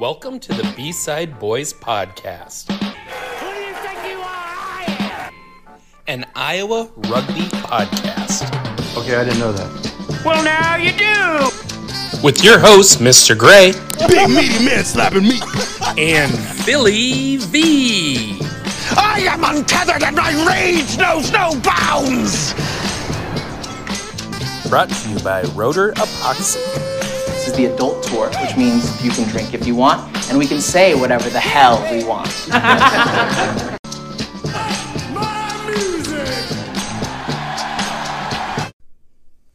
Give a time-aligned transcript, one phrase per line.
[0.00, 4.24] Welcome to the B Side Bois Podcast, Who do you think you are?
[4.24, 5.30] I
[5.68, 5.74] am.
[6.06, 8.44] an Iowa rugby podcast,
[8.96, 10.22] Okay, I didn't know that.
[10.24, 12.20] Well, now you do.
[12.22, 13.36] with your host, Mr.
[13.36, 13.72] Gray,
[14.08, 15.38] Big meaty man slapping me.
[15.98, 16.32] and
[16.64, 18.38] Philly V.
[18.96, 22.54] I am untethered and my rage knows no bounds.
[24.70, 26.89] Brought to you by Rotor Epoxy.
[27.40, 30.46] This is the adult tour, which means you can drink if you want, and we
[30.46, 32.28] can say whatever the hell we want.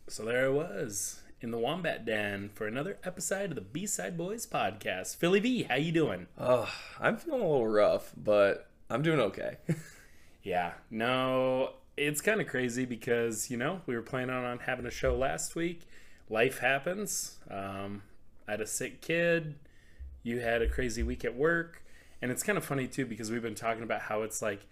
[0.07, 4.17] So there I was in the Wombat Den for another episode of the B Side
[4.17, 5.17] Bois Podcast.
[5.17, 6.26] Philly V, how you doing?
[6.40, 6.67] Oh,
[6.99, 9.57] I'm feeling a little rough, but I'm doing okay.
[10.41, 14.91] Yeah, no, it's kind of crazy because, you know, we were planning on having a
[14.91, 15.81] show last week.
[16.29, 17.38] Life happens.
[17.49, 18.03] Um,
[18.47, 19.55] I had a sick kid.
[20.23, 21.84] You had a crazy week at work.
[22.21, 24.65] And it's kind of funny, too, because we've been talking about how it's like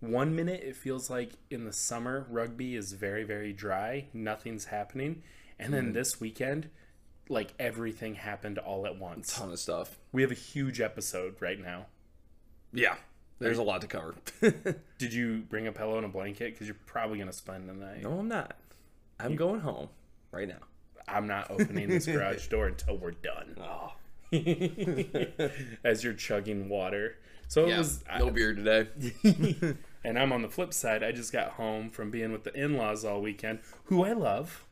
[0.00, 5.22] one minute it feels like in the summer rugby is very, very dry, nothing's happening.
[5.58, 6.70] And then this weekend,
[7.28, 9.36] like everything happened all at once.
[9.36, 9.98] Ton of stuff.
[10.10, 11.86] We have a huge episode right now.
[12.72, 12.96] Yeah,
[13.38, 14.14] there's a lot to cover.
[14.98, 16.52] Did you bring a pillow and a blanket?
[16.52, 18.02] Because you're probably going to spend the night.
[18.02, 18.56] no, I'm not.
[19.20, 19.88] I'm going home
[20.32, 20.58] right now.
[21.08, 23.56] I'm not opening this garage door until we're done.
[23.62, 23.92] Oh,
[25.84, 27.16] As you're chugging water.
[27.48, 27.78] So it yeah.
[27.78, 28.88] was, No beer today.
[30.04, 31.02] and I'm on the flip side.
[31.02, 34.64] I just got home from being with the in-laws all weekend, who I love,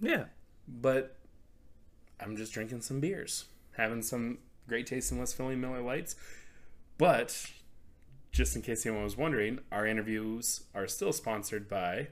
[0.00, 0.24] Yeah.
[0.66, 1.16] but
[2.20, 3.44] I'm just drinking some beers,
[3.76, 6.16] having some great taste in West Philly Miller Lights.
[6.98, 7.46] But
[8.32, 12.08] just in case anyone was wondering, our interviews are still sponsored by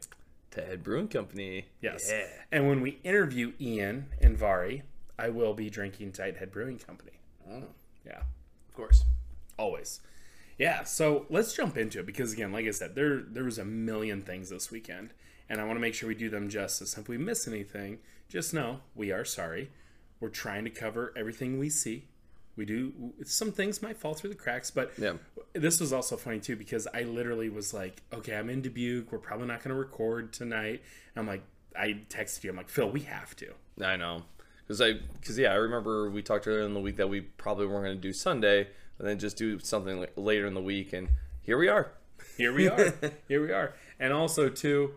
[0.57, 1.67] Ted Brewing Company.
[1.83, 2.09] Yes.
[2.11, 2.27] Yeah.
[2.51, 4.83] And when we interview Ian and Vari,
[5.19, 7.13] I will be drinking Tighthead Brewing Company.
[7.51, 7.65] Oh.
[8.07, 8.21] Yeah,
[8.69, 9.05] Of course.
[9.59, 10.01] always.
[10.59, 13.65] Yeah, so let's jump into it because again, like I said, there there was a
[13.65, 15.13] million things this weekend,
[15.51, 16.97] and I want to make sure we do them justice.
[16.97, 17.99] If we miss anything,
[18.29, 19.71] just know we are sorry.
[20.19, 22.07] We're trying to cover everything we see.
[22.57, 25.15] We do some things might fall through the cracks, but Yeah.
[25.53, 29.13] this was also funny too because I literally was like, "Okay, I'm in Dubuque.
[29.13, 30.83] We're probably not going to record tonight."
[31.15, 31.43] And I'm like,
[31.79, 32.51] I texted you.
[32.51, 33.53] I'm like, "Phil, we have to."
[33.83, 34.25] I know.
[34.67, 37.67] Because I, because yeah, I remember we talked earlier in the week that we probably
[37.67, 38.69] weren't going to do Sunday,
[38.99, 41.09] and then just do something later in the week, and
[41.43, 41.93] here we are.
[42.39, 42.95] Here we are.
[43.29, 43.75] Here we are.
[44.01, 44.95] And also too,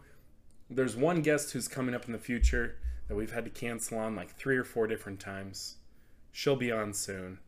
[0.70, 2.78] there's one guest who's coming up in the future
[3.10, 5.76] that we've had to cancel on like three or four different times.
[6.32, 7.40] She'll be on soon.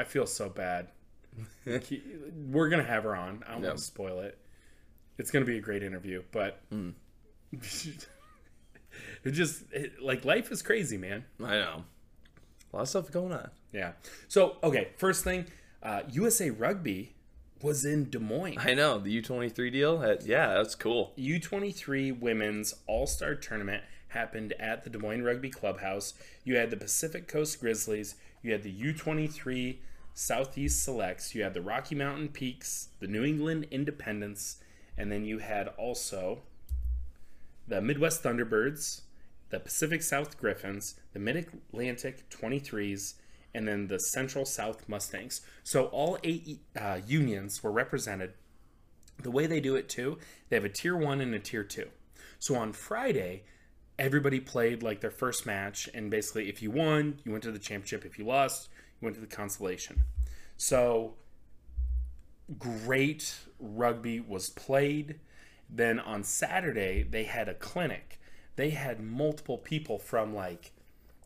[0.00, 0.88] I feel so bad.
[1.66, 3.44] We're gonna have her on.
[3.46, 3.68] I don't Yep.
[3.68, 4.38] want to spoil it.
[5.18, 6.60] It's gonna be a great interview, but
[9.24, 11.24] it just it, like life is crazy, man.
[11.42, 11.84] I know.
[12.72, 13.50] A lot of stuff going on.
[13.72, 13.92] Yeah.
[14.28, 15.46] So okay, first thing,
[15.82, 17.14] uh, USA Rugby
[17.62, 18.56] was in Des Moines.
[18.58, 19.98] I know the U23 deal.
[19.98, 21.12] That, yeah, that's cool.
[21.18, 26.14] U23 Women's All Star Tournament happened at the Des Moines Rugby Clubhouse.
[26.42, 29.76] You had the Pacific Coast Grizzlies, you had the U23
[30.14, 34.58] Southeast Selects, you had the Rocky Mountain Peaks, the New England Independents,
[34.96, 36.42] and then you had also
[37.66, 39.02] the Midwest Thunderbirds,
[39.50, 43.14] the Pacific South Griffins, the Mid Atlantic 23s,
[43.54, 45.40] and then the Central South Mustangs.
[45.64, 48.34] So all eight uh, unions were represented
[49.22, 50.18] the way they do it too,
[50.48, 51.88] they have a tier one and a tier two.
[52.38, 53.44] So on Friday,
[53.98, 57.58] everybody played like their first match, and basically, if you won, you went to the
[57.58, 58.04] championship.
[58.04, 58.68] If you lost,
[59.00, 60.02] went to the consolation.
[60.56, 61.14] So
[62.58, 65.20] great rugby was played.
[65.68, 68.20] Then on Saturday, they had a clinic.
[68.56, 70.72] They had multiple people from like,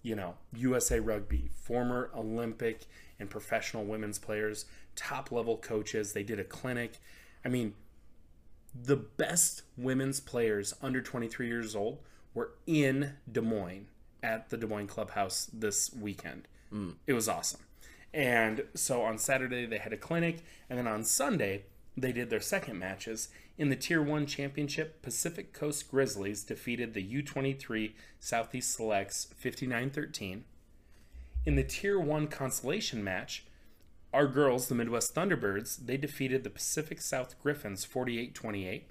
[0.02, 2.82] you know, USA Rugby, former Olympic
[3.18, 6.12] and professional women's players, top level coaches.
[6.12, 7.00] They did a clinic.
[7.44, 7.74] I mean,
[8.74, 12.00] the best women's players under 23 years old
[12.34, 13.86] were in Des Moines
[14.22, 16.48] at the Des Moines Clubhouse this weekend.
[17.06, 17.60] It was awesome.
[18.12, 20.44] And so on Saturday, they had a clinic.
[20.68, 21.64] And then on Sunday,
[21.96, 23.28] they did their second matches.
[23.56, 30.44] In the Tier 1 Championship, Pacific Coast Grizzlies defeated the U23 Southeast Selects 59 13.
[31.46, 33.44] In the Tier 1 Consolation match,
[34.12, 38.88] our girls, the Midwest Thunderbirds, they defeated the Pacific South Griffins 48 28.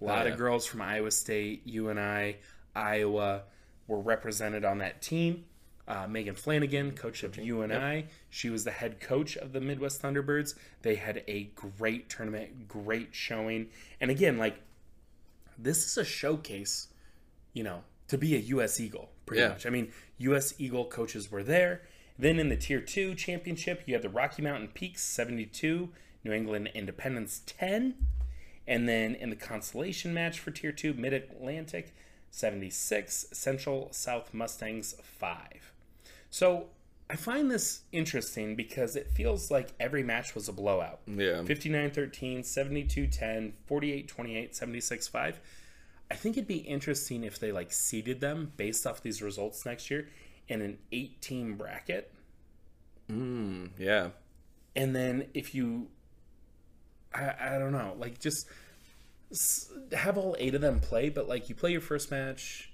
[0.00, 0.32] A lot oh, yeah.
[0.32, 2.36] of girls from Iowa State, UNI,
[2.74, 3.42] Iowa
[3.86, 5.44] were represented on that team.
[5.88, 10.54] Uh, Megan Flanagan, coach of UNI, she was the head coach of the Midwest Thunderbirds.
[10.82, 13.68] They had a great tournament, great showing.
[14.00, 14.56] And again, like,
[15.56, 16.88] this is a showcase,
[17.52, 18.80] you know, to be a U.S.
[18.80, 19.50] Eagle, pretty Yeah.
[19.50, 19.64] much.
[19.64, 20.54] I mean, U.S.
[20.58, 21.82] Eagle coaches were there,
[22.18, 25.90] Then in the Tier 2 championship, you have the Rocky Mountain Peaks 72,
[26.24, 27.94] New England Independence 10.
[28.66, 31.94] And then in the consolation match for Tier 2, Mid Atlantic
[32.30, 35.72] 76, Central South Mustangs 5.
[36.30, 36.66] So
[37.08, 41.00] I find this interesting because it feels like every match was a blowout.
[41.06, 41.42] Yeah.
[41.44, 45.40] 59 13, 72 10, 48 28, 76 5.
[46.10, 49.90] I think it'd be interesting if they like seeded them based off these results next
[49.90, 50.08] year
[50.48, 52.12] in an eight team bracket.
[53.10, 54.10] Mm, yeah.
[54.74, 55.88] And then if you,
[57.14, 58.48] I, I don't know, like just
[59.92, 62.72] have all eight of them play, but like you play your first match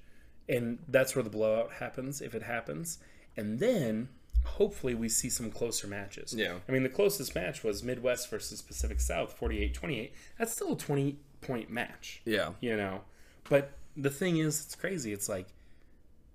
[0.49, 2.99] and that's where the blowout happens if it happens.
[3.37, 4.09] And then
[4.45, 6.35] hopefully we see some closer matches.
[6.37, 6.57] Yeah.
[6.69, 10.15] I mean, the closest match was Midwest versus Pacific South, 48 28.
[10.39, 12.23] That's still a 20 point match.
[12.25, 12.53] Yeah.
[12.61, 13.03] you know
[13.49, 15.49] but the thing is it's crazy it's like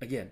[0.02, 0.30] again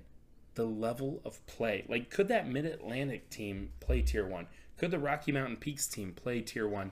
[0.55, 4.47] the level of play like could that mid-atlantic team play tier one
[4.77, 6.91] could the rocky mountain peaks team play tier one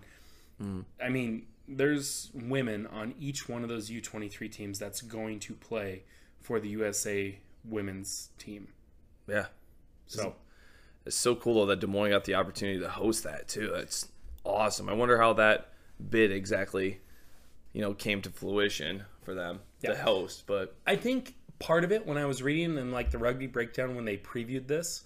[0.60, 0.82] hmm.
[1.02, 6.04] i mean there's women on each one of those u23 teams that's going to play
[6.42, 8.68] for the usa women's team
[9.28, 9.46] Yeah.
[10.08, 10.36] So
[11.06, 13.72] It's so cool though that Des Moines got the opportunity to host that too.
[13.74, 14.08] That's
[14.46, 14.88] awesome.
[14.90, 15.70] I wonder how that
[16.10, 17.02] bid exactly,
[17.74, 19.92] you know, came to fruition for them Yeah.
[19.92, 20.44] to host.
[20.48, 23.96] But I think part of it when I was reading and like the rugby breakdown
[23.96, 25.04] when they previewed this,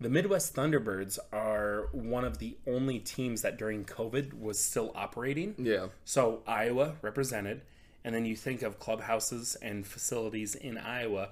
[0.00, 5.54] the Midwest Thunderbirds are one of the only teams that during COVID was still operating.
[5.58, 7.62] yeah, So Iowa represented,
[8.04, 11.30] and then you think of clubhouses and facilities in Iowa.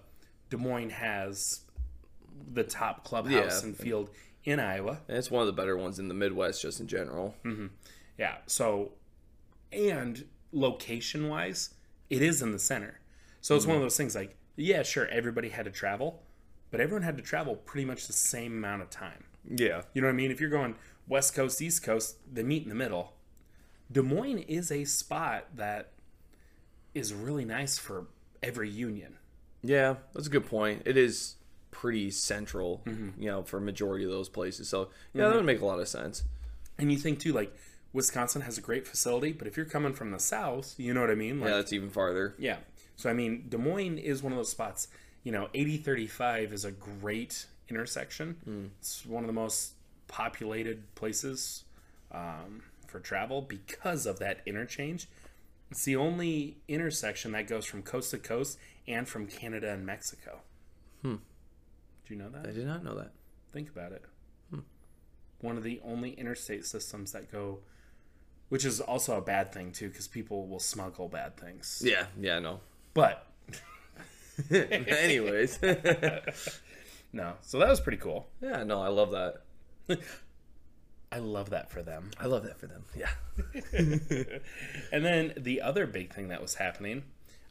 [0.49, 1.61] Des Moines has
[2.53, 3.69] the top clubhouse Yeah.
[3.69, 4.11] and field
[4.45, 5.01] in Iowa.
[5.09, 7.35] and it's one of the better ones in the Midwest just in general.
[7.45, 7.67] Mm-hmm.
[8.19, 8.39] Yeah.
[8.47, 8.93] So,
[9.73, 11.71] and location wise,
[12.11, 13.01] it is in the center.
[13.41, 16.23] So it's one of those things like, yeah, sure, everybody had to travel,
[16.71, 19.25] but everyone had to travel pretty much the same amount of time.
[19.49, 19.83] Yeah.
[19.95, 20.31] You know what I mean?
[20.31, 20.75] If you're going
[21.09, 23.15] West Coast, East Coast, they meet in the middle.
[23.91, 25.91] Des Moines is a spot that
[26.95, 28.07] is really nice for
[28.43, 29.17] every union.
[29.63, 30.83] Yeah, that's a good point.
[30.85, 31.37] It is
[31.73, 32.83] pretty central,
[33.19, 34.69] you know, for majority of those places.
[34.69, 36.23] So yeah, that would make a lot of sense.
[36.79, 37.53] And you think too, like
[37.93, 41.11] Wisconsin has a great facility, but if you're coming from the south, you know what
[41.11, 41.41] I mean?
[41.41, 42.35] Like, Yeah, that's even farther.
[42.39, 42.59] Yeah.
[42.97, 44.87] So, I mean, Des Moines is one of those spots.
[45.25, 48.71] You know, 8035 is a great intersection.
[48.79, 49.73] It's one of the most
[50.09, 51.65] populated places
[52.13, 55.09] um, for travel because of that interchange.
[55.71, 60.41] It's the only intersection that goes from coast to coast and from Canada and Mexico.
[61.03, 61.17] Hmm.
[62.07, 62.47] Do you know that?
[62.47, 63.13] I did not know that.
[63.53, 64.05] Think about it.
[64.51, 64.61] Hmm.
[65.41, 67.59] One of the only interstate systems that go,
[68.49, 71.83] which is also a bad thing too, because people will smuggle bad things.
[71.85, 72.61] Yeah, yeah, no.
[72.95, 73.27] But
[74.51, 75.61] Anyways,
[77.13, 78.29] no, so that was pretty cool.
[78.41, 79.43] yeah, no, I love that.
[81.13, 82.11] I love that for them.
[82.19, 82.85] I love that for them.
[82.97, 83.11] Yeah.
[84.91, 87.03] And then the other big thing that was happening,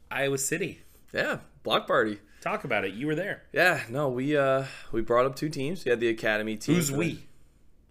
[0.10, 0.82] Iowa City.
[1.14, 2.20] Yeah, block party.
[2.42, 2.94] Talk about it.
[2.94, 3.44] You were there.
[3.54, 5.86] Yeah, no, we uh we brought up two teams.
[5.86, 6.76] We had the academy team.
[6.76, 7.14] Who's we?
[7.14, 7.20] the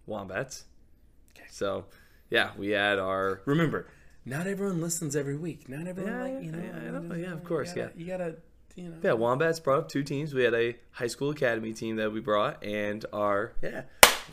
[0.06, 0.64] Wombats.
[1.37, 1.47] Okay.
[1.50, 1.87] So,
[2.31, 3.87] yeah, we had our Remember,
[4.25, 5.69] not everyone listens every week.
[5.69, 6.58] Not everyone, Yeah, like you know.
[6.62, 7.14] yeah, I know.
[7.14, 8.37] you Yeah, of course, You gotta, you gotta
[8.75, 8.97] you know.
[9.02, 10.35] yeah, Wombats brought up two teams.
[10.35, 13.82] We had a high school academy team that we brought and our yeah.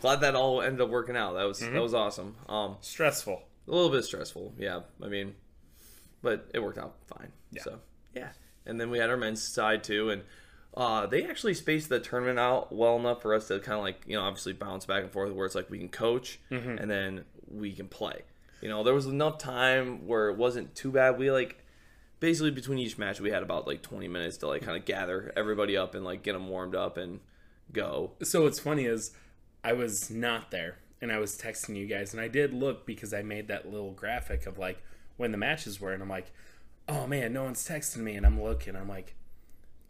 [0.02, 1.34] Glad that all ended up working out.
[1.34, 2.36] That was that was awesome.
[2.50, 3.44] Um Stressful.
[3.68, 4.80] a little bit stressful, yeah.
[5.04, 5.36] I mean,
[6.24, 7.32] but it worked out fine.
[7.62, 7.80] So
[8.16, 8.30] yeah,
[8.68, 10.24] and then we had our men's side too, and
[10.76, 14.04] uh, they actually spaced the tournament out well enough for us to kind of like
[14.06, 16.40] you know obviously bounce back and forth, where it's like we can coach
[16.78, 18.22] and then we can play.
[18.62, 21.18] You know, there was enough time where it wasn't too bad.
[21.18, 21.64] We like
[22.20, 25.32] basically between each match we had about like 20 minutes to like kind of gather
[25.36, 27.20] everybody up and like get them warmed up and
[27.72, 28.12] go.
[28.24, 29.12] So what's funny is
[29.64, 33.14] I was not there and I was texting you guys and I did look because
[33.14, 34.82] I made that little graphic of like
[35.18, 36.32] when the matches were and I'm like,
[36.88, 38.76] oh man, no one's texting me and I'm looking.
[38.76, 39.16] I'm like,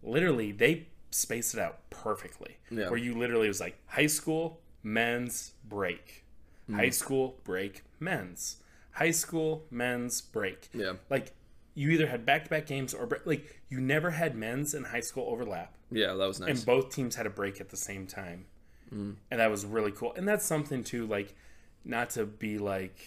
[0.03, 2.57] literally they spaced it out perfectly.
[2.69, 2.89] Yeah.
[2.89, 6.25] Where you literally was like high school, men's break.
[6.67, 6.75] Hmm.
[6.75, 8.57] High school break, men's.
[8.91, 10.69] High school, men's break.
[10.73, 10.93] Yeah.
[11.09, 11.33] Like
[11.77, 14.99] you either had back to back games or like you never had men's and high
[14.99, 16.49] school overlap Yeah, that was nice.
[16.49, 18.45] and both teams had a break at the same time
[18.89, 19.11] hmm.
[19.29, 21.35] and that was really cool and that's something too like
[21.85, 22.97] not to be like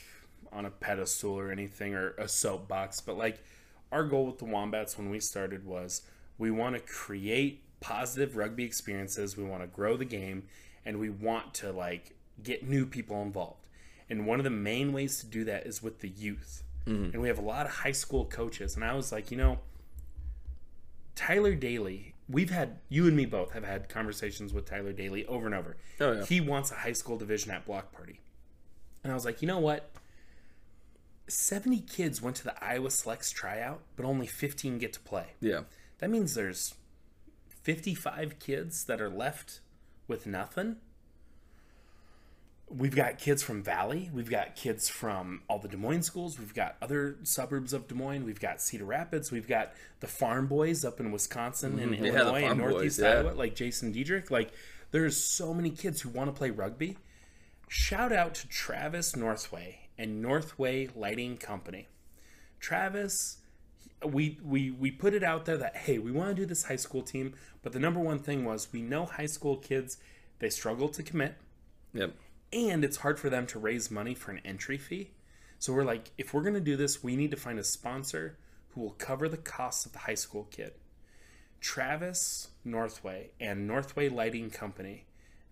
[0.52, 3.42] on a pedestal or anything or a soapbox but like
[3.92, 6.02] our goal with the wombats when we started was
[6.38, 10.44] we want to create positive rugby experiences we want to grow the game
[10.84, 13.66] and we want to like get new people involved
[14.08, 17.12] and one of the main ways to do that is with the youth mm-hmm.
[17.12, 19.58] and we have a lot of high school coaches and i was like you know
[21.20, 25.44] Tyler Daly, we've had you and me both have had conversations with Tyler Daly over
[25.44, 25.76] and over.
[26.00, 26.24] Oh, yeah.
[26.24, 28.20] He wants a high school division at block party.
[29.04, 29.90] And I was like, you know what?
[31.30, 35.34] 70 kids went to the Iowa Selects tryout, but only 15 get to play.
[35.40, 35.60] Yeah.
[35.98, 36.74] That means there's
[37.62, 39.60] 55 kids that are left
[40.08, 40.76] with nothing.
[42.68, 44.10] We've got kids from Valley.
[44.14, 46.38] We've got kids from all the Des Moines schools.
[46.38, 48.24] We've got other suburbs of Des Moines.
[48.24, 49.32] We've got Cedar Rapids.
[49.32, 51.92] We've got the farm boys up in Wisconsin and.
[51.92, 52.04] Mm-hmm.
[52.04, 53.08] Yeah, Illinois and farm boys, Northeast yeah.
[53.08, 54.30] Iowa, like Jason Diedrich.
[54.30, 54.52] Like,
[54.92, 56.96] there's so many kids who want to play rugby.
[57.68, 61.86] Shout out to Travis Northway and Northway Lighting Company.
[62.58, 63.38] Travis,
[64.04, 66.76] we we we put it out there that hey, we want to do this high
[66.76, 69.98] school team, but the number one thing was we know high school kids
[70.38, 71.34] they struggle to commit
[71.92, 72.14] Yep.
[72.50, 75.10] and it's hard for them to raise money for an entry fee.
[75.58, 78.38] So we're like, if we're going to do this, we need to find a sponsor
[78.70, 80.72] who will cover the costs of the high school kid.
[81.60, 85.04] Travis Northway and Northway Lighting Company,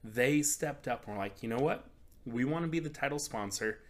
[0.03, 1.85] they stepped up and were like, you know what?
[2.25, 3.81] We want to be the title sponsor.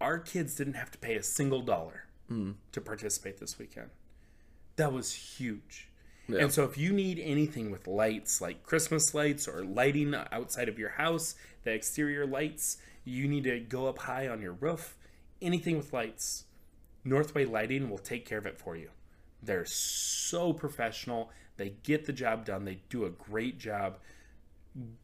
[0.00, 2.52] Our kids didn't have to pay a single dollar hmm.
[2.72, 3.90] to participate this weekend.
[4.76, 5.88] That was huge.
[6.26, 10.78] And so, if you need anything with lights, like Christmas lights or lighting outside of
[10.78, 11.34] your house,
[11.64, 14.96] the exterior lights, you need to go up high on your roof,
[15.42, 16.44] anything with lights,
[17.04, 18.90] Northway Lighting will take care of it for you.
[19.42, 21.30] They're so professional.
[21.58, 22.64] They get the job done.
[22.64, 23.98] They do a great job.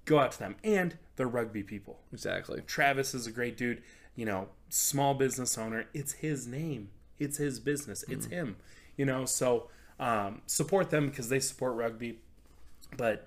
[0.06, 0.56] Go out to them.
[0.64, 2.00] And they're rugby people.
[2.12, 2.62] Exactly.
[2.66, 3.82] Travis is a great dude,
[4.20, 5.86] you know, small business owner.
[5.94, 6.90] It's his name.
[7.18, 8.04] It's his business.
[8.06, 8.56] It's him.
[8.98, 12.18] You know, so um, support them because they support rugby.
[12.98, 13.26] But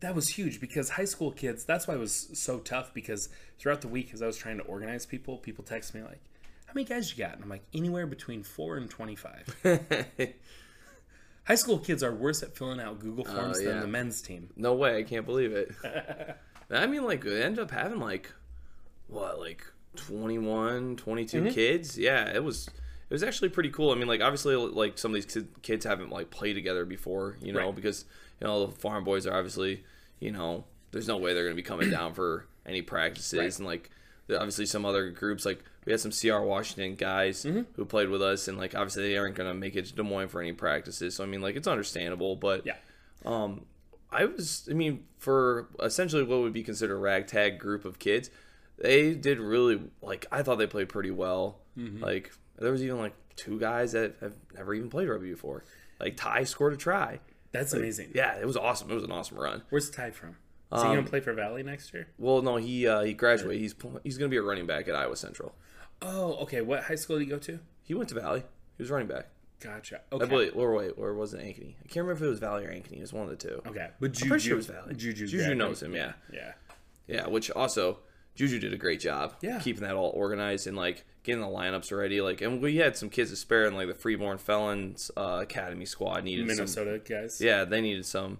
[0.00, 3.28] that was huge because high school kids, that's why it was so tough because
[3.60, 6.18] throughout the week as I was trying to organize people, people text me like,
[6.66, 7.34] How many guys you got?
[7.34, 9.46] And I'm like, anywhere between four and twenty five.
[11.44, 13.68] high school kids are worse at filling out Google forms yeah.
[13.68, 14.50] than the men's team.
[14.56, 15.70] No way, I can't believe it.
[16.72, 18.32] I mean, like, it ended up having like
[19.06, 19.64] what, like
[19.96, 21.48] 21, 22 Mm-hmm.
[21.50, 21.98] kids.
[21.98, 22.68] Yeah, it was.
[23.10, 23.90] It was actually pretty cool.
[23.90, 27.36] I mean, like obviously, like some of these kid- kids haven't like played together before,
[27.40, 27.74] you know, Right.
[27.74, 28.04] because
[28.40, 29.84] you know the farm boys are obviously,
[30.20, 33.56] you know, there's no way they're going to be coming down for any practices, Right.
[33.58, 33.90] and like
[34.34, 37.62] obviously some other groups like we had some CR Washington guys Mm-hmm.
[37.76, 40.02] who played with us, and like obviously they aren't going to make it to Des
[40.02, 41.14] Moines for any practices.
[41.14, 42.76] So I mean, like it's understandable, but Yeah.
[43.26, 43.66] um,
[44.10, 48.30] I was, I mean, for essentially what would be considered a ragtag group of kids,
[48.78, 50.26] they did really like.
[50.32, 51.60] I thought they played pretty well.
[51.78, 52.02] Mm-hmm.
[52.02, 55.64] Like there was even like two guys that have never even played rugby before.
[56.00, 57.20] Like Ty scored a try.
[57.52, 58.10] That's amazing.
[58.14, 58.90] Yeah, it was awesome.
[58.90, 59.62] It was an awesome run.
[59.70, 60.30] Where's Ty from?
[60.72, 62.08] Is he Um, going to play for Valley next year?
[62.18, 63.60] Well, no, he uh, he graduated.
[63.60, 65.54] He's he's gonna be a running back at Iowa Central.
[66.02, 66.60] Oh, okay.
[66.62, 67.60] What high school did he go to?
[67.82, 68.42] He went to Valley.
[68.76, 69.28] He was running back.
[69.60, 70.00] Gotcha.
[70.12, 70.24] Okay.
[70.24, 71.76] I believe, or wait, or was it Ankeny?
[71.78, 72.98] I can't remember if it was Valley or Ankeny.
[72.98, 73.62] It was one of the two.
[73.66, 73.88] Okay.
[74.00, 74.94] But Juju, I'm pretty sure it was Valley.
[74.94, 75.94] Juju, Juju knows him.
[75.94, 76.12] Yeah.
[76.32, 76.52] Yeah.
[77.06, 78.00] Yeah, which also
[78.34, 79.34] Juju did a great job.
[79.40, 79.60] Yeah.
[79.60, 82.20] keeping that all organized and like getting the lineups ready.
[82.20, 85.84] Like, and we had some kids to spare in like the Freeborn Felons uh, Academy
[85.86, 86.56] squad needed some.
[86.56, 87.40] Minnesota guys.
[87.40, 88.38] Yeah, they needed some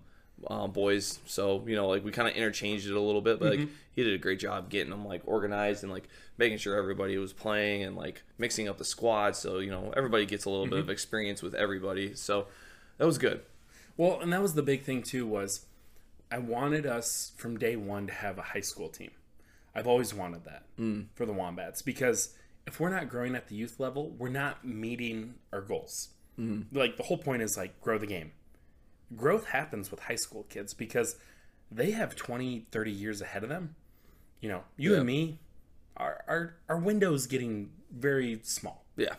[0.48, 1.20] um, boys.
[1.26, 4.02] So you know, like we kind of interchanged it a little bit, but like he
[4.02, 7.84] did a great job getting them like organized and like making sure everybody was playing
[7.84, 9.36] and like mixing up the squad.
[9.36, 12.14] So you know, everybody gets a little bit of experience with everybody.
[12.14, 12.46] So
[12.98, 13.42] that was good.
[13.96, 15.66] Well, and that was the big thing too was
[16.30, 19.12] I wanted us from day one to have a high school team.
[19.74, 20.62] I've always wanted that
[21.14, 22.34] for the Wombats because
[22.66, 26.08] if we're not growing at the youth level, we're not meeting our goals.
[26.72, 28.32] Like the whole point is like grow the game.
[29.16, 31.16] Growth happens with high school kids because
[31.70, 33.76] they have 20, 30 years ahead of them.
[34.40, 34.96] You know, you Yeah.
[34.98, 35.38] and me,
[35.96, 38.84] our, our our window's getting very small.
[38.96, 39.14] Yeah,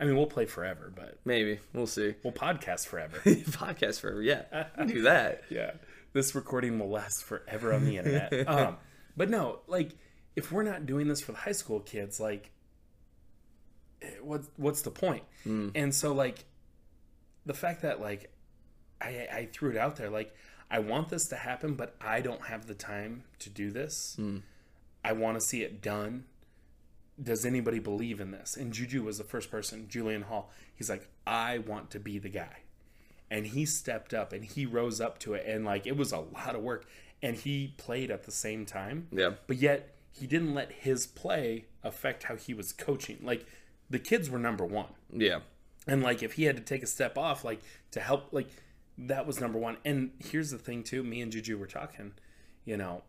[0.00, 2.14] I mean, we'll play forever, but maybe we'll see.
[2.24, 3.18] we'll podcast forever.
[3.24, 4.20] Podcast forever.
[4.22, 4.42] Yeah,
[4.86, 5.42] do that.
[5.50, 5.72] yeah
[6.12, 8.76] this recording will last forever on the internet um
[9.16, 9.92] but no like
[10.34, 12.50] if we're not doing this for the high school kids like
[14.02, 15.22] eh, what what's the point?
[15.44, 16.44] point and so like
[17.44, 18.30] the fact that like
[19.00, 20.34] I, I threw it out there like
[20.70, 24.16] i want this to happen but i don't have the time to do this.
[25.04, 26.24] I want to see it done.
[27.22, 28.56] Does anybody believe in this?
[28.56, 32.28] And juju was the first person julian hall he's like i want to be the
[32.28, 32.62] guy.
[33.30, 36.18] And he stepped up and he rose up to it and like it was a
[36.20, 36.86] lot of work
[37.22, 39.32] and he played at the same time Yeah.
[39.46, 43.18] but yet he didn't let his play affect how he was coaching.
[43.22, 43.46] Like
[43.90, 44.88] the kids were number one.
[45.12, 45.40] Yeah,
[45.86, 47.60] and like if he had to take a step off like
[47.92, 48.48] to help like
[48.98, 49.76] that was number one.
[49.84, 52.12] And here's the thing too me and juju were talking
[52.64, 53.02] you know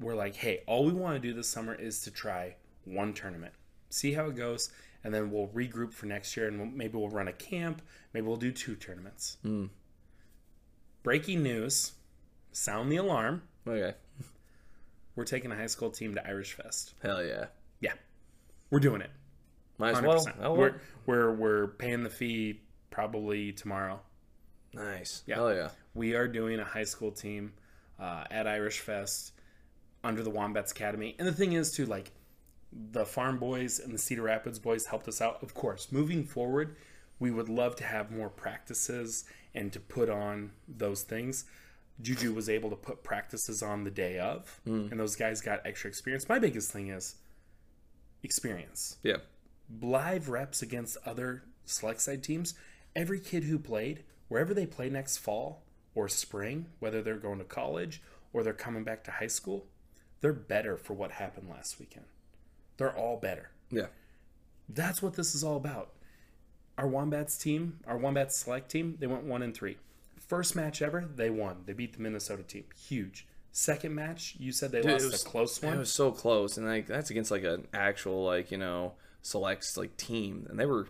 [0.00, 3.52] we're like hey all we want to do this summer is to try one tournament.
[3.90, 4.70] See how it goes
[5.04, 7.82] and then we'll regroup for next year and we'll, maybe we'll run a camp
[8.14, 9.36] maybe we'll do two tournaments.
[9.42, 9.66] Hmm.
[11.02, 11.92] Breaking news.
[12.52, 13.42] Sound the alarm.
[13.66, 13.94] Okay.
[15.16, 16.94] We're taking a high school team to Irish Fest.
[17.02, 17.46] Hell yeah.
[17.80, 17.92] Yeah,
[18.70, 19.10] we're doing it.
[19.78, 20.56] Might as Hundred well.
[20.56, 24.00] We're we're we're paying the fee probably tomorrow.
[24.72, 25.22] nice.
[25.26, 25.36] Yeah.
[25.36, 25.68] Hell yeah.
[25.94, 27.52] We are doing a high school team
[27.98, 29.32] uh, at Irish Fest
[30.04, 31.16] under the Wombats Academy.
[31.18, 32.12] And the thing is, too, like
[32.72, 35.42] the Farm Boys and the Cedar Rapids boys helped us out.
[35.42, 36.76] Of course, moving forward,
[37.18, 41.44] we would love to have more practices and to put on those things.
[42.02, 44.88] Juju was able to put practices on the day of, hmm.
[44.90, 46.28] and those guys got extra experience.
[46.28, 47.16] My biggest thing is
[48.22, 49.18] experience Yeah.
[49.80, 52.54] live reps against other select side teams,
[52.96, 55.62] every kid who played, wherever they play next fall
[55.94, 58.02] or spring, whether they're going to college
[58.32, 59.66] or they're coming back to high school,
[60.20, 62.06] they're better for what happened last weekend.
[62.76, 63.50] They're all better.
[63.70, 63.86] Yeah.
[64.68, 65.92] That's what this is all about.
[66.78, 69.76] Our Wombats team, our Wombats select team, they went one and three.
[70.30, 71.64] First match ever, they won.
[71.66, 72.62] They beat the Minnesota team.
[72.88, 73.26] Huge.
[73.50, 75.74] Second match, you said they Dude, lost it was- a close one.
[75.74, 79.76] It was so close, and like that's against like an actual like you know selects
[79.76, 80.86] like team, and they were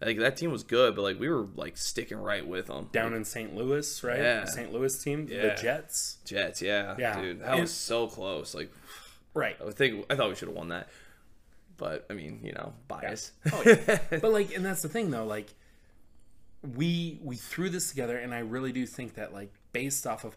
[0.00, 2.88] like that team was good, but like we were like sticking right with them.
[2.90, 3.54] Down in St.
[3.54, 4.18] Louis, right?
[4.20, 4.44] Yeah.
[4.46, 4.72] St.
[4.72, 5.54] Louis team, Yeah.
[5.54, 6.16] the Jets.
[6.24, 7.20] Jets, yeah, Yeah.
[7.20, 8.54] dude, that And- was so close.
[8.54, 8.72] Like
[9.34, 9.56] Right.
[9.64, 10.88] I think I thought we should have won that,
[11.76, 13.32] but I mean you know bias.
[13.52, 13.98] Oh, yeah.
[14.08, 15.26] but like, and that's the thing though.
[15.26, 15.52] Like,
[16.62, 20.36] we we threw this together, and I really do think that like based off of,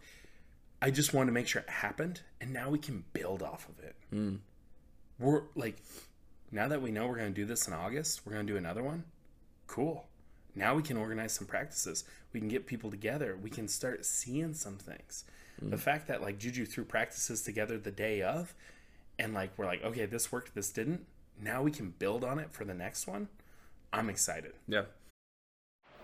[0.81, 3.83] I just wanted to make sure it happened, and now we can build off of
[3.83, 3.95] it.
[4.09, 4.35] Hmm.
[5.19, 5.77] We're like,
[6.51, 8.57] now that we know we're going to do this in August, we're going to do
[8.57, 9.03] another one.
[9.67, 10.05] Cool.
[10.55, 12.03] Now we can organize some practices.
[12.33, 13.37] We can get people together.
[13.41, 15.23] We can start seeing some things.
[15.59, 15.69] Hmm.
[15.69, 18.53] The fact that like Juju threw practices together the day of,
[19.17, 21.05] and like we're like, okay, this worked, this didn't.
[21.41, 23.27] Now we can build on it for the next one.
[23.93, 24.53] I'm excited.
[24.67, 24.83] yeah,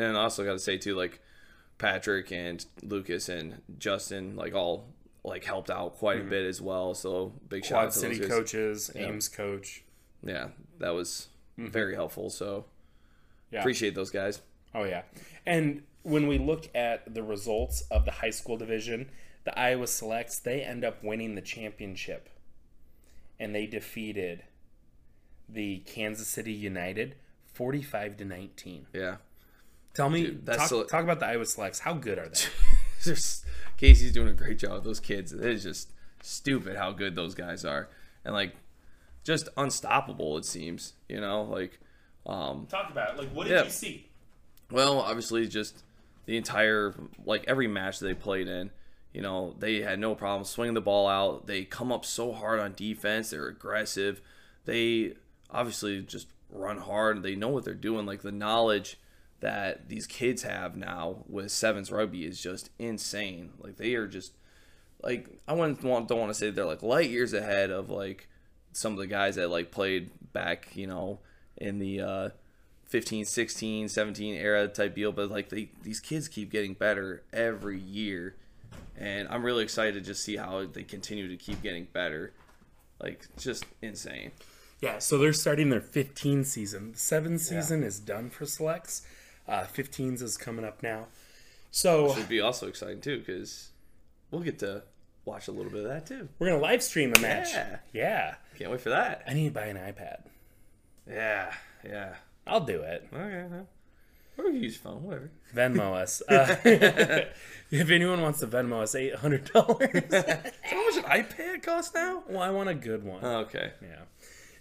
[0.00, 1.20] And I also got to say too, like
[1.78, 4.86] Patrick and Lucas and Justin, like all
[5.24, 6.30] like helped out quite a mm-hmm.
[6.30, 6.94] bit as well.
[6.94, 9.82] So big shout Quad out to City coaches, Ames coach.
[10.22, 11.70] Yeah, that was mm-hmm.
[11.70, 12.30] very helpful.
[12.30, 12.66] So
[13.50, 13.60] Yeah.
[13.60, 14.40] appreciate those guys.
[14.74, 15.02] Oh yeah.
[15.46, 19.10] And when we look at the results of the high school division,
[19.44, 22.28] the Iowa Selects, they end up winning the championship.
[23.38, 24.44] And they defeated
[25.48, 27.16] the Kansas City United
[27.52, 28.86] 45 to 19.
[28.92, 29.16] Yeah.
[29.94, 31.80] Tell me Dude, that's talk, so- talk about the Iowa Selects.
[31.80, 32.40] How good are they?
[33.02, 33.44] just
[33.76, 35.32] Casey's doing a great job with those kids.
[35.32, 35.90] It is just
[36.22, 37.88] stupid how good those guys are,
[38.24, 38.54] and like
[39.24, 40.36] just unstoppable.
[40.38, 41.78] It seems, you know, like
[42.26, 43.18] um, talk about it.
[43.18, 43.64] Like what did Yeah.
[43.64, 44.06] you see?
[44.70, 45.82] well, obviously just
[46.26, 48.70] the entire like every match they played in.
[49.12, 51.48] You know, they had no problem swinging the ball out.
[51.48, 53.30] They come up so hard on defense.
[53.30, 54.20] They're aggressive.
[54.66, 55.14] They
[55.50, 57.24] obviously just run hard.
[57.24, 58.06] They know what they're doing.
[58.06, 58.98] Like the knowledge
[59.40, 63.50] that these kids have now with sevens rugby is just insane.
[63.58, 64.32] Like they are just
[65.02, 68.28] like I wouldn't want don't want to say they're like light years ahead of like
[68.72, 71.20] some of the guys that like played back, you know,
[71.56, 72.28] in the uh
[72.86, 77.78] 15, 16, 17 era type deal, but like they these kids keep getting better every
[77.78, 78.36] year.
[78.96, 82.32] And I'm really excited to just see how they continue to keep getting better.
[83.00, 84.32] Like just insane.
[84.80, 86.92] Yeah, so they're starting their 15 season.
[86.92, 89.02] The seven season is done for selects.
[89.50, 91.08] Uh, 15s is coming up now.
[91.72, 93.70] So Should be also exciting too because
[94.30, 94.82] we'll get to
[95.24, 96.28] watch a little bit of that too.
[96.38, 97.48] we're gonna live stream a match.
[97.52, 97.78] Yeah.
[97.92, 98.34] yeah.
[98.58, 99.22] Can't wait for that.
[99.26, 100.22] I need to buy an iPad.
[101.08, 101.52] Yeah,
[101.84, 102.14] yeah.
[102.46, 103.08] I'll do it.
[103.12, 103.46] Okay,
[104.38, 105.30] or can use phone, whatever.
[105.54, 106.22] Venmo us.
[106.28, 106.56] Uh,
[107.70, 109.90] if anyone wants to Venmo us eight hundred dollars,
[110.62, 112.22] How much an iPad cost now?
[112.28, 113.24] well, I want a good one.
[113.24, 113.72] Okay.
[113.82, 114.02] yeah.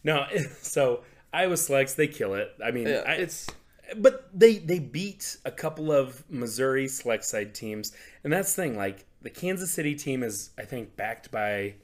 [0.03, 0.25] No,
[0.61, 1.01] so
[1.33, 2.49] Iowa selects they kill it.
[2.63, 3.47] I mean, Yeah, I, it's
[3.97, 8.77] but they they beat a couple of Missouri select side teams, and that's the thing.
[8.77, 11.75] Like the Kansas City team is, I think, backed by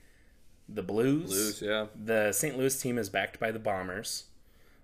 [0.68, 1.30] the Blues.
[1.30, 1.88] Blues, yeah.
[1.96, 2.58] The St.
[2.58, 4.26] Louis team is backed by the Bombers.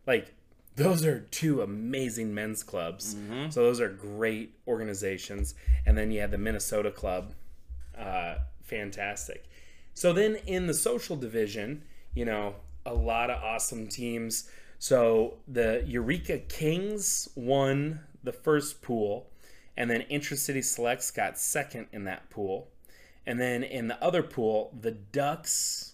[0.06, 0.34] Like
[0.76, 3.16] those are two amazing men's clubs.
[3.16, 3.50] Mm-hmm.
[3.50, 5.54] So those are great organizations.
[5.86, 7.34] And then you have the Minnesota club.
[7.98, 9.50] Uh, fantastic.
[9.94, 12.56] So then in the social division, you know,
[12.86, 14.50] a lot of awesome teams.
[14.82, 19.28] So the Eureka Kings won the first pool,
[19.78, 22.68] and then Intracity Selects got second in that pool.
[23.24, 25.94] And then in the other pool, the Ducks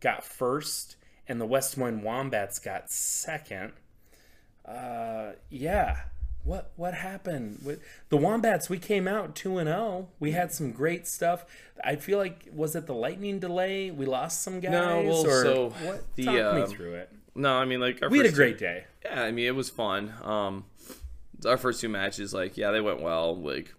[0.00, 0.96] got first,
[1.26, 3.72] and the West Moines Wombats got second.
[4.66, 6.02] Uh, yeah.
[6.44, 8.68] What what happened with the Wombats?
[8.68, 10.10] We came out two and zero.
[10.20, 11.46] We had some great stuff.
[11.82, 13.90] I feel like was it the lightning delay?
[13.90, 14.72] We lost some guys.
[14.72, 16.14] No, well, or so what?
[16.16, 17.10] the, Talk me through it.
[17.36, 18.84] No, I mean like our We had a great two- day.
[19.04, 20.12] Yeah, I mean it was fun.
[20.22, 20.64] Um,
[21.46, 23.36] our first two matches, like yeah, they went well.
[23.36, 23.72] Like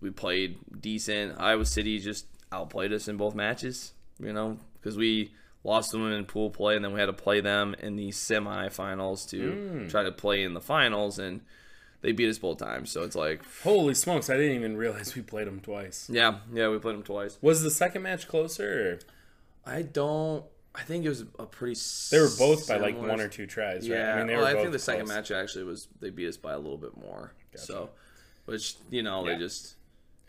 [0.00, 1.38] we played decent.
[1.40, 3.92] Iowa City just outplayed us in both matches.
[4.20, 5.32] You know, because we
[5.64, 9.28] lost them in pool play, and then we had to play them in the semifinals
[9.30, 9.90] to Mm.
[9.90, 11.40] try to play in the finals, and
[12.02, 12.90] they beat us both times.
[12.90, 14.28] So it's like, Holy smokes!
[14.30, 16.08] I didn't even realize we played them twice.
[16.10, 17.38] yeah, yeah, we played them twice.
[17.40, 19.00] Was the second match closer?
[19.66, 19.72] Or?
[19.72, 20.44] I don't.
[20.74, 21.78] I think it was a pretty.
[22.10, 23.98] They were both by like one or two tries, right?
[23.98, 25.16] Yeah, I mean, they well, were I think the second close.
[25.16, 27.32] match actually was they beat us by a little bit more.
[27.56, 27.90] So,
[28.46, 29.34] which you know Yeah.
[29.34, 29.74] they just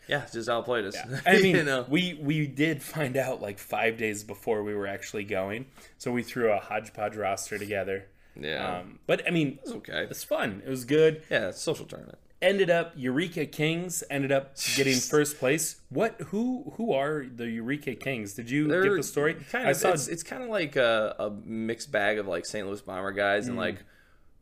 [0.06, 0.94] yeah just outplayed us.
[0.96, 1.20] Yeah.
[1.26, 1.86] I mean, you know?
[1.88, 5.64] we we did find out like five days before we were actually going,
[5.96, 8.04] so we threw a hodgepodge roster together.
[8.38, 10.02] yeah, Um, but I mean, it's okay.
[10.02, 10.60] it was fun.
[10.66, 11.22] It was good.
[11.30, 12.18] Yeah, it's a social tournament.
[12.44, 15.80] Ended up Eureka Kings ended up getting first place.
[15.88, 16.20] What?
[16.26, 16.72] Who?
[16.76, 18.34] Who are the Eureka Kings?
[18.34, 19.34] Did you They're get the story?
[19.50, 19.90] Kind I saw.
[19.92, 22.66] It's, it's kind of like a, a mixed bag of like St.
[22.66, 23.48] Louis Bomber guys Mm.
[23.50, 23.84] and like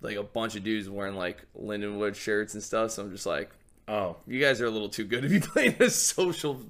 [0.01, 2.91] like a bunch of dudes wearing like Lindenwood shirts and stuff.
[2.91, 3.51] So I'm just like,
[3.87, 6.61] oh, you guys are a little too good to be playing a social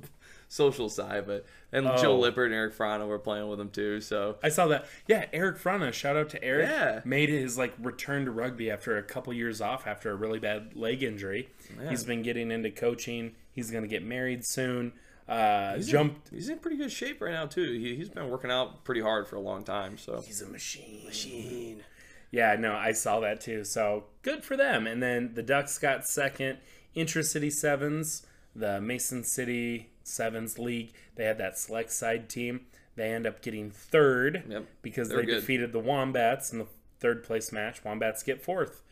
[0.53, 1.27] social side.
[1.27, 2.19] But and Joe Oh.
[2.19, 4.01] Lippert and Eric Frana were playing with them too.
[4.01, 4.87] So I saw that.
[5.07, 5.93] Yeah, Eric Frana.
[5.93, 6.69] Shout out to Eric.
[6.69, 7.01] Yeah.
[7.05, 10.77] made his like return to rugby after a couple years off after a really bad
[10.77, 11.49] leg injury.
[11.89, 13.35] He's been getting into coaching.
[13.53, 14.93] He's gonna get married soon.
[15.29, 16.29] Uh, jumped.
[16.31, 17.73] He's in pretty good shape right now too.
[17.73, 19.97] He, he's been working out pretty hard for a long time.
[19.97, 21.05] So He's a machine.
[21.07, 21.85] Machine.
[22.31, 23.65] Yeah, no, I saw that too.
[23.65, 24.87] So good for them.
[24.87, 26.59] And then the Ducks got second.
[26.95, 32.67] Intracity Sevens, the Mason City Sevens League, they had that select side team.
[32.97, 34.67] They end up getting third Yep.
[34.83, 35.35] because They're they good.
[35.37, 36.67] defeated the Wombats in the
[37.01, 37.83] third place match.
[37.85, 38.83] Wombats get fourth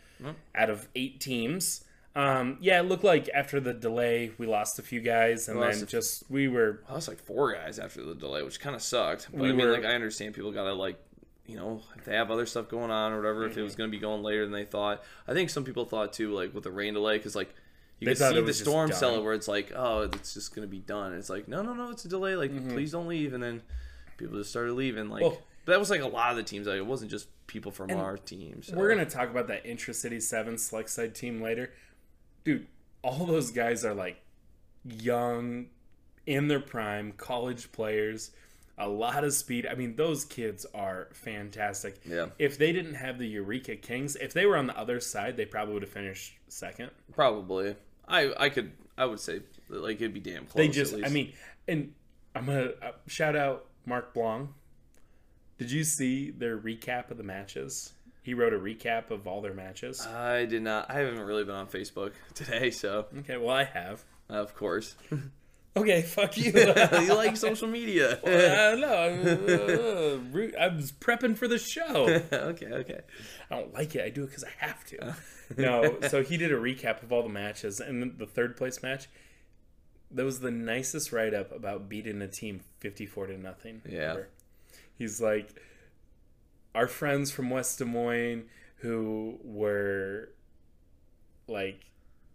[0.55, 1.85] out of eight teams.
[2.15, 5.87] Um, yeah, it looked like after the delay, we lost a few guys, and then
[5.87, 9.29] just we were I was like four guys after the delay, which kind of sucked.
[9.31, 10.97] But We I mean, were- like I understand people gotta like,
[11.47, 13.65] you know, if they have other stuff going on or whatever, if it Mm-hmm.
[13.65, 15.03] was gonna be going later than they thought.
[15.29, 17.55] I think some people thought too, like with the rain delay, because like
[18.01, 20.79] you They can see the storm cellar where it's like, oh, it's just gonna be
[20.81, 21.13] done.
[21.15, 22.35] It's like, no, no, no, it's a delay.
[22.35, 22.71] Like, Mm-hmm.
[22.73, 23.33] please don't leave.
[23.35, 23.63] And then
[24.17, 25.09] people just started leaving.
[25.11, 26.67] Like, Well- but that was like a lot of the teams.
[26.67, 28.63] Like, it wasn't just people from our team.
[28.63, 28.75] So.
[28.77, 31.73] We're gonna talk about that intracity seven select side team later,
[32.45, 32.67] dude.
[33.03, 34.21] All those guys are like
[34.85, 35.67] young,
[36.27, 38.31] in their prime, college players.
[38.79, 39.67] A lot of speed.
[39.71, 42.01] I mean, those kids are fantastic.
[42.07, 42.27] Yeah.
[42.39, 45.45] If they didn't have the Eureka Kings, if they were on the other side, they
[45.45, 46.91] probably would have finished second.
[47.13, 47.77] probably.
[48.11, 50.55] I I could I would say like it'd be damn close.
[50.55, 51.33] They just, I mean,
[51.67, 51.95] and
[52.35, 54.55] I'm gonna uh, shout out Mark Blong.
[55.59, 57.93] Did you see their recap of the matches?
[58.23, 60.07] He wrote a recap of all their matches.
[60.07, 60.91] I did not.
[60.91, 64.05] I haven't really been on Facebook today, so Okay, well I have.
[64.29, 64.97] of course.
[65.77, 66.53] Okay, fuck you.
[66.53, 68.19] you like social media.
[68.27, 68.93] I don't know.
[68.93, 72.09] I, uh, I was prepping for the show.
[72.33, 73.01] okay, okay.
[73.51, 74.05] I don't like it.
[74.05, 75.15] I do it because I have to.
[75.57, 79.09] No, so he did a recap of all the matches, and the third place match.
[80.13, 83.83] That was the nicest write up about beating a team fifty-four to nothing.
[83.89, 84.13] Yeah.
[84.13, 84.29] ever.
[84.99, 85.55] He's like,
[86.75, 88.45] our friends from West Des Moines
[88.81, 90.31] who were
[91.47, 91.85] like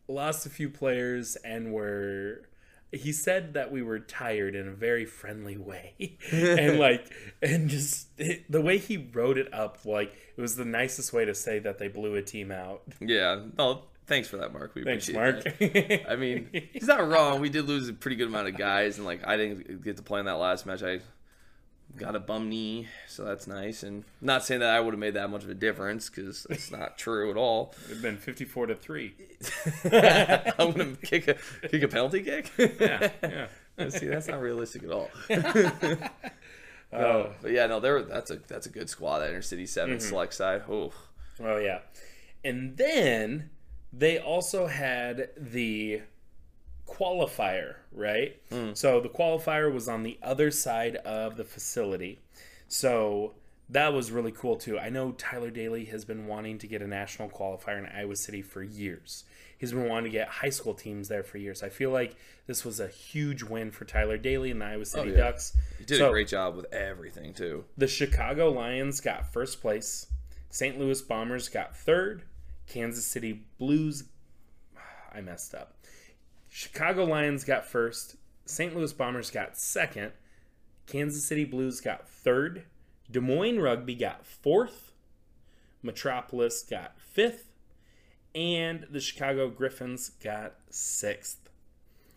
[0.08, 2.48] lost a few players and were
[2.92, 8.08] he said that we were tired in a very friendly way and like and just
[8.18, 11.60] it, the way he wrote it up like it was the nicest way to say
[11.60, 13.42] that they blew a team out Yeah.
[13.58, 14.76] Oh, thanks for that, Mark.
[14.76, 16.06] We thanks mark that.
[16.10, 17.42] I mean, he's not wrong.
[17.42, 20.04] We did lose a pretty good amount of guys, and like I didn't get to
[20.04, 20.84] play in that last match.
[20.84, 21.00] I
[21.98, 23.84] got a bum knee, so that's nice.
[23.84, 26.72] And not saying that I would have made that much of a difference because it's
[26.72, 27.74] not true at all.
[27.86, 29.14] it'd been 54 to 3
[30.60, 31.36] I'm gonna kick a
[31.68, 32.52] kick a penalty kick.
[32.80, 33.48] yeah yeah
[33.90, 35.10] See, that's not realistic at all.
[35.30, 37.00] Oh.
[37.00, 37.98] No, but yeah, no, there.
[37.98, 39.20] Are that's a that's a good squad.
[39.20, 40.00] That Intracity 7 Mm-hmm.
[40.08, 40.62] select side.
[40.70, 40.94] Oh,
[41.44, 41.80] Oh yeah.
[42.44, 43.50] And then
[43.92, 46.02] they also had the
[46.88, 48.40] qualifier, right?
[48.52, 48.74] Hmm.
[48.74, 52.20] So the qualifier was on the other side of the facility.
[52.68, 53.34] So
[53.70, 54.78] that was really cool too.
[54.80, 58.42] I know Tyler Daly has been wanting to get a national qualifier in Iowa City
[58.42, 59.24] for years.
[59.58, 61.64] He's been wanting to get high school teams there for years.
[61.64, 65.10] I feel like this was a huge win for Tyler Daly and the Iowa City
[65.10, 65.18] Oh, yeah.
[65.18, 65.56] Ducks.
[65.80, 67.66] He did So- a great job with everything too.
[67.78, 70.08] the Chicago Lions got first place.
[70.50, 70.78] St.
[70.80, 72.24] Louis Bombers got third.
[72.68, 74.04] Kansas City Blues.
[75.14, 75.75] I messed up.
[76.58, 78.16] Chicago Lions got first.
[78.46, 78.74] St.
[78.74, 80.14] Louis Bombers got second.
[80.88, 82.64] Kansas City Blues got third.
[83.12, 84.94] Des Moines Rugby got fourth.
[85.84, 87.52] Metropolis got fifth.
[88.34, 91.50] And the Chicago Griffins got sixth.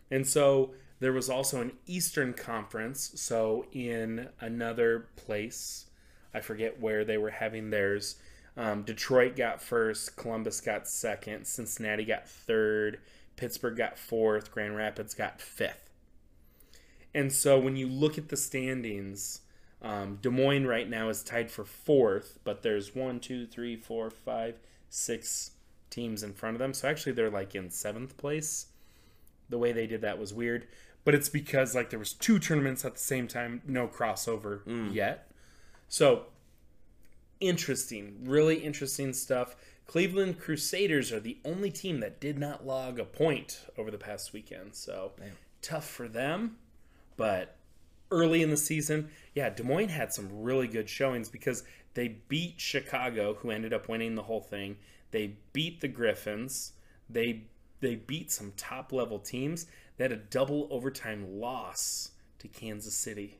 [0.08, 3.10] And so there was also an Eastern Conference.
[3.16, 5.86] So in another place,
[6.32, 8.14] I forget where they were having theirs.
[8.56, 13.00] Um, Detroit got first, Columbus got second, Cincinnati got third,
[13.38, 15.88] Pittsburgh got fourth, Grand Rapids got fifth.
[17.14, 19.40] And so when you look at the standings,
[19.80, 24.10] um, Des Moines right now is tied for fourth, but there's one, two, three, four,
[24.10, 24.58] five,
[24.90, 25.52] six
[25.88, 26.74] teams in front of them.
[26.74, 28.66] So actually, they're like in seventh place.
[29.48, 30.66] The way they did that was weird,
[31.04, 34.60] but it's because like there was two tournaments at the same time, no crossover
[34.92, 35.30] yet.
[35.88, 36.26] So
[37.40, 39.56] interesting, really interesting stuff.
[39.88, 44.34] Cleveland Crusaders are the only team that did not log a point over the past
[44.34, 44.74] weekend.
[44.74, 45.12] So
[45.62, 46.58] tough for them,
[47.16, 47.56] but
[48.10, 52.60] early in the season, yeah, Des Moines had some really good showings because they beat
[52.60, 54.76] Chicago, who ended up winning the whole thing.
[55.10, 56.74] They beat the Griffins.
[57.08, 57.44] They
[57.80, 59.66] they beat some top level teams.
[59.96, 63.38] They had a double overtime loss to Kansas City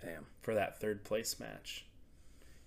[0.00, 0.26] Damn.
[0.40, 1.84] for that third place match.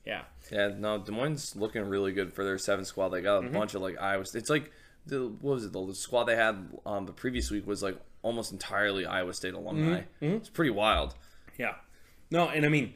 [0.06, 0.24] Yeah.
[0.52, 3.10] Yeah, no, Des Moines looking really good for their seven squad.
[3.10, 3.54] They got a Mm-hmm.
[3.54, 4.26] bunch of like Iowa.
[4.34, 4.72] It's like
[5.06, 5.74] the what was it?
[5.74, 10.02] The squad they had um, the previous week was like almost entirely Iowa State alumni.
[10.22, 10.26] Mm-hmm.
[10.36, 11.16] It's pretty wild.
[11.58, 11.76] Yeah.
[12.32, 12.94] No, and I mean,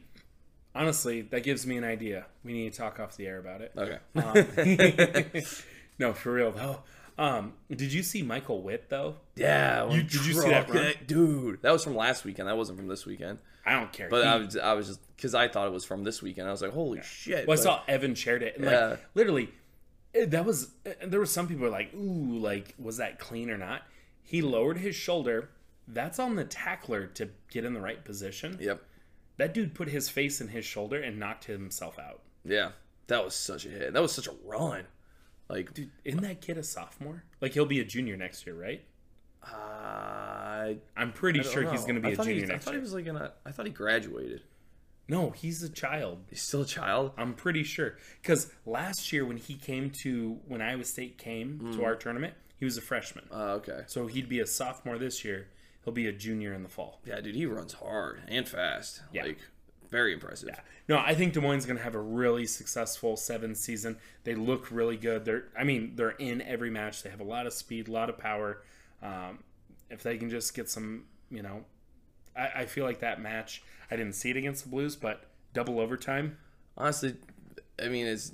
[0.76, 2.26] honestly, that gives me an idea.
[2.44, 3.72] We need to talk off the air about it.
[3.78, 5.44] Okay.
[6.00, 6.80] no, for real though.
[7.20, 9.16] Um, did you see Michael Witt though?
[9.36, 9.90] yeah.
[9.90, 10.94] You- did you see that run?
[11.08, 11.62] dude?
[11.62, 12.48] That was from last weekend.
[12.48, 13.40] That wasn't from this weekend.
[13.68, 14.10] I don't care.
[14.10, 16.48] But He- I was I was just because I thought it was from this weekend.
[16.48, 17.48] I was like, holy shit!
[17.48, 18.88] well, I saw Evan shared it, and Yeah.
[18.92, 19.50] like literally,
[20.16, 20.72] eh, that was.
[20.86, 23.82] Eh, eh, there was some people were like, "Ooh, like was that clean or not?"
[24.24, 25.50] He lowered his shoulder.
[25.88, 28.58] That's on the tackler to get in the right position.
[28.60, 28.82] Yep.
[29.38, 32.24] That dude put his face in his shoulder and knocked himself out.
[32.44, 32.72] Yeah.
[33.08, 33.94] That was such a hit.
[33.94, 34.84] That was such a run.
[35.50, 37.24] Like, dude, Isn't that kid a sophomore?
[37.40, 38.84] Like he'll be a junior next year, right?
[39.44, 42.58] I I'm pretty sure he's going to be I a thought he junior was- I
[42.60, 42.80] thought year.
[42.80, 43.32] he was like in a.
[43.46, 44.42] I thought he graduated.
[45.10, 46.26] No, he's a child.
[46.30, 47.12] He's still a child.
[47.18, 51.86] I'm pretty sure because last year when he came to when Iowa State came to
[51.86, 53.24] our tournament, he was a freshman.
[53.32, 53.84] Uh, okay.
[53.88, 55.48] so he'd be a sophomore this year.
[55.86, 57.00] He'll be a junior in the fall.
[57.06, 59.02] Yeah, dude, he runs hard and fast.
[59.14, 59.24] Yeah.
[59.24, 59.38] Like,
[59.90, 60.50] very impressive.
[60.50, 60.60] Yeah.
[60.90, 63.96] No, I think Des Moines is going to have a really successful seven season.
[64.26, 65.24] They look really good.
[65.24, 67.04] They're, I mean, they're in every match.
[67.04, 68.62] They have a lot of speed, a lot of power.
[69.02, 69.40] Um,
[69.90, 71.66] if they can just get some, you know,
[72.36, 73.64] I, I feel like that match.
[73.90, 76.38] I didn't see it against the Blues, but double overtime.
[76.78, 77.16] Honestly,
[77.82, 78.32] I mean, as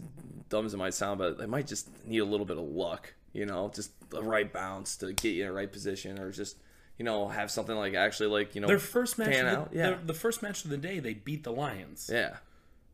[0.49, 3.13] dumb as it might sound, but they might just need a little bit of luck.
[3.34, 6.58] You know, just the right bounce to get you in the right position, or just
[6.97, 9.69] you know have something like actually like you know Their first match, pan the, out.
[9.73, 9.97] Yeah.
[10.04, 12.10] the first match of the day, they beat the Lions.
[12.12, 12.38] Yeah.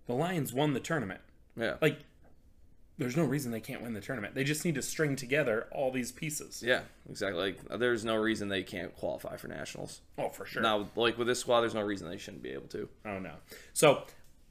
[0.07, 1.21] The Lions won the tournament.
[1.55, 1.75] Yeah.
[1.81, 1.99] Like,
[2.99, 4.35] there's no reason they can't win the tournament.
[4.35, 6.61] They just need to string together all these pieces.
[6.61, 7.41] Yeah, exactly.
[7.41, 10.01] Like, there's no reason they can't qualify for nationals.
[10.17, 10.61] Oh, for sure.
[10.61, 12.89] Now, like with this squad, there's no reason they shouldn't be able to.
[13.05, 13.35] Oh no.
[13.73, 14.03] So,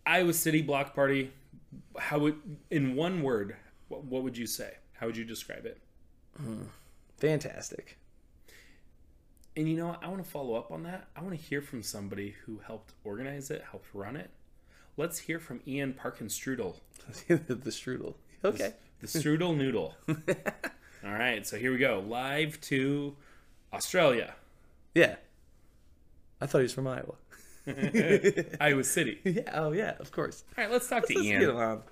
[0.06, 1.30] Iowa City block party.
[1.98, 2.36] How would,
[2.70, 3.54] in one word,
[3.88, 4.76] what, what would you say?
[4.94, 5.78] How would you describe it?
[6.38, 6.62] Hmm.
[7.18, 7.98] Fantastic.
[9.54, 10.02] And you know, what?
[10.02, 11.08] I want to follow up on that.
[11.14, 14.30] I want to hear from somebody who helped organize it, helped run it.
[14.96, 16.76] Let's hear from Ian Parkin Strudel.
[17.28, 18.14] the strudel.
[18.44, 18.72] Okay.
[19.00, 19.94] the strudel noodle.
[20.08, 22.02] All right, so here we go.
[22.06, 23.16] Live to
[23.72, 24.34] Australia,
[24.94, 25.16] Yeah.
[26.40, 27.14] I thought he was from Iowa.
[28.60, 29.18] Iowa City.
[29.24, 29.42] Yeah.
[29.52, 29.94] Oh, yeah.
[29.98, 30.44] Of course.
[30.56, 31.40] All right, let's talk to Let's Ian.
[31.40, 31.82] get him.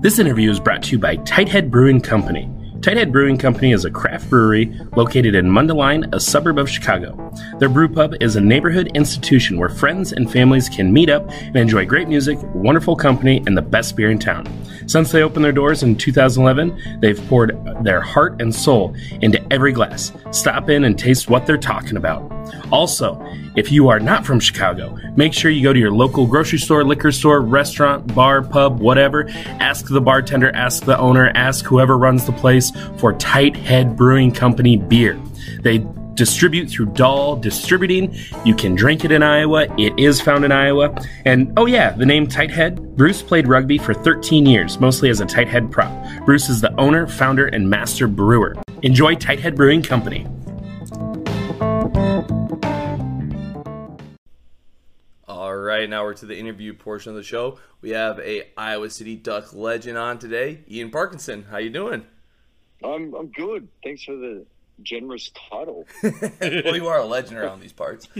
[0.00, 2.48] This interview is brought to you by Tighthead Brewing Company.
[2.80, 7.30] Tighthead Brewing Company is a craft brewery located in Mundelein, a suburb of Chicago.
[7.58, 11.56] Their brew pub is a neighborhood institution where friends and families can meet up and
[11.56, 14.46] enjoy great music, wonderful company, and the best beer in town.
[14.90, 19.70] Since they opened their doors in 2011, they've poured their heart and soul into every
[19.70, 20.12] glass.
[20.32, 22.28] Stop in and taste what they're talking about.
[22.72, 23.24] Also,
[23.54, 26.82] if you are not from Chicago, make sure you go to your local grocery store,
[26.82, 29.28] liquor store, restaurant, bar, pub, whatever.
[29.60, 34.32] Ask the bartender, ask the owner, ask whoever runs the place for Tight Head Brewing
[34.32, 35.20] Company beer.
[35.60, 35.86] They
[36.20, 38.14] distribute through Dahl Distributing.
[38.44, 39.64] You can drink it in Iowa.
[39.78, 40.94] It is found in Iowa.
[41.24, 42.94] And oh, yeah, the name Tighthead.
[42.94, 45.90] Bruce played rugby for 13 years, mostly as a Tighthead prop.
[46.26, 48.54] Bruce is the owner, founder, and master brewer.
[48.82, 50.26] Enjoy Tighthead Brewing Company.
[55.26, 57.58] All right, now we're to the interview portion of the show.
[57.80, 61.46] We have a Iowa City Duck legend on today, Ian Parkinson.
[61.50, 62.04] How you doing?
[62.84, 63.68] I'm I'm good.
[63.82, 64.44] Thanks for the
[64.82, 65.86] generous title.
[66.02, 68.08] well, you are a legend around these parts.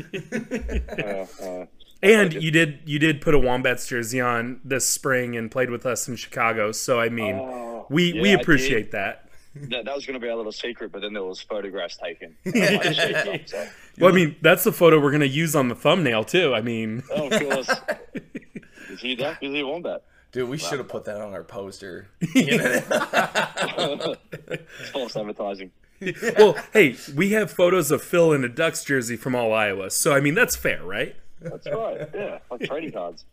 [0.90, 1.66] Uh, uh,
[2.02, 5.84] And you did you did put a Wombats jersey on this spring and played with
[5.84, 6.72] us in Chicago.
[6.72, 9.28] So I mean, Oh, we yeah, we appreciate that.
[9.54, 12.36] that, that was going to be a little secret, but then there was photographs taken.
[12.46, 13.68] I so.
[13.98, 16.54] Well, I mean, that's the photo we're gonna use on the thumbnail too.
[16.54, 17.70] I mean, Oh, of course.
[18.88, 19.42] Is he that?
[19.42, 20.02] Is he a wombat?
[20.32, 22.06] Dude, we should have put that on our poster.
[22.20, 22.30] You
[24.40, 25.70] It's false advertising.
[26.38, 29.90] well, hey, we have photos of Phil in a Ducks jersey from all Iowa.
[29.90, 31.16] So I mean, that's fair, right?
[31.40, 32.08] That's right.
[32.14, 33.24] Yeah, like trading cards.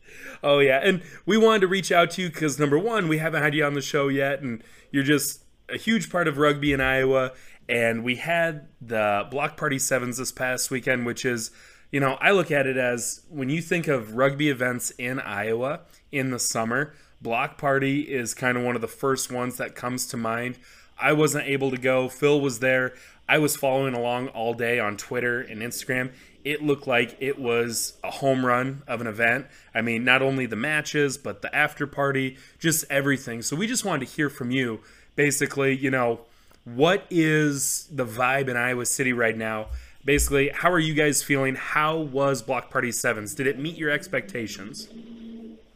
[0.43, 3.41] Oh yeah, and we wanted to reach out to you because number one, we haven't
[3.41, 6.81] had you on the show yet, and you're just a huge part of rugby in
[6.81, 7.33] Iowa.
[7.69, 11.51] And we had the Block Party Sevens this past weekend, which is,
[11.91, 15.81] you know, I look at it as when you think of rugby events in Iowa
[16.09, 20.05] in the summer, Block Party is kind of one of the first ones that comes
[20.07, 20.57] to mind.
[20.99, 22.09] I wasn't able to go.
[22.09, 22.93] Phil was there.
[23.29, 26.11] I was following along all day on Twitter and Instagram.
[26.43, 29.47] It looked like it was a home run of an event.
[29.75, 33.41] I mean, not only the matches, but the after party, just everything.
[33.41, 34.79] So we just wanted to hear from you.
[35.15, 36.21] Basically, you know,
[36.63, 39.67] what is the vibe in Iowa City right now?
[40.05, 41.55] Basically, how are you guys feeling?
[41.55, 43.35] How was Block Party Sevens?
[43.35, 44.87] Did it meet your expectations?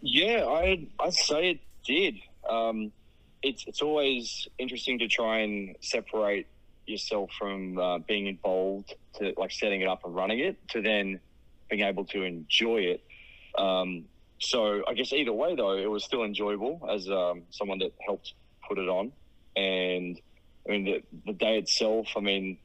[0.02, 2.16] Yeah, I I'd say it did.
[2.50, 2.94] Um,
[3.44, 6.48] it's it's always interesting to try and separate
[6.86, 11.20] yourself from uh, being involved to like setting it up and running it to then
[11.70, 13.04] being able to enjoy it.
[13.58, 14.06] Um,
[14.40, 18.34] so I guess either way though, it was still enjoyable as um, someone that helped
[18.68, 19.12] put it on.
[19.56, 20.20] And
[20.68, 22.08] I mean the the day itself.
[22.16, 22.58] I mean,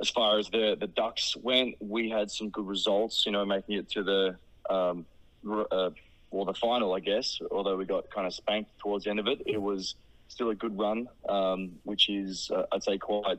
[0.00, 3.26] as far as the the Ducks went, we had some good results.
[3.26, 4.36] You know, making it to the
[4.70, 5.06] um,
[5.48, 5.90] uh,
[6.30, 7.38] well, the final, I guess.
[7.50, 9.94] Although we got kind of spanked towards the end of it, it was
[10.34, 13.38] still a good run, um, which is uh, I'd say quite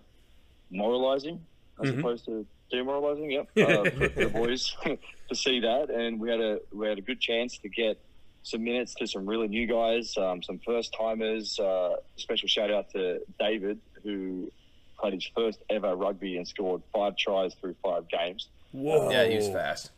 [0.72, 1.46] moralizing
[1.82, 2.00] as Mhm.
[2.00, 3.32] opposed to demoralizing.
[3.32, 4.76] Yep, uh, for, for the boys
[5.30, 8.00] to see that, and we had a we had a good chance to get
[8.44, 11.60] some minutes to some really new guys, um, some first timers.
[11.60, 14.52] Uh, special shout out to David who
[15.00, 18.48] played his first ever rugby and scored five tries through five games.
[18.72, 19.10] Whoa.
[19.10, 19.92] Yeah, he was fast.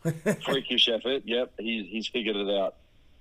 [0.46, 1.24] Freakish effort.
[1.26, 2.76] Yep, he's he's figured it out.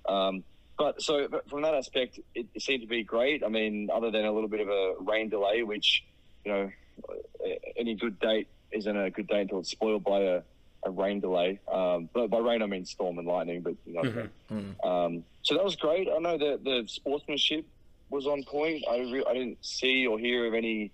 [0.07, 0.43] Um,
[0.77, 3.43] but so but from that aspect, it, it seemed to be great.
[3.43, 6.03] I mean, other than a little bit of a rain delay, which
[6.45, 6.71] you know,
[7.75, 10.41] any good date isn't a good date until it's spoiled by a,
[10.83, 11.59] a rain delay.
[11.71, 13.61] Um, but by rain, I mean storm and lightning.
[13.61, 14.75] But you know, I mean.
[14.83, 16.07] um, so that was great.
[16.09, 17.65] I know that the sportsmanship
[18.09, 18.83] was on point.
[18.89, 20.91] I re- I didn't see or hear of any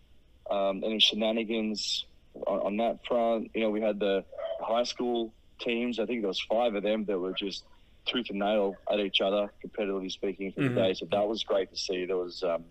[0.50, 2.06] um, any shenanigans
[2.48, 3.52] on, on that front.
[3.54, 4.24] You know, we had the
[4.62, 6.00] high school teams.
[6.00, 7.64] I think there was five of them that were just
[8.06, 10.74] tooth and nail at each other, competitively speaking, for Mhm.
[10.76, 10.94] the day.
[10.94, 12.06] So that was great to see.
[12.06, 12.66] There was um,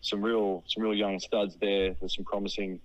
[0.00, 1.94] some real some real young studs there.
[2.00, 2.80] There's some promising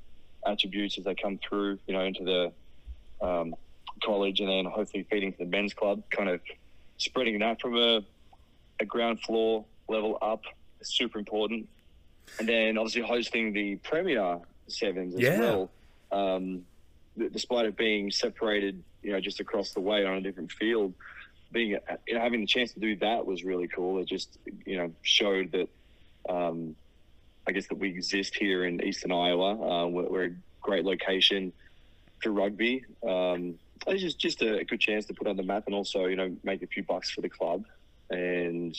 [0.45, 1.80] attributes as they come through.
[1.88, 2.54] You know, into the
[3.26, 3.56] um,
[4.04, 6.04] college and then hopefully feeding to the men's club.
[6.12, 6.41] Kind of
[6.97, 8.02] spreading that from a
[8.80, 10.41] a ground floor level up
[10.82, 11.67] is super important.
[12.39, 15.39] And then obviously hosting the Premier Sevens as Yeah.
[15.39, 15.71] well.
[16.12, 16.67] Um,
[17.32, 20.93] despite it being separated, you know, just across the way on a different field,
[21.51, 21.77] being
[22.12, 23.99] having the chance to do that was really cool.
[23.99, 25.69] It just you know showed that
[26.29, 26.75] um,
[27.47, 29.53] I guess that we exist here in Eastern Iowa.
[29.53, 31.53] Uh, we're, we're a great location
[32.21, 32.83] for rugby.
[33.07, 33.55] Um,
[33.86, 36.36] it's just just a good chance to put on the map and also you know
[36.43, 37.63] make a few bucks for the club,
[38.10, 38.77] and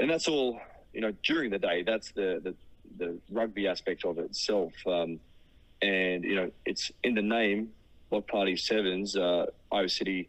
[0.00, 0.60] and that's all
[0.92, 1.82] you know during the day.
[1.82, 2.54] That's the the,
[2.98, 4.72] the rugby aspect of it itself.
[4.86, 5.20] Um,
[5.82, 7.72] and you know it's in the name.
[8.10, 10.28] Block Party Sevens, uh, Iowa City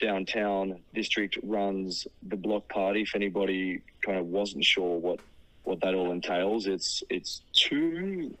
[0.00, 3.02] downtown district runs the block party.
[3.02, 5.20] If anybody kind of wasn't sure what
[5.64, 8.36] what that all entails, it's it's two,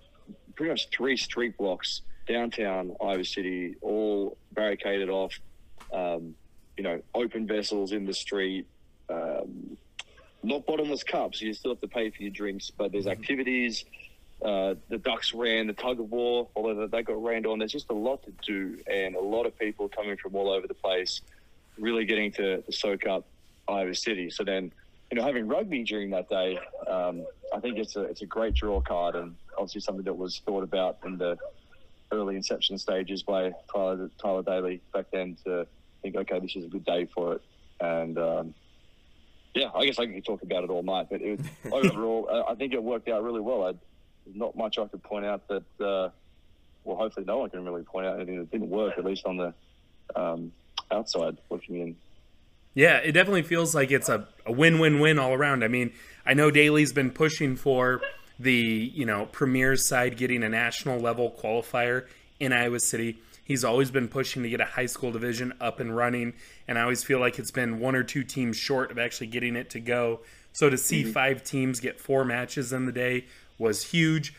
[0.54, 5.38] pretty much three street blocks downtown Iowa City, all barricaded off.
[5.92, 6.34] Um,
[6.76, 8.66] you know, open vessels in the street.
[9.08, 9.76] Um,
[10.42, 11.40] not bottomless cups.
[11.40, 13.84] You still have to pay for your drinks, but there's activities.
[14.42, 17.58] Uh, the Ducks ran the tug of war, although they got rained on.
[17.58, 20.66] There's just a lot to do, and a lot of people coming from all over
[20.66, 21.22] the place,
[21.78, 23.26] really getting to, to soak up
[23.68, 24.30] Iowa City.
[24.30, 24.72] So then,
[25.10, 28.54] you know, having rugby during that day, um, I think it's a it's a great
[28.54, 31.38] draw card, and obviously something that was thought about in the
[32.12, 35.66] early inception stages by Tyler Tyler Daly back then to
[36.02, 37.42] think, okay, this is a good day for it,
[37.80, 38.54] and um,
[39.56, 42.54] yeah, I guess I could talk about it all night, but it was, overall, I
[42.54, 43.62] think it worked out really well.
[43.64, 43.72] I,
[44.24, 46.10] there's not much I could point out that, uh,
[46.84, 49.38] well, hopefully no one can really point out anything that didn't work, at least on
[49.38, 49.54] the
[50.14, 50.52] um,
[50.90, 51.96] outside looking in.
[52.74, 55.64] Yeah, it definitely feels like it's a, a win-win-win all around.
[55.64, 55.92] I mean,
[56.26, 58.02] I know Daly's been pushing for
[58.38, 58.52] the
[58.94, 62.06] you know Premier side getting a national level qualifier
[62.38, 63.18] in Iowa City.
[63.42, 66.34] He's always been pushing to get a high school division up and running,
[66.68, 69.56] and I always feel like it's been one or two teams short of actually getting
[69.56, 70.20] it to go.
[70.52, 71.12] So to see Mhm.
[71.12, 73.24] five teams get four matches in the day
[73.58, 74.34] was huge.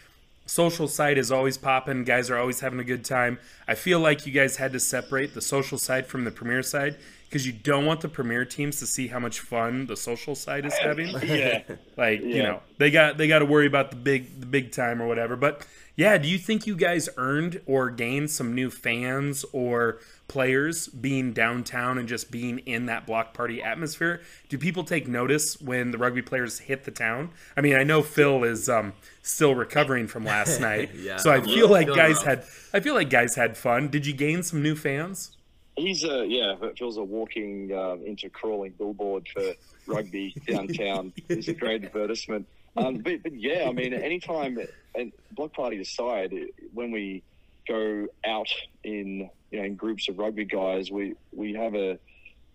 [0.48, 2.04] Social side is always popping.
[2.06, 3.38] Guys are always having a good time.
[3.68, 6.96] I feel like you guys had to separate the social side from the premier side
[7.28, 10.66] because you don't want the premier teams to see how much fun the social side
[10.66, 11.10] is having.
[11.28, 11.64] Yeah.
[11.98, 15.02] like you know they got they got to worry about the big the big time
[15.02, 15.36] or whatever.
[15.36, 15.68] But
[15.98, 19.98] yeah, do you think you guys earned or gained some new fans or
[20.28, 24.22] players being downtown and just being in that block party atmosphere?
[24.50, 27.32] Do people take notice when the rugby players hit the town?
[27.56, 31.42] I mean, I know Phil is um, still recovering from last night, Yeah, so I
[31.42, 32.24] feel like guys rough.
[32.26, 33.88] had I feel like guys had fun.
[33.90, 35.32] Did you gain some new fans?
[35.78, 39.54] He's a yeah, Phil's a walking um, into crawling billboard for
[39.86, 41.14] rugby downtown.
[41.28, 42.48] He's a great advertisement.
[42.76, 44.60] Um, but, but yeah, I mean, anytime
[44.96, 46.34] and block party aside,
[46.74, 47.24] when we
[47.68, 48.50] go out
[48.84, 52.00] in you know in groups of rugby guys, we we have a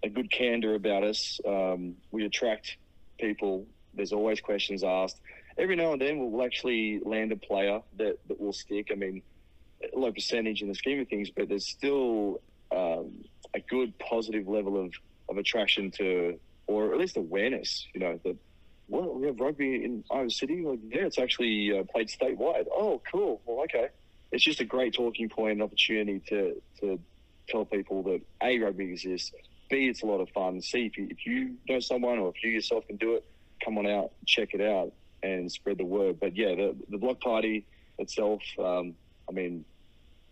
[0.02, 1.40] a good candor about us.
[1.46, 2.76] Um, we attract
[3.20, 3.66] people.
[3.94, 5.20] There's always questions asked.
[5.58, 8.88] Every now and then, we'll actually land a player that, that will stick.
[8.90, 9.22] I mean,
[9.94, 12.40] low percentage in the scheme of things, but there's still
[12.74, 13.24] um,
[13.54, 14.92] a good positive level of,
[15.28, 18.36] of attraction to, or at least awareness, you know, that,
[18.88, 20.62] well, we have rugby in Iowa City.
[20.62, 22.66] Like, yeah, it's actually uh, played statewide.
[22.74, 23.40] Oh, cool.
[23.44, 23.88] Well, okay.
[24.32, 26.98] It's just a great talking point and opportunity to, to
[27.48, 29.32] tell people that A, rugby exists,
[29.70, 30.60] B, it's a lot of fun.
[30.60, 33.24] C, if you, if you know someone or if you yourself can do it,
[33.64, 36.20] come on out, check it out, and spread the word.
[36.20, 37.64] But yeah, the, the block party
[37.98, 38.94] itself, um,
[39.28, 39.64] I mean,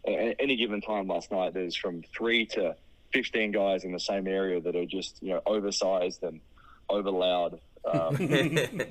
[0.06, 2.76] at any given time last night, there's from three to
[3.12, 6.40] 15 guys in the same area that are just, you know, oversized and
[6.88, 8.16] over loud, um,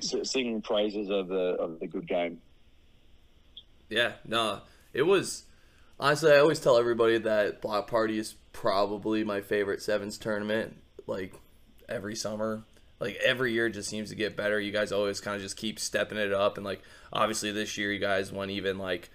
[0.00, 2.40] singing praises of the, of the good game.
[3.88, 4.60] Yeah, no,
[4.92, 5.44] it was
[5.98, 6.32] honestly.
[6.32, 10.76] I always tell everybody that block party is probably my favorite sevens tournament.
[11.06, 11.34] Like
[11.88, 12.62] every summer,
[13.00, 14.60] like every year, just seems to get better.
[14.60, 16.82] You guys always kind of just keep stepping it up, and like
[17.12, 19.10] obviously this year, you guys went even like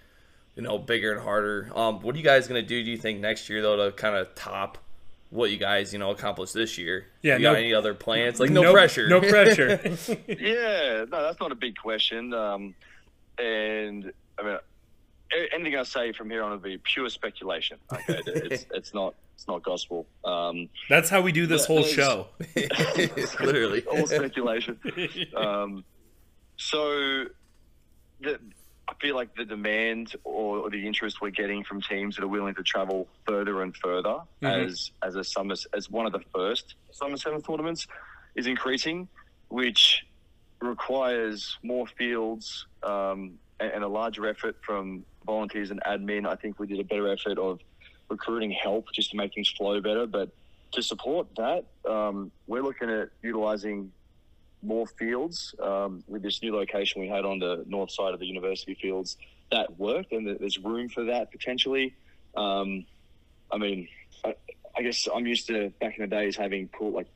[0.54, 1.70] you know bigger and harder.
[1.74, 2.82] Um, what are you guys gonna do?
[2.82, 4.78] Do you think next year though to kind of top?
[5.30, 7.06] What you guys, you know, accomplished this year?
[7.20, 8.38] Yeah, you no- got any other plans?
[8.38, 9.08] Like no, no- pressure.
[9.08, 9.80] no pressure.
[10.28, 12.32] yeah, no, that's not a big question.
[12.32, 12.76] Um,
[13.36, 14.60] and I mean, a-
[15.52, 17.78] anything I say from here on will be pure speculation.
[17.92, 20.06] Okay, it's it's not it's not gospel.
[20.24, 22.28] Um, That's how we do this whole show.
[22.56, 23.84] Literally.
[23.84, 24.78] all speculation.
[25.36, 25.84] Um,
[26.56, 27.24] so,
[28.20, 28.38] the,
[28.88, 32.54] I feel like the demand or, the interest we're getting from teams that are willing
[32.54, 34.66] to travel further and further Mhm.
[34.66, 37.86] as as a summer as one of the first summer sevens tournaments
[38.36, 39.06] is increasing,
[39.48, 40.06] which
[40.60, 46.26] requires more fields um, and, and a larger effort from volunteers and admin.
[46.26, 47.60] I think we did a better effort of
[48.08, 50.06] recruiting help just to make things flow better.
[50.06, 50.30] But
[50.72, 53.92] to support that, um, we're looking at utilizing
[54.62, 58.26] more fields um, with this new location we had on the north side of the
[58.26, 59.16] university fields.
[59.50, 61.94] That worked, and there's room for that potentially.
[62.36, 62.84] Um,
[63.52, 63.88] I mean,
[64.24, 64.34] I,
[64.76, 67.06] I guess I'm used to back in the days having pool like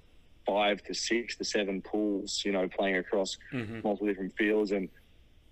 [0.47, 3.83] five to six to seven pools, you know, playing across Mhm.
[3.83, 4.71] multiple different fields.
[4.71, 4.89] And,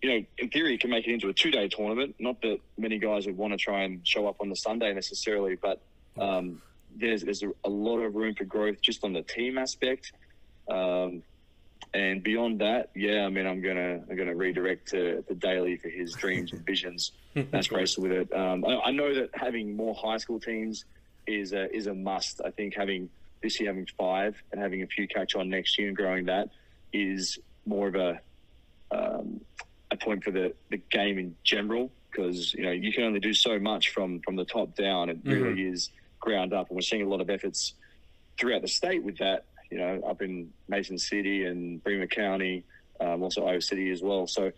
[0.02, 2.14] you know, in theory, you can make it into a two day tournament.
[2.18, 5.56] Not that many guys would want to try and show up on the Sunday necessarily,
[5.56, 5.80] but
[6.18, 6.62] um,
[6.96, 10.12] there's, there's a, a lot of room for growth just on the team aspect.
[10.68, 11.22] Um,
[11.94, 15.88] and beyond that, yeah, I mean, I'm gonna I'm gonna redirect to, to Daly for
[15.88, 17.12] his dreams and visions.
[17.34, 18.32] That's race with it.
[18.32, 20.84] Um, I, I know that having more high school teams
[21.26, 22.40] is a, is a must.
[22.44, 23.08] I think having
[23.42, 26.50] this year having five and having a few catch on next year and growing that
[26.92, 28.20] is more of a
[28.90, 29.40] um,
[29.90, 33.34] a point for the, the game in general because you know you can only do
[33.34, 35.08] so much from from the top down.
[35.08, 37.74] It really is ground up, and we're seeing a lot of efforts
[38.38, 39.44] throughout the state with that.
[39.70, 42.64] You know, up in Mason City and Bremer County,
[43.00, 44.26] um, also Iowa City as well.
[44.26, 44.52] So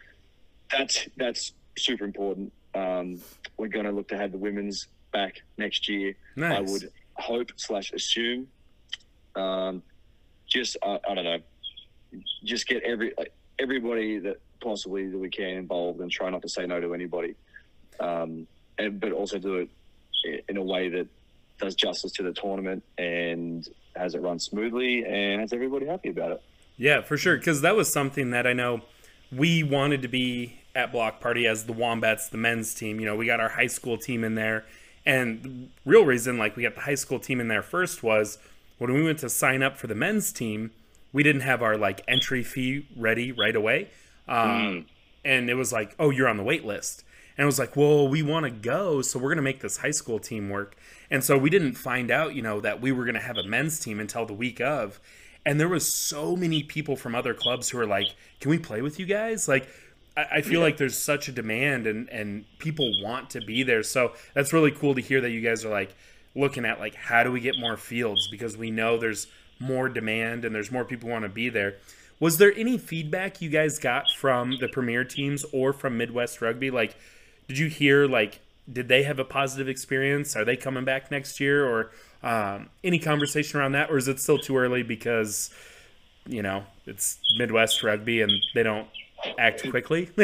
[0.71, 2.53] that's that's super important.
[2.75, 3.21] Um,
[3.57, 6.15] we're going to look to have the women's back next year.
[6.53, 8.47] I would hope slash assume.
[9.35, 9.83] Um,
[10.47, 11.39] just I, I don't know,
[12.45, 16.49] just get every like, everybody that possibly that we can involved and try not to
[16.49, 17.35] say no to anybody.
[17.99, 18.47] Um,
[18.79, 19.69] and but also do it
[20.49, 21.07] in a way that
[21.59, 26.33] does justice to the tournament and has it run smoothly and has everybody happy about
[26.33, 26.43] it.
[26.77, 27.37] Yeah, for sure.
[27.37, 28.81] Because that was something that I know
[29.31, 33.01] we wanted to be at Block Party as the Wombats, the men's team.
[33.01, 34.65] You know, we got our high school team in there.
[35.05, 35.51] And the
[35.85, 38.39] real reason, like, we got the high school team in there first was
[38.79, 40.71] when we went to sign up for the men's team,
[41.13, 43.89] we didn't have our, like, entry fee ready right away.
[44.31, 44.87] Um,
[45.25, 47.05] And it was like, oh, you're on the wait list.
[47.37, 49.79] And it was like, well, we want to go, so we're going to make this
[49.79, 50.77] high school team work.
[51.11, 53.45] And so we didn't find out, you know, that we were going to have a
[53.45, 55.01] men's team until the week of.
[55.45, 58.09] And there was so many people from other clubs who were like,
[58.41, 59.49] can we play with you guys?
[59.49, 59.69] Like,
[60.17, 63.83] I, I feel like there's such a demand and, and people want to be there.
[63.83, 65.95] So that's really cool to hear that you guys are like
[66.35, 68.29] looking at like, how do we get more fields?
[68.29, 69.27] Because we know there's
[69.59, 71.77] more demand and there's more people want to be there.
[72.21, 76.71] Was there any feedback you guys got from the premier teams or from Midwest Rugby?
[76.71, 76.95] Like,
[77.49, 78.41] did you hear like
[78.71, 80.37] did they have a positive experience?
[80.37, 81.91] Are they coming back next year, or
[82.23, 85.51] um, any conversation around that, or is it still too early because
[86.27, 88.87] you know it's Midwest Rugby and they don't
[89.39, 90.11] act quickly?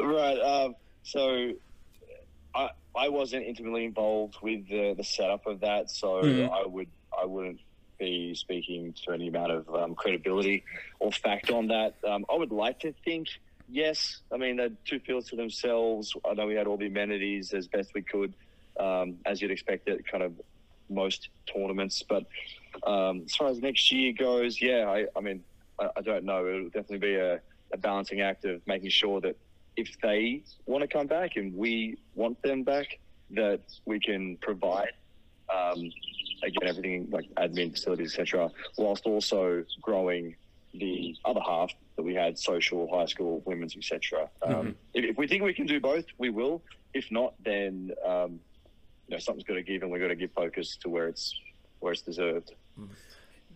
[0.00, 0.38] right.
[0.40, 1.52] Um, so
[2.54, 6.50] I I wasn't intimately involved with the, the setup of that, so Mhm.
[6.50, 7.60] I would I wouldn't
[7.98, 10.64] be speaking to any amount of um, credibility
[10.98, 11.94] or fact on that.
[12.06, 13.28] Um, I would like to think
[13.68, 14.20] yes.
[14.32, 16.14] I mean, they're two fields to themselves.
[16.28, 18.34] I know we had all the amenities as best we could,
[18.78, 20.32] um, as you'd expect at kind of
[20.88, 22.02] most tournaments.
[22.02, 22.26] But
[22.86, 25.42] um, as far as next year goes, yeah, I, I mean,
[25.78, 26.46] I, I don't know.
[26.46, 27.40] It'll definitely be a,
[27.72, 29.36] a balancing act of making sure that
[29.76, 32.98] if they want to come back and we want them back,
[33.30, 34.92] that we can provide
[35.52, 35.90] um,
[36.44, 40.34] again everything like admin facilities, etc., whilst also growing
[40.72, 44.28] the other half that we had social, high school, women's, etc.
[44.42, 46.62] Um, if, if we think we can do both, we will.
[46.92, 48.40] If not, then um,
[49.08, 51.34] you know something's got to give, and we've got to give focus to where it's
[51.80, 52.54] where it's deserved.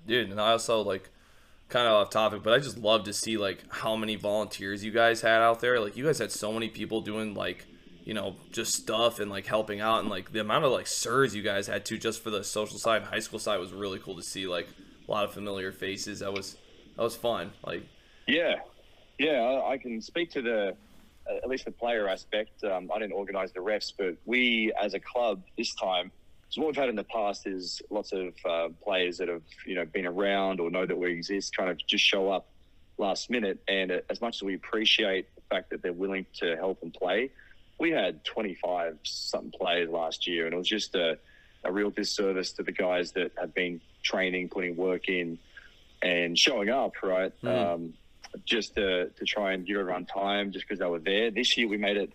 [0.06, 1.08] dude and i also like
[1.68, 4.90] kind of off topic but i just love to see like how many volunteers you
[4.90, 7.66] guys had out there like you guys had so many people doing like
[8.08, 11.34] you know just stuff and like helping out and like the amount of like sirs
[11.34, 14.16] you guys had to just for the social side high school side was really cool
[14.16, 14.66] to see like
[15.06, 16.56] a lot of familiar faces that was
[16.96, 17.82] that was fun like
[18.28, 18.56] Yeah,
[19.18, 20.76] yeah, I, can speak to the
[21.28, 22.62] at least the player aspect.
[22.62, 26.12] Um, I didn't organise the refs, but we as a club this time.
[26.50, 29.74] So what we've had in the past is lots of uh, players that have you
[29.74, 32.48] know been around or know that we exist, kind of just show up
[32.98, 33.58] last minute.
[33.66, 36.92] And uh, as much as we appreciate the fact that they're willing to help and
[36.92, 37.30] play,
[37.78, 41.18] we had 25 something players last year, and it was just a,
[41.64, 45.38] a real disservice to the guys that have been training, putting work in,
[46.02, 47.32] and showing up, right?
[47.42, 47.74] Mhm.
[47.74, 47.94] Um,
[48.44, 51.30] just to, to try and give everyone time just because they were there.
[51.30, 52.12] This year we made it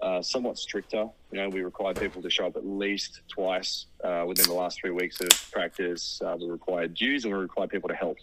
[0.00, 1.08] uh, somewhat stricter.
[1.32, 4.80] You know, we required people to show up at least twice uh, within the last
[4.80, 6.20] three weeks of practice.
[6.24, 8.18] Uh, we required dues and we required people to help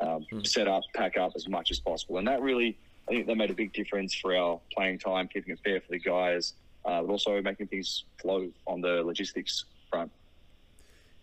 [0.00, 2.18] um, set up, pack up as much as possible.
[2.18, 2.76] And that really,
[3.08, 5.88] I think that made a big difference for our playing time, keeping it fair for
[5.90, 6.52] the guys,
[6.84, 10.10] uh, but also making things flow on the logistics front.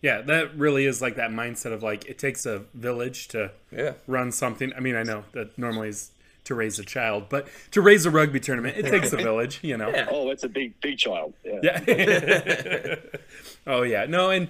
[0.02, 3.92] yeah, that really is like that mindset of like it takes a village to Yeah.
[4.06, 4.72] run something.
[4.76, 6.10] I mean, I know that normally is
[6.44, 9.60] to raise a child, but to raise a rugby tournament, it takes a village.
[9.62, 9.88] You know.
[9.88, 10.06] Yeah.
[10.10, 11.34] Oh, it's a big, big child.
[11.44, 11.80] Yeah.
[11.86, 12.94] Yeah.
[13.66, 14.06] oh yeah.
[14.06, 14.48] No, and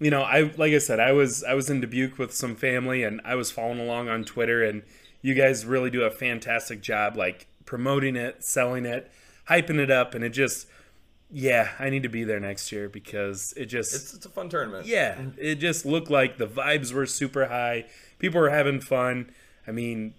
[0.00, 3.02] you know, I like I said, I was I was in Dubuque with some family
[3.04, 4.82] and I was following along on Twitter and
[5.24, 9.10] you guys really do a fantastic job like promoting it, selling it,
[9.48, 10.66] hyping it up and it just
[11.30, 14.50] yeah, I need to be there next year because it just it's, it's a fun
[14.50, 17.86] tournament yeah, it just looked like the vibes were super high.
[18.18, 19.30] People were having fun.
[19.66, 20.12] I mean,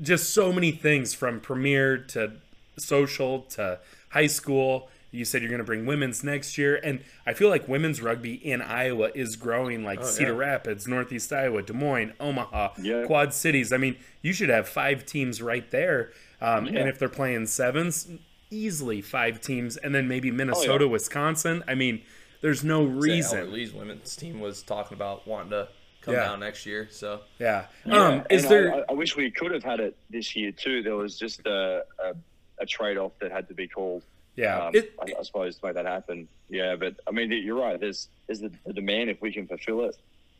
[0.00, 2.32] just so many things from premiere to
[2.78, 3.78] social to
[4.10, 4.90] high school.
[5.12, 8.34] You said you're going to bring women's next year, and I feel like women's rugby
[8.34, 9.84] in Iowa is growing.
[9.84, 13.04] Like Cedar Rapids, Northeast Iowa, Des Moines, Omaha, Yeah.
[13.04, 13.72] Quad Cities.
[13.72, 16.12] I mean, you should have five teams right there.
[16.40, 16.80] Um, Yeah.
[16.80, 18.08] And if they're playing sevens,
[18.50, 21.62] easily five teams, and then maybe Minnesota, Wisconsin.
[21.68, 22.02] I mean,
[22.40, 23.52] there's no reason.
[23.52, 25.68] Lee's women's team was talking about wanting to
[26.00, 26.24] come Yeah.
[26.24, 27.66] down next year so Yeah.
[27.86, 28.74] Yeah, Um, is and there?
[28.74, 30.82] I, I- wish we could have had it this year too.
[30.82, 32.14] There was just a, a,
[32.58, 34.02] a trade-off that had to be called.
[34.36, 34.66] Yeah.
[34.66, 36.28] um, it, I, I suppose to make that happen.
[36.48, 37.78] Yeah, but I mean, you're right.
[37.78, 39.10] There's there's the, the demand.
[39.10, 39.96] If we can fulfill it,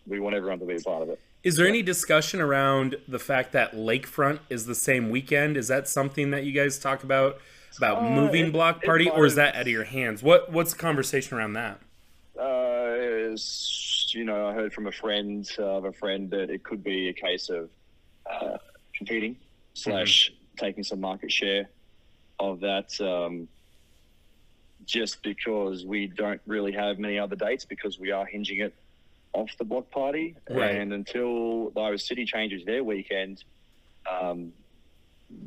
[0.07, 1.21] we want everyone to be a part of it.
[1.43, 5.57] is there any discussion around the fact that Lakefront is the same weekend?
[5.57, 7.39] Is that something that you guys talk about
[7.77, 10.23] about Uh, moving it- block party, or is that out of your hands?
[10.23, 11.81] What What's the conversation around that?
[12.39, 13.37] Uh,
[14.09, 17.09] you know, I heard from a friend uh, of a friend that it could be
[17.09, 17.71] a case of
[18.31, 18.59] uh,
[18.95, 19.37] competing
[19.75, 21.69] slash taking some market share
[22.39, 23.01] of that.
[23.01, 23.49] Um,
[24.87, 28.75] just because we don't really have many other dates because we are hinging it
[29.33, 30.35] off the block party.
[30.51, 30.77] Right.
[30.77, 33.45] And until Iowa City changes their weekend,
[34.11, 34.53] um,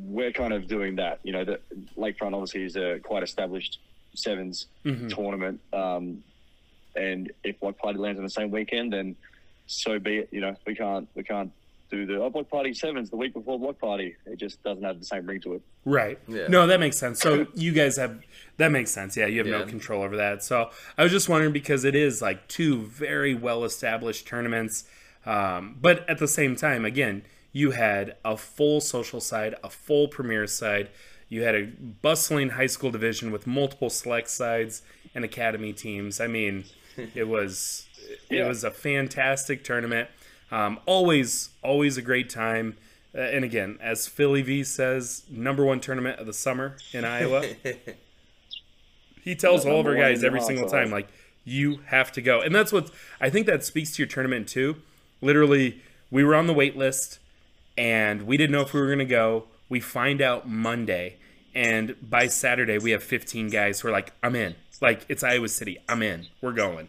[0.00, 1.20] we're kind of doing that.
[1.22, 1.60] You know, the
[1.96, 3.78] Lakefront obviously is a quite established
[4.14, 5.14] 7s Mhm.
[5.14, 5.60] tournament.
[5.72, 6.24] Um,
[6.96, 9.14] and if block party lands on the same weekend, then
[9.66, 10.28] so be it.
[10.32, 11.52] You know, we can't we can't
[11.90, 14.16] do the oh, block party sevens the week before block party.
[14.26, 15.62] It just doesn't have the same ring to it.
[15.84, 16.18] Right.
[16.26, 16.48] Yeah.
[16.48, 17.20] No, that makes sense.
[17.20, 18.20] So you guys have
[18.56, 19.16] that makes sense.
[19.16, 20.42] Yeah, you have no control over that.
[20.42, 24.84] So I was just wondering because it is like two very well established tournaments,
[25.24, 27.22] um, but at the same time, again,
[27.52, 30.90] you had a full social side, a full premier side.
[31.28, 34.82] You had a bustling high school division with multiple select sides
[35.14, 36.20] and academy teams.
[36.20, 36.64] I mean,
[37.14, 37.86] it was
[38.30, 40.08] it was a fantastic tournament.
[40.50, 42.76] Um, always, always a great time.
[43.14, 47.44] Uh, and again, as Philly V says, number one tournament of the summer in Iowa.
[49.22, 50.84] he tells all of our guys every single household.
[50.84, 51.08] time, like,
[51.44, 52.40] you have to go.
[52.40, 52.90] And that's what
[53.20, 54.76] I think that speaks to your tournament too.
[55.22, 55.80] Literally,
[56.10, 57.20] we were on the wait list
[57.78, 59.44] and we didn't know if we were going to go.
[59.68, 61.16] We find out Monday.
[61.54, 64.56] And by Saturday, we have 15 guys who are like, I'm in.
[64.82, 65.78] Like, it's Iowa City.
[65.88, 66.26] I'm in.
[66.42, 66.88] We're going.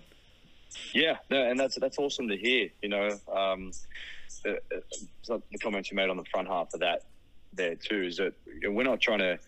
[0.94, 2.70] Yeah, no, and that's that's awesome to hear.
[2.82, 3.72] You know, um,
[4.46, 7.04] uh, uh, the comments you made on the front half of that
[7.54, 9.40] there too is that we're not trying to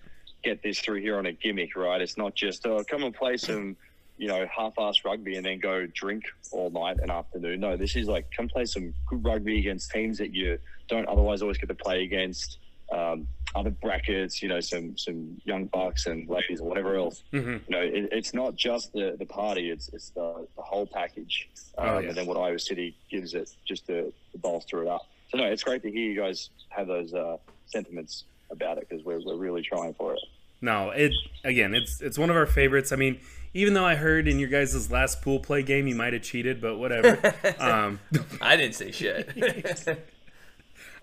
[0.44, 2.02] get this through here on a gimmick, right?
[2.02, 3.76] It's not just oh, come and play some,
[4.18, 7.60] you know, half-ass rugby and then go drink all night and afternoon.
[7.60, 10.58] No, this is like come play some good rugby against teams that you
[10.88, 12.58] don't otherwise always get to play against.
[12.92, 17.24] Um, other brackets, you know, some some young bucks and ladies or whatever else.
[17.34, 17.62] Mhm.
[17.68, 21.50] You know, it, it's not just the, the party; it's it's the, the whole package.
[21.78, 22.10] Um, Oh, yeah.
[22.10, 25.08] And then what Iowa City gives it just to, to bolster it up.
[25.30, 27.38] So no, it's great to hear you guys have those uh,
[27.68, 30.20] sentiments about it because we're we're really trying for it.
[30.62, 32.92] No, it again, it's it's one of our favorites.
[32.92, 33.20] I mean,
[33.54, 36.60] even though I heard in your guys' last pool play game you might have cheated,
[36.62, 37.34] but whatever.
[37.60, 38.00] um,
[38.42, 39.30] I didn't say shit.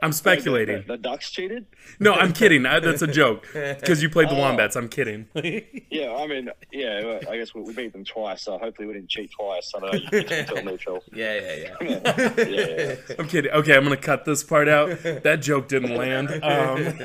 [0.02, 0.82] I'm speculating.
[0.86, 1.66] The, the Ducks cheated.
[1.98, 2.66] No, I'm kidding.
[2.66, 4.40] I, that's a joke because you played the Oh.
[4.40, 4.76] Wombats.
[4.76, 5.28] I'm kidding.
[5.88, 9.08] Yeah, I mean, yeah, I guess we, we beat them twice, so hopefully we didn't
[9.08, 9.72] cheat twice.
[9.74, 9.98] I don't know.
[10.18, 11.02] You can tell me, Phil.
[11.14, 12.00] Yeah, yeah, yeah.
[12.36, 12.94] yeah, yeah.
[13.18, 13.50] I'm kidding.
[13.52, 14.88] Okay, I'm gonna cut this part out.
[15.22, 16.28] That joke didn't land.
[16.42, 16.98] Um,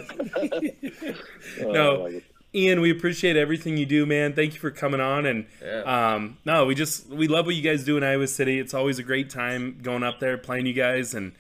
[1.62, 2.22] Oh, no.
[2.54, 4.34] Ian, we appreciate everything you do, man.
[4.34, 5.26] Thank you for coming on.
[5.26, 5.46] And
[5.86, 8.60] um, no, we just we love what you guys do in Iowa City.
[8.60, 11.32] It's always a great time going up there, playing you guys, and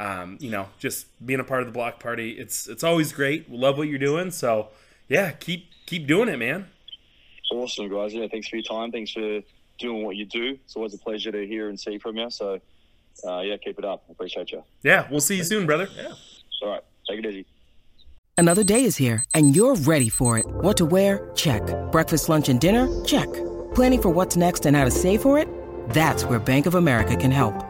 [0.00, 2.32] um, you know, just being a part of the block party.
[2.32, 3.48] It's it's always great.
[3.50, 4.30] We love what you're doing.
[4.30, 4.68] So
[5.08, 6.66] yeah, keep keep doing it, man.
[7.52, 8.14] Awesome, guys.
[8.14, 8.92] Yeah, thanks for your time.
[8.92, 9.40] Thanks for
[9.78, 10.58] doing what you do.
[10.64, 12.30] It's always a pleasure to hear and see from you.
[12.30, 12.60] So,
[13.26, 14.04] uh, yeah, keep it up.
[14.08, 14.62] I appreciate you.
[14.82, 15.88] Yeah, we'll see you soon, brother.
[15.96, 16.12] Yeah.
[16.62, 16.82] All right.
[17.08, 17.46] Take it easy.
[18.38, 20.46] Another day is here, and you're ready for it.
[20.46, 21.30] What to wear?
[21.34, 21.62] Check.
[21.90, 22.88] Breakfast, lunch, and dinner?
[23.04, 23.30] Check.
[23.74, 25.48] Planning for what's next and how to save for it?
[25.90, 27.69] That's where Bank of America can help.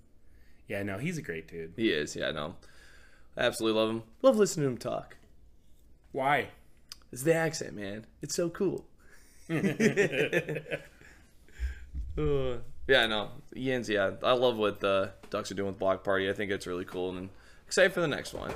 [0.71, 1.73] Yeah, no, he's a great dude.
[1.75, 2.31] He is, yeah.
[2.31, 4.03] I absolutely love him.
[4.21, 5.17] Love listening to him talk.
[6.13, 6.47] Why?
[7.11, 8.05] It's the accent, man.
[8.21, 8.85] It's so cool.
[12.17, 12.57] Uh,
[12.89, 13.29] yeah, no.
[13.55, 14.11] Ian's, yeah.
[14.21, 16.29] I love what the Ducks are doing with Block Party.
[16.29, 17.29] I think it's really cool and
[17.65, 18.51] excited for the next one.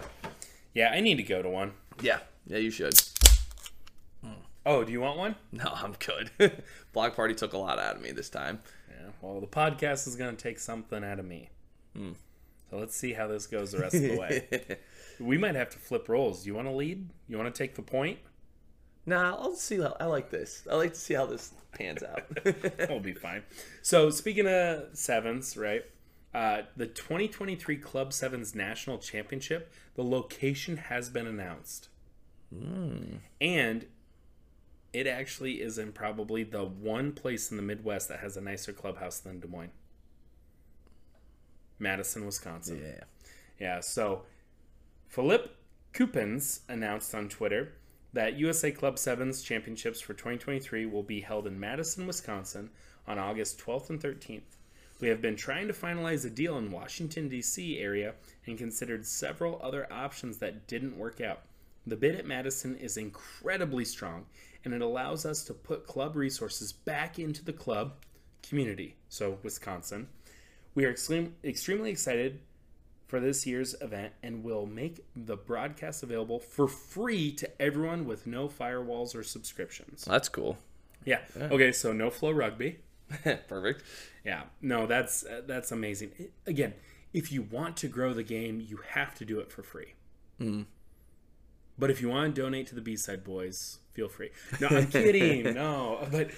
[0.74, 1.72] Yeah, I need to go to one.
[2.02, 3.02] Yeah, yeah, you should.
[4.66, 5.36] Oh, do you want one?
[5.54, 6.32] No, I'm good.
[6.94, 8.60] Block Party took a lot out of me this time.
[8.90, 11.50] Yeah, well, the podcast is going to take something out of me.
[11.96, 12.12] Hmm.
[12.70, 14.78] So let's see how this goes the rest of the way.
[15.20, 16.44] we might have to flip roles.
[16.44, 17.10] Do you want to lead?
[17.28, 18.20] You want to take the point?
[19.06, 19.80] Nah, I'll see.
[19.80, 20.68] How, I like this.
[20.70, 22.24] I like to see how this pans out.
[22.90, 23.44] we'll be fine.
[23.82, 25.84] So speaking of sevens, right?
[26.34, 31.88] Uh, the 2023 Club Sevens National Championship, the location has been announced,
[33.40, 33.86] and
[34.92, 38.74] it actually is in probably the one place in the Midwest that has a nicer
[38.74, 39.72] clubhouse than Des Moines,
[41.80, 42.82] Madison, Wisconsin.
[42.84, 43.04] Yeah.
[43.60, 44.24] Yeah, so
[45.08, 45.50] Philippe
[45.94, 47.74] Coupens announced on Twitter
[48.14, 52.70] that USA Club Sevens championships for 2023 will be held in Madison, Wisconsin
[53.08, 54.58] on August 12th and 13th.
[55.02, 57.78] We have been trying to finalize a deal in Washington, D.C.
[57.80, 58.14] area
[58.48, 61.42] and considered several other options that didn't work out.
[61.86, 64.26] The bid at Madison is incredibly strong
[64.64, 67.94] and it allows us to put club resources back into the club,
[68.42, 70.08] community, so Wisconsin.
[70.76, 72.40] We are extreme, extremely excited
[73.08, 78.28] for this year's event and will make the broadcast available for free to everyone with
[78.28, 80.04] no firewalls or subscriptions.
[80.06, 80.58] That's cool.
[81.06, 81.20] Yeah.
[81.40, 82.76] Okay, so no FloRugby.
[83.48, 83.84] Perfect.
[84.26, 84.44] Yeah.
[84.62, 86.12] No, that's uh, that's amazing.
[86.18, 86.74] It- again,
[87.14, 89.94] if you want to grow the game, you have to do it for free.
[90.42, 90.66] Mm.
[91.78, 93.52] But if you want to donate to the B Side Bois,
[93.94, 94.32] feel free.
[94.60, 95.54] No, I'm kidding.
[95.54, 96.32] no, but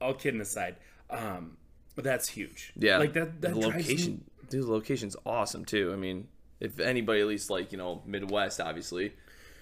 [0.00, 0.76] all kidding aside,
[1.10, 1.56] um,
[2.04, 2.72] that's huge.
[2.76, 3.40] Yeah, like that.
[3.40, 4.64] That the drives me- location, dude.
[4.64, 5.92] The location's awesome too.
[5.92, 6.28] I mean,
[6.60, 9.14] if anybody at least like you know Midwest, obviously,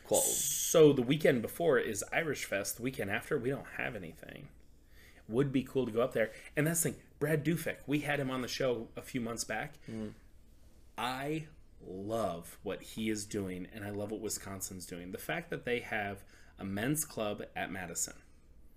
[0.06, 2.76] qual- So the weekend before is Irish Fest.
[2.76, 4.48] The weekend after, we don't have anything.
[5.28, 6.32] Would be cool to go up there.
[6.56, 7.00] And that's the thing.
[7.18, 9.78] Brad Dufek, we had him on the show a few months back.
[9.90, 10.12] Mm.
[10.98, 11.46] I
[11.86, 15.12] love what he is doing, and I love what Wisconsin's doing.
[15.12, 16.24] The fact that they have
[16.58, 18.14] a men's club at Madison,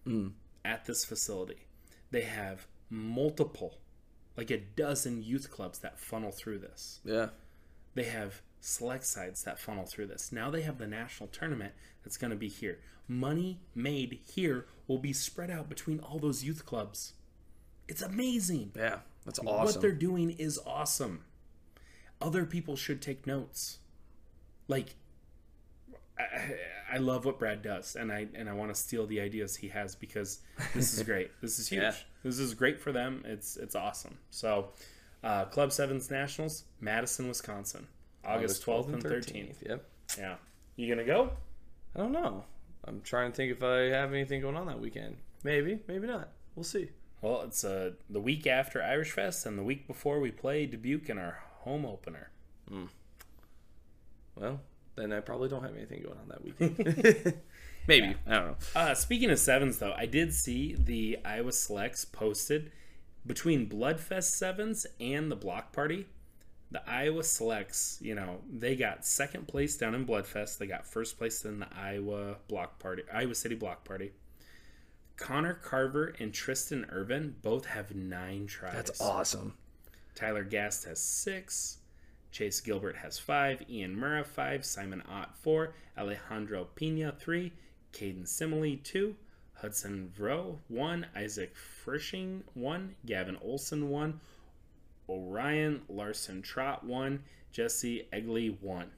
[0.05, 0.31] mm.
[0.63, 1.67] at this facility,
[2.11, 3.77] they have multiple,
[4.35, 6.99] like a dozen youth clubs that funnel through this.
[7.03, 7.29] yeah,
[7.95, 10.31] They have select sides that funnel through this.
[10.31, 11.73] Now they have the national tournament
[12.03, 12.79] that's going to be here.
[13.07, 17.13] Money made here will be spread out between all those youth clubs.
[17.87, 18.71] It's amazing.
[18.75, 19.65] yeah, that's awesome.
[19.65, 21.23] What they're doing is awesome.
[22.19, 23.77] Other people should take notes.
[24.67, 24.95] Like,
[26.19, 26.55] I,
[26.91, 29.67] I love what Brad does, and I and I want to steal the ideas he
[29.69, 30.39] has because
[30.73, 31.31] this is great.
[31.41, 31.81] this is huge.
[31.81, 31.93] Yeah.
[32.23, 33.23] This is great for them.
[33.25, 34.17] It's it's awesome.
[34.31, 34.69] So,
[35.23, 37.87] uh, Club Sevens Nationals, Madison, Wisconsin,
[38.25, 39.61] August twelfth and thirteenth.
[39.67, 39.85] Yep.
[40.17, 40.35] Yeah,
[40.75, 41.31] you gonna go?
[41.95, 42.43] I don't know.
[42.85, 45.17] I'm trying to think if I have anything going on that weekend.
[45.43, 46.29] Maybe, maybe not.
[46.55, 46.89] We'll see.
[47.21, 51.09] Well, it's uh, the week after Irish Fest and the week before we play Dubuque
[51.09, 52.29] in our home opener.
[54.35, 54.61] Well,
[54.97, 57.33] then I probably don't have anything going on that weekend.
[57.87, 58.55] maybe I don't know.
[58.75, 62.71] Uh, speaking of sevens, though, I did see the Iowa Selects posted
[63.25, 66.07] between Bloodfest sevens and the block party.
[66.69, 70.57] The Iowa Selects, you know, they got second place down in Bloodfest.
[70.57, 74.11] They got first place in the Iowa block party, Iowa City block party.
[75.15, 78.73] Connor Carver and Tristan Irvin both have nine tries.
[78.73, 79.55] That's awesome.
[80.13, 81.77] Tyler Gast has six.
[82.37, 83.63] Chase Gilbert has five.
[83.67, 84.63] Ian Murrah five.
[84.63, 85.73] Simon Ott four.
[85.97, 87.51] Alejandro Pina three.
[87.93, 89.15] Caden Simile two.
[89.55, 91.07] Hudson Vro one.
[91.15, 92.93] Isaac Frisching one.
[93.07, 94.19] Gavin Olson one.
[95.09, 97.23] Orion Larson Trot one.
[97.51, 98.91] Jesse Egley one.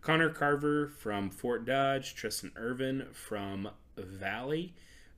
[0.00, 2.14] Connor Carver from Fort Dodge.
[2.14, 4.72] Tristan Irvin from Valley.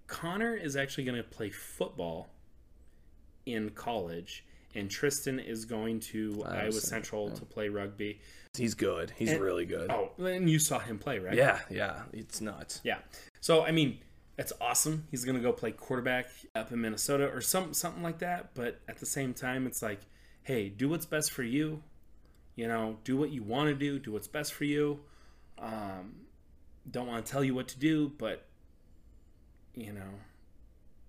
[0.07, 2.31] Connor is actually going to play football
[3.45, 8.21] in college, and Tristan is going to Iowa Iowa Center, Central to play rugby.
[8.57, 9.13] He's good.
[9.17, 9.91] He's And- really good.
[9.91, 11.35] Oh, and you saw him play, right?
[11.35, 12.03] yeah, yeah.
[12.13, 12.81] It's nuts.
[12.85, 12.99] Yeah.
[13.41, 13.99] So I mean,
[14.37, 15.07] that's awesome.
[15.11, 18.55] He's gonna go play quarterback up in Minnesota or some something like that.
[18.55, 20.01] But at the same time, it's like,
[20.43, 21.83] hey, do what's best for you.
[22.57, 23.99] You know, do what you want to do.
[23.99, 25.01] Do what's best for you.
[25.59, 26.15] Um,
[26.91, 28.47] don't want to tell you what to do, but
[29.75, 30.11] you know,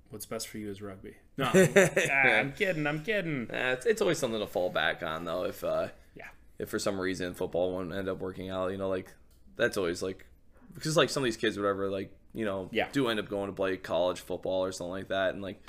[0.10, 1.16] what's best for you is rugby.
[1.38, 2.86] No, ah, I'm kidding.
[2.86, 3.47] I'm kidding.
[3.49, 5.45] It's, it's always something to fall back on though.
[5.45, 6.28] If uh, Yeah.
[6.57, 9.14] if for some reason football won't end up working out, you know, like
[9.55, 10.26] that's always like
[10.74, 12.88] because like some of these kids, whatever, like you know, Yeah.
[12.91, 15.62] do end up going to play college football or something like that, and like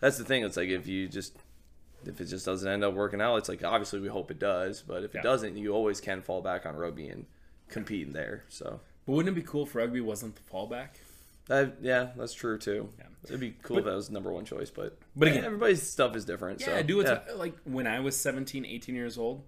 [0.00, 0.44] that's the thing.
[0.44, 1.36] It's like if you just
[2.06, 4.82] if it just doesn't end up working out, it's like obviously we hope it does,
[4.82, 5.20] but if Yeah.
[5.20, 7.26] it doesn't, you always can fall back on rugby and
[7.68, 8.44] compete in there.
[8.48, 10.90] So But wouldn't it be cool if rugby wasn't the fallback?
[11.48, 12.88] That yeah, that's true too.
[12.98, 13.04] Yeah.
[13.24, 16.14] It'd be cool But- if that was number one choice, but But again- everybody's stuff
[16.16, 16.60] is different.
[16.60, 17.06] Yeah, so, I do it.
[17.06, 17.34] yeah.
[17.34, 19.44] Like when I was 17, 18 years old,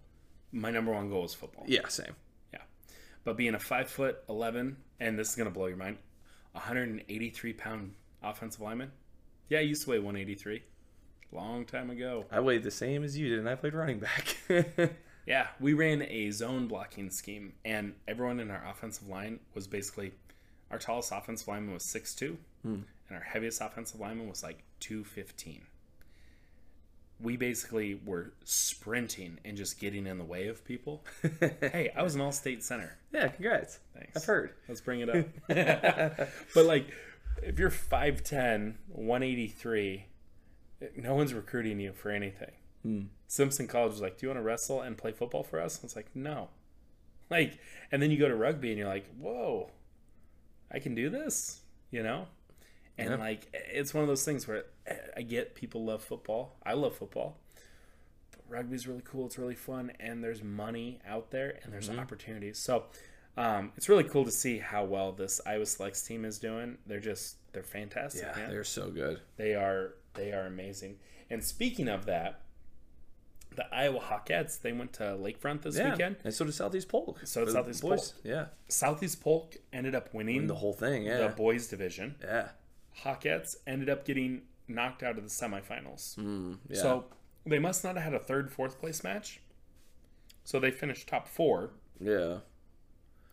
[0.52, 1.64] my number one goal was football.
[1.68, 2.14] yeah, same.
[2.52, 2.62] Yeah.
[3.24, 5.98] But being a five foot eleven, and this is gonna blow your mind,
[6.52, 8.92] 183 pound offensive lineman.
[9.48, 10.62] Yeah, I used to weigh 183.
[11.32, 12.24] Long time ago.
[12.30, 14.36] I weighed the same as you did, and I played running back.
[15.26, 20.12] Yeah, we ran a zone blocking scheme, and everyone in our offensive line was basically
[20.70, 22.68] our tallest offensive lineman was 6'2, hmm.
[22.68, 25.62] and our heaviest offensive lineman was like 215.
[27.22, 31.04] We basically were sprinting and just getting in the way of people.
[31.60, 32.96] hey, I was an all state center.
[33.12, 33.80] yeah, congrats.
[33.94, 34.16] Thanks.
[34.16, 34.54] I've heard.
[34.68, 35.26] Let's bring it up.
[36.54, 36.86] but like,
[37.42, 40.06] if you're 5'10, 183,
[40.96, 42.52] no one's recruiting you for anything.
[42.82, 43.02] Hmm.
[43.26, 45.84] Simpson College was like, "Do you want to wrestle and play football for us?" And
[45.84, 46.48] it's like, "No."
[47.28, 47.58] Like,
[47.92, 49.70] and then you go to rugby and you're like, "Whoa,
[50.70, 51.60] I can do this,"
[51.90, 52.28] you know.
[52.98, 53.16] And Yeah.
[53.16, 54.64] like, it's one of those things where
[55.16, 56.56] I get people love football.
[56.64, 57.38] I love football.
[58.32, 59.26] But rugby's really cool.
[59.26, 62.58] It's really fun, and there's money out there, and there's opportunities.
[62.58, 62.86] So,
[63.36, 66.78] um, it's really cool to see how well this Iowa Selects team is doing.
[66.86, 68.22] They're just they're fantastic.
[68.22, 68.50] Yeah, man.
[68.50, 69.20] they're so good.
[69.36, 70.98] They are They are amazing.
[71.30, 72.42] And speaking of that,
[73.56, 75.90] the Iowa Hawkettes they went to Lakefront this yeah.
[75.90, 76.16] weekend.
[76.24, 77.20] And so did Southeast Polk.
[77.24, 78.12] So did Southeast boys.
[78.12, 78.24] Polk.
[78.24, 78.46] Yeah.
[78.68, 81.18] Southeast Polk ended up winning Win the whole thing, yeah.
[81.18, 82.16] the boys division.
[82.22, 82.48] Yeah.
[83.02, 86.16] Hawkettes ended up getting knocked out of the semifinals.
[86.16, 86.80] Mm, yeah.
[86.80, 87.04] So
[87.44, 89.40] they must not have had a third, fourth place match.
[90.44, 91.70] So they finished top four.
[92.00, 92.38] Yeah.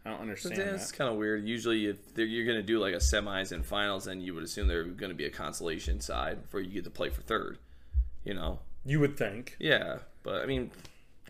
[0.06, 0.94] I don't understand that.
[0.94, 1.46] kind of weird.
[1.46, 4.68] Usually, if you're going to do like a semis and finals, then you would assume
[4.68, 7.58] they're going to be a consolation side before you get to play for third.
[8.24, 8.60] You know?
[8.88, 9.58] You would think.
[9.60, 10.72] Yeah, but I mean,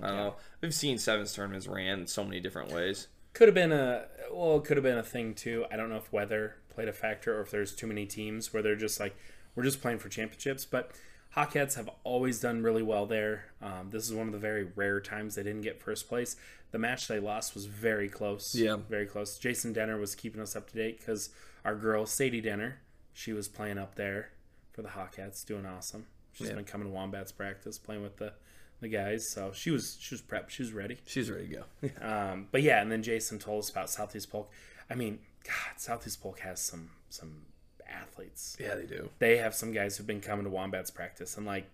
[0.02, 0.36] I don't know.
[0.62, 3.08] We've seen sevens tournaments ran so many different ways.
[3.34, 5.66] Could have been a well, it could have been a thing too.
[5.72, 8.62] I don't know if weather played a factor or if there's too many teams where
[8.62, 9.16] they're just like
[9.56, 10.66] we're just playing for championships.
[10.66, 10.92] But
[11.36, 13.46] Hawkettes have always done really well there.
[13.60, 16.36] Um, this is one of the very rare times they didn't get first place.
[16.72, 18.54] The match they lost was very close.
[18.54, 18.78] Yeah.
[18.88, 19.40] very close.
[19.40, 21.32] Jason Denner was keeping us up to date because
[21.66, 22.82] our girl Sadie Denner,
[23.14, 24.30] she was playing up there
[24.74, 26.06] for the Hawkettes, doing awesome.
[26.38, 26.56] She's Yeah.
[26.56, 28.34] been coming to Wombats practice, playing with the
[28.80, 29.28] the guys.
[29.28, 30.50] So she was she was prepped.
[30.50, 31.00] She was ready.
[31.06, 31.90] She's ready to go.
[32.08, 34.52] um, but yeah, and then Jason told us about Southeast Polk.
[34.90, 37.46] I mean, God, Southeast Polk has some some
[37.90, 38.56] athletes.
[38.60, 39.10] Yeah, they do.
[39.20, 41.66] They have some guys who've been coming to Wombats practice, and like,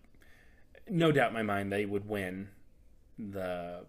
[0.90, 2.50] no doubt in my mind, they would win
[3.20, 3.86] the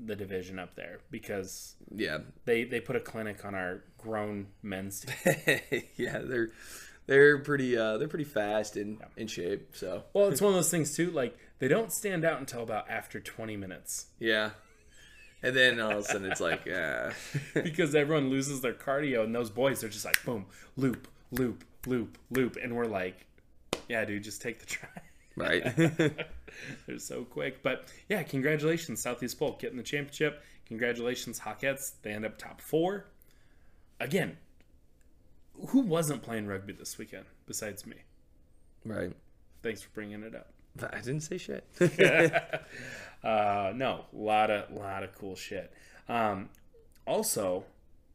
[0.00, 2.18] the division up there because Yeah.
[2.44, 5.82] they they put a clinic on our grown men's team.
[5.96, 6.50] yeah, they're
[7.06, 9.70] they're pretty uh, they're pretty fast and in shape.
[9.74, 11.10] So well, it's one of those things too.
[11.10, 14.06] Like they don't stand out until about after twenty minutes.
[14.18, 14.50] yeah,
[15.42, 17.10] and then all of a sudden it's like uh,
[17.54, 20.46] because everyone loses their cardio and those boys are just like boom
[20.76, 23.26] loop loop loop loop and we're like
[23.88, 24.88] yeah dude just take the try
[25.36, 25.64] right.
[26.86, 32.24] they're so quick but yeah congratulations southeast polk getting the championship congratulations hawkettes they end
[32.24, 33.06] up top four
[33.98, 34.36] again
[35.68, 37.96] who wasn't playing rugby this weekend besides me
[38.84, 39.12] right.
[39.62, 40.52] thanks for bringing it up
[40.90, 41.66] I didn't say shit.
[43.24, 45.72] uh, no, lot of lot of cool shit.
[46.08, 46.48] Um,
[47.06, 47.64] also,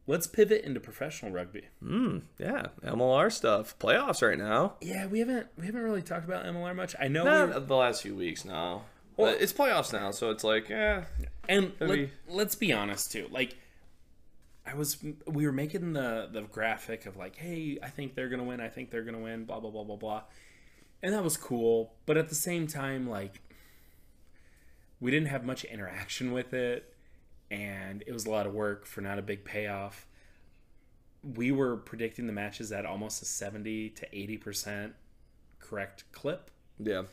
[0.06, 1.66] let's pivot into professional rugby.
[1.82, 3.78] mm, yeah, MLR stuff.
[3.78, 4.74] Playoffs right now.
[4.80, 6.96] Yeah, we haven't we haven't really talked about MLR much.
[6.98, 8.82] I know, Not we're- the last few weeks now.
[9.16, 11.04] Well- but it's playoffs now, so it's like, yeah.
[11.48, 13.28] and let, Maybe- let's be honest too.
[13.30, 13.56] Like,
[14.70, 18.44] I was we were making the the graphic of like, hey, I think they're gonna
[18.44, 18.60] win.
[18.60, 19.44] I think they're gonna win.
[19.44, 20.22] Blah blah blah blah blah,
[21.02, 21.94] and that was cool.
[22.06, 23.40] But at the same time, like,
[25.00, 26.94] we didn't have much interaction with it,
[27.50, 30.06] and it was a lot of work for not a big payoff.
[31.22, 34.94] We were predicting the matches at almost a seventy to eighty percent
[35.60, 36.50] correct clip.
[36.78, 37.04] Yeah.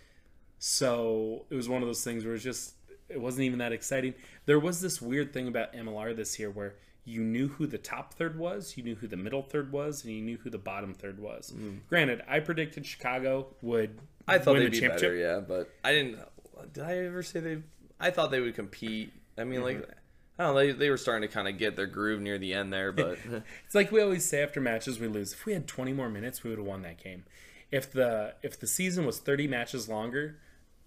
[0.59, 2.73] So it was one of those things where it was just
[3.07, 4.13] it wasn't even that exciting.
[4.45, 6.75] There was this weird thing about MLR this year where
[7.05, 10.13] you knew who the top third was, you knew who the middle third was, and
[10.13, 11.53] you knew who the bottom third was.
[11.87, 14.01] Granted, I predicted Chicago would Mm.
[14.27, 15.01] I thought win they'd the be championship.
[15.11, 16.19] better, yeah, but I didn't.
[16.73, 17.57] Did I ever say they?
[17.99, 19.13] I thought they would compete.
[19.37, 19.91] I mean, like, Mm-hmm.
[20.39, 20.59] I don't know.
[20.59, 23.17] They, they were starting to kind of get their groove near the end there, but
[23.65, 25.31] It's like we always say after matches we lose.
[25.33, 27.23] If we had 20 more minutes, we would have won that game.
[27.71, 30.39] If the if the season was 30 matches longer,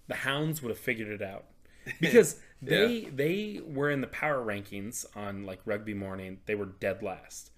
[0.07, 1.45] the Hounds would have figured it out.
[2.01, 6.39] Because they they were in the power rankings on like rugby morning.
[6.45, 7.51] They were dead last.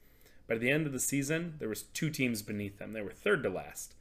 [0.47, 2.91] But at the end of the season, there was two teams beneath them.
[2.93, 3.95] They were third to last,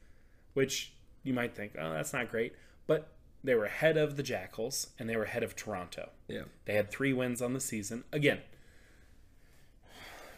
[0.55, 0.93] which
[1.23, 2.55] you might think, "Oh, that's not great."
[2.87, 3.13] But
[3.45, 6.11] they were ahead of the Jackals and they were ahead of Toronto.
[6.29, 8.05] yeah, They had three wins on the season.
[8.13, 8.41] Again,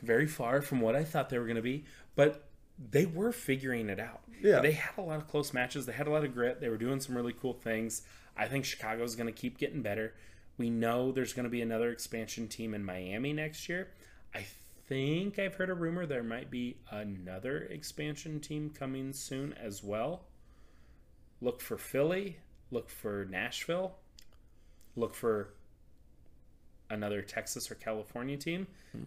[0.03, 1.85] very far from what I thought they were going to be,
[2.15, 2.49] but
[2.91, 4.21] they were figuring it out.
[4.41, 4.61] Yeah.
[4.61, 5.87] They had a lot of close matches.
[5.87, 6.61] They had a lot of grit.
[6.61, 8.03] They were doing some really cool things.
[8.37, 10.15] I think Chicago's going to keep getting better.
[10.59, 13.89] We know there's going to be another expansion team in Miami next year.
[14.35, 14.45] I
[14.87, 20.25] think I've heard a rumor there might be another expansion team coming soon as well.
[21.41, 22.39] Look for Philly.
[22.71, 23.97] Look for Nashville.
[24.97, 25.55] Look for
[26.91, 28.67] another Texas or California team.
[28.93, 29.05] Hmm.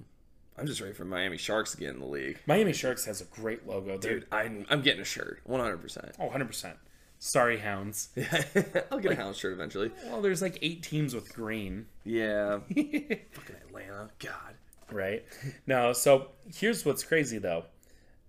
[0.57, 3.25] I'm just ready for Miami Sharks to get in the league, Miami Sharks has a
[3.25, 3.97] great logo.
[3.97, 4.25] Dude.
[4.31, 5.77] I'm I'm getting a shirt, 100.
[5.77, 6.73] percent oh, 100%.
[7.19, 8.09] Sorry, Hounds.
[8.91, 9.91] I'll get a hound shirt eventually.
[10.05, 14.55] Well, there's like eight teams with green, Yeah, fucking Atlanta, God.
[14.91, 15.23] right?
[15.65, 17.65] No, so here's what's crazy though.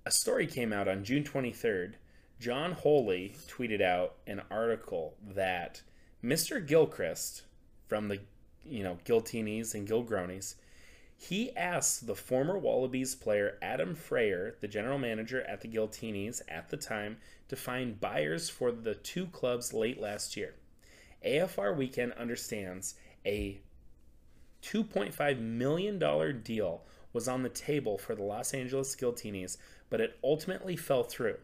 [0.07, 1.95] A story came out on June 23rd.
[2.41, 5.82] John Holy tweeted out an article that
[6.24, 6.64] Mr.
[6.64, 7.43] Gilchrist
[7.89, 8.20] from the,
[8.64, 10.55] you know, Giltinis and Gilgronis,
[11.17, 16.69] he asked the former Wallabies player Adam Freier, the general manager at the Giltinis at
[16.69, 17.17] the time,
[17.49, 20.55] to find buyers for the two clubs late last year.
[21.25, 22.95] AFR Weekend understands
[23.25, 23.61] a
[24.62, 25.99] $2.5 million
[26.43, 29.57] deal was on the table for the Los Angeles Giltinis,
[29.89, 31.39] but it ultimately fell through.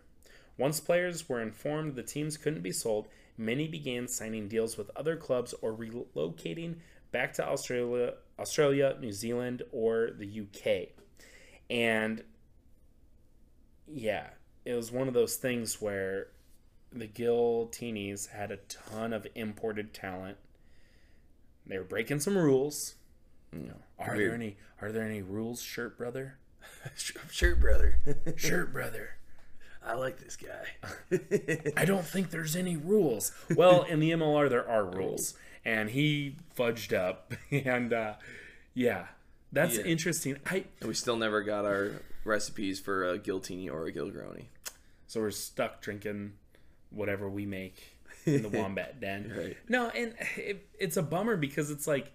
[0.58, 3.08] Once players were informed the teams couldn't be sold,
[3.38, 6.76] many began signing deals with other clubs or relocating
[7.10, 10.88] back to Australia, Australia, New Zealand, or the UK.
[11.70, 12.22] And
[13.86, 14.28] yeah,
[14.64, 16.28] it was one of those things where
[16.92, 20.36] the Giltinis had a ton of imported talent.
[21.66, 22.96] They were breaking some rules.
[23.52, 26.38] You know, are there any are there any rules, shirt brother?
[26.96, 27.98] shirt brother.
[28.36, 29.16] Shirt brother.
[29.84, 31.10] I like this guy.
[31.76, 33.32] I don't think there's any rules.
[33.54, 35.34] Well, in the MLR there are rules,
[35.64, 38.14] and he fudged up, and uh,
[38.74, 39.06] yeah,
[39.52, 39.84] that's Yeah.
[39.84, 40.36] interesting.
[40.46, 41.92] I And we still never got our
[42.24, 44.46] recipes for a Giltini or a Gilgroni.
[45.06, 46.32] so we're stuck drinking
[46.90, 47.96] whatever we make
[48.26, 49.32] in the Wombat Den.
[49.36, 49.56] Right.
[49.68, 52.12] No, and it, it's a bummer because it's like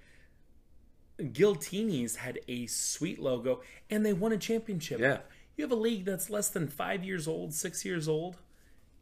[1.19, 4.99] Giltinis had a sweet logo and they won a championship.
[4.99, 5.19] Yeah.
[5.55, 8.37] You have a league that's less than five years old, six years old,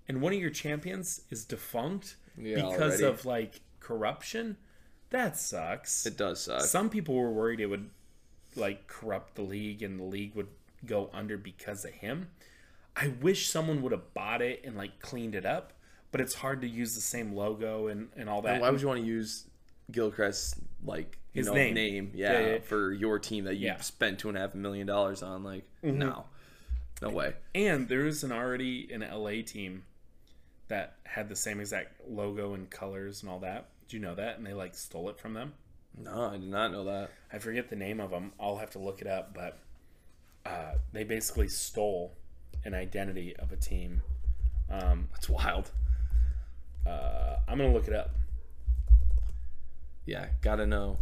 [0.08, 3.04] and one of your champions is defunct Yeah, because already.
[3.04, 4.58] of like corruption.
[5.12, 6.06] That sucks.
[6.06, 6.62] It does suck.
[6.62, 7.90] Some people were worried it would
[8.56, 10.48] like corrupt the league and the league would
[10.86, 12.30] go under because of him.
[12.96, 15.74] I wish someone would have bought it and like cleaned it up,
[16.12, 18.54] but it's hard to use the same logo and, and all that.
[18.54, 19.46] And why would you want to use
[19.92, 21.74] Gilchrist's like you His know, name.
[21.76, 22.12] name?
[22.16, 23.82] Yeah, Yeah, yeah, for your team that you Yeah.
[23.82, 25.44] spent two and a half million dollars on.
[25.44, 25.96] Like, Mhm.
[25.96, 26.26] no,
[27.02, 27.34] no way.
[27.54, 29.84] And there is an already an LA team
[30.70, 33.70] that had the same exact logo and colors and all that.
[33.88, 34.38] Did you know that?
[34.38, 35.54] And they like stole it from them.
[35.98, 37.12] No, I did not know that.
[37.32, 38.34] I forget the name of them.
[38.40, 39.58] I'll have to look it up, but
[40.46, 42.14] uh, they basically stole
[42.64, 44.02] an identity of a team.
[44.70, 45.72] Um, That's wild.
[46.86, 48.16] uh, I'm gonna look it up.
[50.06, 50.98] Yeah, gotta know.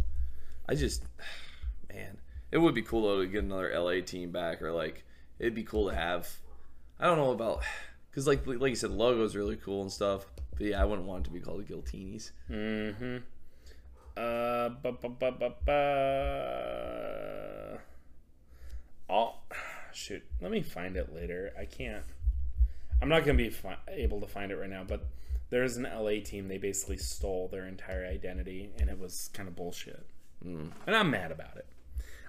[0.68, 1.04] I just,
[1.92, 2.18] man,
[2.50, 5.04] it would be cool though to get another LA team back, or like
[5.38, 6.28] it'd be cool to have.
[7.00, 7.62] I don't know about,
[8.10, 10.26] because like like you said, logo's really cool and stuff.
[10.56, 12.30] But yeah, I wouldn't want it to be called the Giltinis.
[12.50, 13.16] Mm-hmm.
[14.16, 15.72] Uh, bu- bu- bu- bu- bu-
[19.10, 19.42] I'll
[19.92, 20.22] shoot.
[20.40, 21.52] Let me find it later.
[21.58, 22.04] I can't.
[23.02, 24.84] I'm not gonna be fi- able to find it right now.
[24.86, 25.04] But
[25.50, 26.48] there's an LA team.
[26.48, 30.06] They basically stole their entire identity, and it was kind of bullshit.
[30.44, 30.70] Mm.
[30.86, 31.66] And I'm mad about it.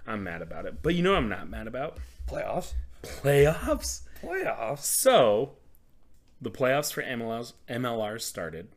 [0.08, 0.82] I'm mad about it.
[0.82, 1.98] But you know, what I'm not mad about
[2.28, 2.74] Playoffs.
[3.04, 4.02] playoffs.
[4.22, 4.80] Playoffs.
[4.84, 5.52] So,
[6.46, 8.68] the playoffs for MLRs, MLR started.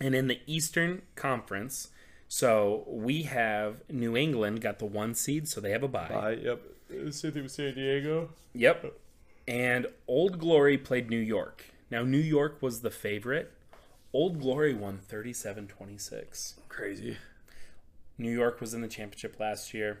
[0.00, 1.90] And in the Eastern Conference,
[2.26, 6.08] so we have New England got the one seed, so they have a bye.
[6.08, 6.38] Bye.
[6.42, 6.62] Yep.
[7.12, 8.30] Same thing with San Diego.
[8.52, 8.98] Yep.
[9.46, 11.66] And Old Glory played New York.
[11.88, 13.52] Now, New York was the favorite.
[14.12, 16.54] Old Glory won 37 26.
[16.68, 17.16] Crazy.
[18.18, 20.00] New York was in the championship last year.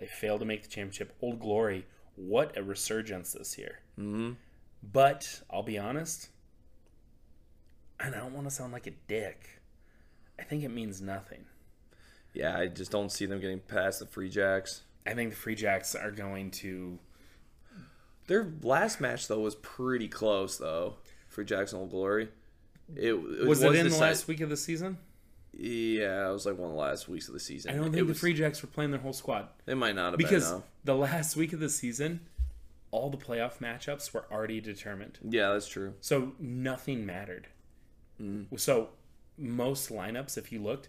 [0.00, 1.14] They failed to make the championship.
[1.20, 1.84] Old Glory,
[2.16, 3.80] what a resurgence this year.
[3.98, 4.32] Mm-hmm.
[4.82, 6.28] But I'll be honest,
[8.00, 9.60] and I don't want to sound like a dick.
[10.38, 11.44] I think it means nothing.
[12.34, 14.82] Yeah, I just don't see them getting past the Free Jacks.
[15.06, 16.98] I think the Free Jacks are going to.
[18.26, 20.96] Their last match though was pretty close though.
[21.28, 22.28] Free Jacks and Old Glory.
[22.96, 24.98] It, it Was, it in the last week of the season?
[25.54, 27.70] Yeah, it was like one of the last weeks of the season.
[27.70, 29.48] I don't It think the was- Free Jacks were playing their whole squad.
[29.66, 30.58] They might not have because been.
[30.58, 30.64] No.
[30.84, 32.20] the last week of the season,
[32.92, 35.18] all the playoff matchups were already determined.
[35.28, 35.94] Yeah, that's true.
[36.00, 37.48] So nothing mattered.
[38.56, 38.90] So
[39.36, 40.88] most lineups, if you looked,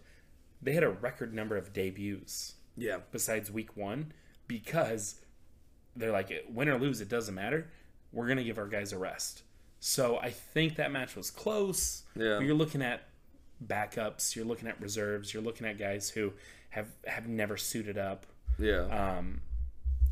[0.62, 2.54] they had a record number of debuts.
[2.76, 2.98] Yeah.
[3.10, 4.12] Besides week one,
[4.46, 5.16] because
[5.96, 7.70] they're like, win or lose, it doesn't matter.
[8.12, 9.42] We're gonna give our guys a rest.
[9.80, 12.04] So I think that match was close.
[12.14, 12.36] Yeah.
[12.36, 13.08] But you're looking at
[13.66, 14.36] backups.
[14.36, 15.34] You're looking at reserves.
[15.34, 16.34] You're looking at guys who
[16.70, 18.26] have have never suited up.
[18.58, 18.82] Yeah.
[19.16, 19.40] Um,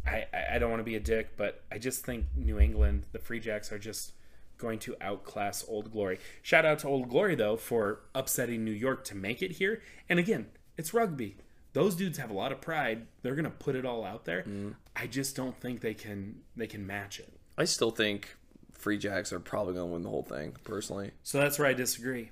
[0.07, 3.18] I, I- don't want to be a dick, but I just think New England, the
[3.18, 4.12] Free Jacks, are just
[4.59, 6.18] going to outclass Old Glory.
[6.42, 9.82] Shout out to Old Glory, though, for upsetting New York to make it here.
[10.09, 10.46] And again,
[10.76, 11.36] it's rugby.
[11.72, 13.07] Those dudes have a lot of pride.
[13.22, 14.42] They're gonna put it all out there.
[14.42, 14.74] Mm.
[14.94, 17.32] I just don't think they can they can match it.
[17.57, 18.36] I still think
[18.72, 21.12] Free Jacks are probably going to win the whole thing, personally.
[21.22, 22.30] So that's where I disagree.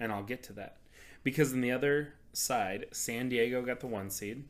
[0.00, 0.76] And I'll get to that.
[1.22, 4.44] Because on the other side, San Diego got the one seed.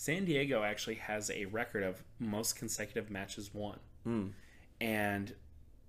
[0.00, 3.78] San Diego actually has a record of most consecutive matches won.
[4.04, 4.28] Hmm.
[4.80, 5.34] And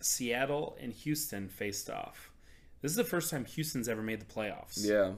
[0.01, 2.29] Seattle and Houston faced off.
[2.81, 4.85] This is the first time Houston's ever made the playoffs.
[4.85, 5.11] Yeah.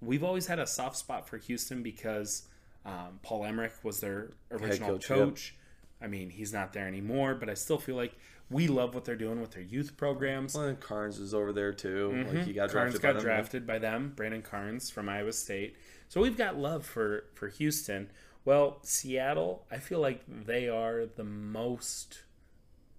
[0.00, 2.48] We've always had a soft spot for Houston because
[2.86, 5.54] um, Paul Emerick was their original coach, coach.
[6.00, 6.06] yep.
[6.06, 8.14] I mean, he's not there anymore, but I still feel like
[8.48, 10.54] we love what they're doing with their youth programs.
[10.54, 12.10] Well, and Carnes is over there too.
[12.14, 12.34] Mhm.
[12.34, 13.02] Like he got Carnes drafted.
[13.02, 13.22] got by them.
[13.22, 14.12] drafted by them.
[14.16, 15.76] Brandon Carnes from Iowa State.
[16.08, 18.10] So we've got love for for Houston.
[18.44, 22.22] Well, Seattle, I feel like they are the most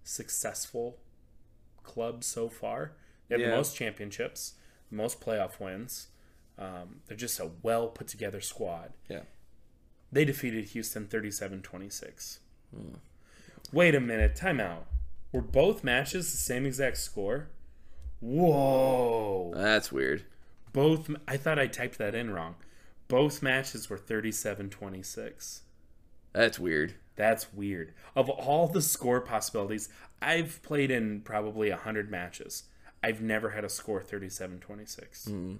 [0.03, 0.97] successful
[1.83, 2.91] club so far.
[3.27, 3.49] They have Yeah.
[3.49, 4.53] the most championships,
[4.91, 6.07] most playoff wins.
[6.57, 8.93] Um, they're just a well put together squad.
[9.07, 9.23] Yeah.
[10.11, 12.39] They defeated Houston 37 26.
[12.75, 12.95] Hmm.
[13.71, 14.83] Wait a minute, timeout.
[15.31, 17.49] Were both matches the same exact score?
[18.19, 19.51] Whoa.
[19.55, 20.25] That's weird.
[20.73, 22.55] Both, I thought I typed that in wrong.
[23.09, 25.63] Both matches were 37 26.
[26.31, 26.93] That's weird.
[27.17, 27.93] That's weird.
[28.15, 29.89] Of all the score possibilities,
[30.21, 32.63] I've played in probably 100 matches.
[33.03, 35.25] I've never had a score 37 26.
[35.25, 35.55] Hmm.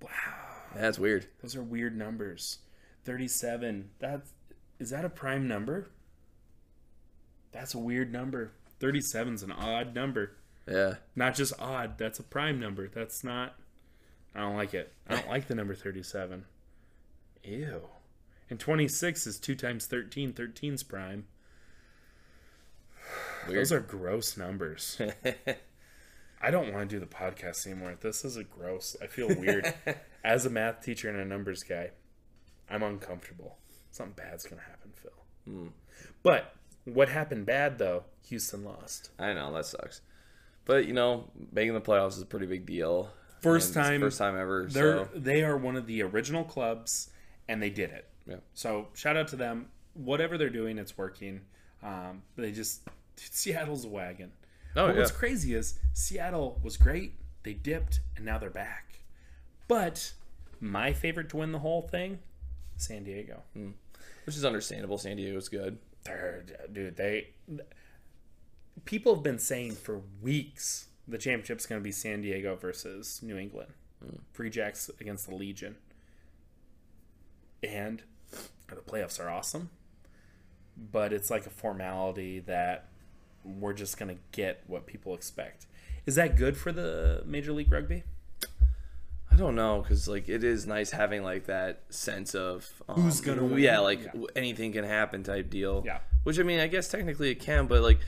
[0.00, 0.10] Wow.
[0.74, 1.26] That's weird.
[1.42, 2.58] Those are weird numbers.
[3.04, 3.90] 37.
[3.98, 4.32] That's
[4.78, 5.88] is that a prime number?
[7.52, 8.52] That's a weird number.
[8.80, 10.32] 37's an odd number.
[10.68, 10.96] Yeah.
[11.14, 12.86] Not just odd, that's a prime number.
[12.88, 13.54] That's not
[14.36, 14.92] I don't like it.
[15.08, 16.44] I don't like the number 37.
[17.44, 17.80] Ew.
[18.50, 20.34] And 26 is 2 times 13.
[20.34, 21.24] 13's prime.
[23.48, 23.60] Weird.
[23.60, 25.00] Those are gross numbers.
[26.42, 27.96] I don't want to do the podcast anymore.
[27.98, 28.94] This is a gross.
[29.02, 29.72] I feel weird.
[30.24, 31.92] As a math teacher and a numbers guy,
[32.68, 33.56] I'm uncomfortable.
[33.90, 35.12] Something bad's going to happen, Phil.
[35.46, 35.68] Hmm.
[36.22, 38.04] But what happened bad, though?
[38.28, 39.10] Houston lost.
[39.18, 40.02] I know that sucks,
[40.66, 43.10] but you know, making the playoffs is a pretty big deal.
[43.46, 44.00] First And it's the time.
[44.00, 44.66] first time ever.
[44.70, 47.10] They're, So They are one of the original clubs,
[47.48, 48.06] and they did it.
[48.26, 48.36] Yeah.
[48.54, 49.68] So shout out to them.
[49.94, 51.40] Whatever they're doing, it's working.
[51.82, 52.82] Um, they just
[53.16, 54.32] Seattle's a wagon.
[54.74, 57.14] Oh, but what's crazy is Seattle was great.
[57.44, 58.98] They dipped, and now they're back.
[59.68, 60.12] But
[60.60, 62.18] my favorite to win the whole thing,
[62.76, 63.42] San Diego.
[63.54, 64.98] which is understandable.
[64.98, 65.78] San Diego's good.
[66.04, 67.28] They're, dude, they
[68.84, 73.36] people have been saying for weeks the championship's going to be San Diego versus New
[73.36, 73.72] England.
[74.32, 75.76] Free Jacks against the Legion.
[77.62, 78.02] And
[78.68, 79.70] the playoffs are awesome,
[80.76, 82.88] but it's like a formality that
[83.44, 85.66] we're just going to get what people expect.
[86.04, 88.04] Is that good for the Major League Rugby?
[89.32, 93.20] I don't know because like it is nice having like that sense of um, Who's
[93.20, 93.58] gonna win?
[93.58, 94.12] Yeah, like Yeah.
[94.34, 95.82] anything can happen type deal.
[95.84, 95.98] Yeah.
[96.22, 97.98] Which I mean, I guess technically it can, but like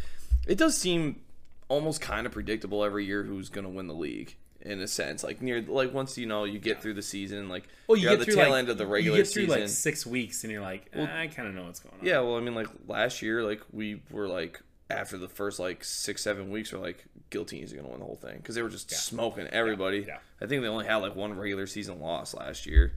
[0.46, 1.20] it does seem
[1.68, 5.22] almost kind of predictable every year who's gonna win the league in a sense.
[5.22, 8.12] Like near like once you know you get through the season, like Well, you you're
[8.16, 9.60] get at the tail like, end of the you regular get through season.
[9.60, 12.06] like six weeks, and you're like, "Eh, I kind of know what's going on.
[12.06, 14.60] Yeah, well, I mean, like last year, like we were like
[14.90, 18.38] after the first like six seven weeks, we're like Giltini's gonna win the whole thing
[18.38, 20.04] because they were just smoking everybody.
[20.08, 20.18] yeah.
[20.40, 22.94] I think they only had like one regular season loss last year.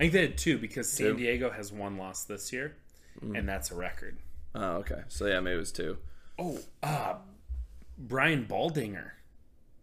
[0.00, 1.16] I think they had two because San Two?
[1.16, 2.76] Diego has one loss this year,
[3.20, 4.18] and that's a record.
[4.54, 5.02] Oh, okay.
[5.08, 5.98] So yeah, maybe it was two.
[6.38, 7.14] Oh, uh,
[7.98, 9.10] Brian Baldinger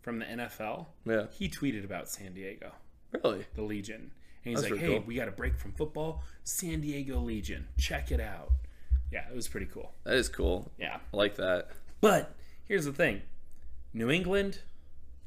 [0.01, 0.87] from the NFL.
[1.05, 1.25] Yeah.
[1.31, 2.71] he tweeted about San Diego,
[3.11, 3.45] Really?
[3.55, 4.11] the Legion,
[4.43, 5.03] and he's That's like, "Hey, cool.
[5.05, 6.23] we got a break from football.
[6.43, 8.51] San Diego Legion, check it out."
[9.11, 9.93] Yeah, it was pretty cool.
[10.03, 10.71] That is cool.
[10.77, 11.69] Yeah, I like that.
[12.01, 12.35] but
[12.65, 13.21] here's the thing:
[13.93, 14.59] New England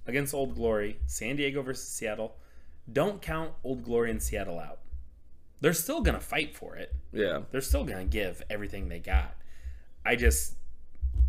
[0.06, 2.36] against Old Glory, San Diego versus Seattle.
[2.90, 4.78] Don't count Old Glory and Seattle out.
[5.60, 6.94] They're still gonna fight for it.
[7.12, 7.42] Yeah.
[7.50, 9.34] they're still going to give everything they got.
[10.04, 10.54] I just,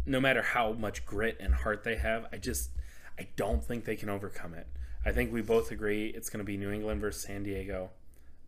[0.05, 2.71] no matter how much grit and heart they have, I just,
[3.17, 4.67] I don't think they can overcome it.
[5.05, 7.89] I think we both agree it's going to be New England versus San Diego.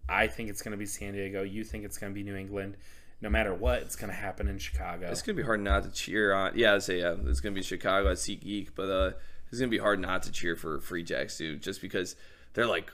[0.10, 1.44] I think it's going to be San Diego.
[1.44, 2.76] You think it's going to be New England.
[3.22, 5.10] No matter what, it's going to happen in Chicago.
[5.12, 6.54] It's gonna be hard not to cheer on.
[6.56, 7.16] Yeah, I'd say yeah.
[7.28, 9.12] It's gonna be Chicago at SeatGeek, but uh,
[9.52, 12.16] it's gonna be hard not to cheer for Free Jacks too, just because
[12.54, 12.92] they're like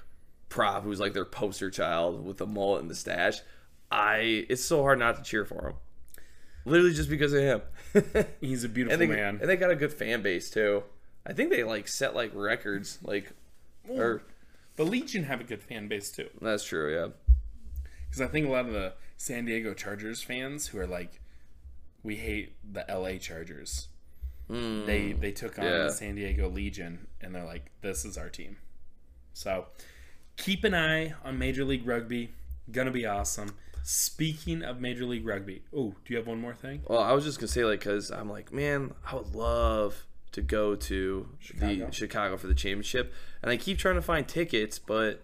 [0.49, 3.39] Prop, who's like their poster child with the mullet and the stash.
[3.89, 5.75] I it's so hard not to cheer for him.
[6.67, 7.61] Literally just because of him.
[8.41, 9.39] He's a beautiful and they, man.
[9.39, 10.83] and they got a good fan base too.
[11.25, 13.31] I think they like set like records, like
[13.87, 14.21] or
[14.75, 16.29] the Legion have a good fan base too.
[16.41, 17.07] that's true, yeah.
[18.05, 21.21] Because I think a lot of the San Diego Chargers fans who are like,
[22.03, 23.87] we hate the LA Chargers.
[24.47, 24.85] Hmm.
[24.85, 25.77] they they took on yeah.
[25.83, 28.57] the San Diego Legion and they're like, this is our team.
[29.33, 29.67] So
[30.35, 32.31] keep an eye on Major League Rugby.
[32.71, 33.55] Gonna be awesome.
[33.89, 36.81] Speaking of Major League Rugby, oh, do you have one more thing?
[36.87, 40.41] Well, I was just gonna say like because I'm like, man, I would love to
[40.41, 41.85] go to Chicago?
[41.85, 45.23] the Chicago for the championship, and I keep trying to find tickets, but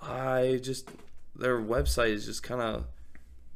[0.00, 0.88] I just
[1.36, 2.86] their website is just kind of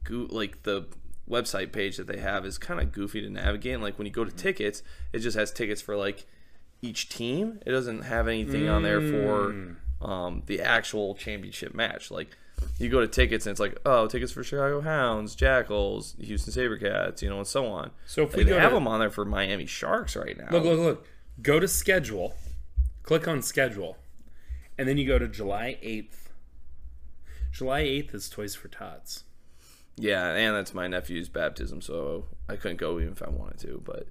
[0.05, 0.87] go- like the
[1.27, 3.73] website page that they have is kind of goofy to navigate.
[3.73, 4.83] And like when you go to tickets,
[5.15, 6.27] it just has tickets for like
[6.83, 7.61] each team.
[7.65, 12.11] It doesn't have anything on there for um, the actual championship match.
[12.11, 12.37] Like
[12.78, 17.23] you go to tickets and it's like, oh, tickets for Chicago Hounds, Jackals, Houston SaberCats,
[17.23, 17.91] you know, and so on.
[18.07, 20.49] So if Like, we they have to- them on there for Miami Sharks right now.
[20.51, 21.07] Look, look, look.
[21.43, 22.35] Go to schedule,
[23.03, 23.99] click on schedule,
[24.78, 26.28] and then you go to July 8th.
[27.53, 29.24] July 8th is Toys for Tots.
[29.99, 33.83] Yeah, and that's my nephew's baptism, so I couldn't go even if I wanted to.
[33.85, 34.09] But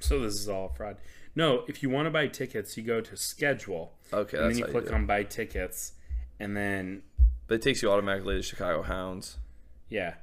[0.00, 0.96] So this is all fraud.
[1.36, 3.94] No, if you want to buy tickets, you go to schedule.
[4.12, 5.92] Okay, and that's then you you click do on buy tickets,
[6.40, 7.02] and then
[7.46, 9.38] But it takes you automatically to Chicago Hounds.
[9.88, 10.14] yeah,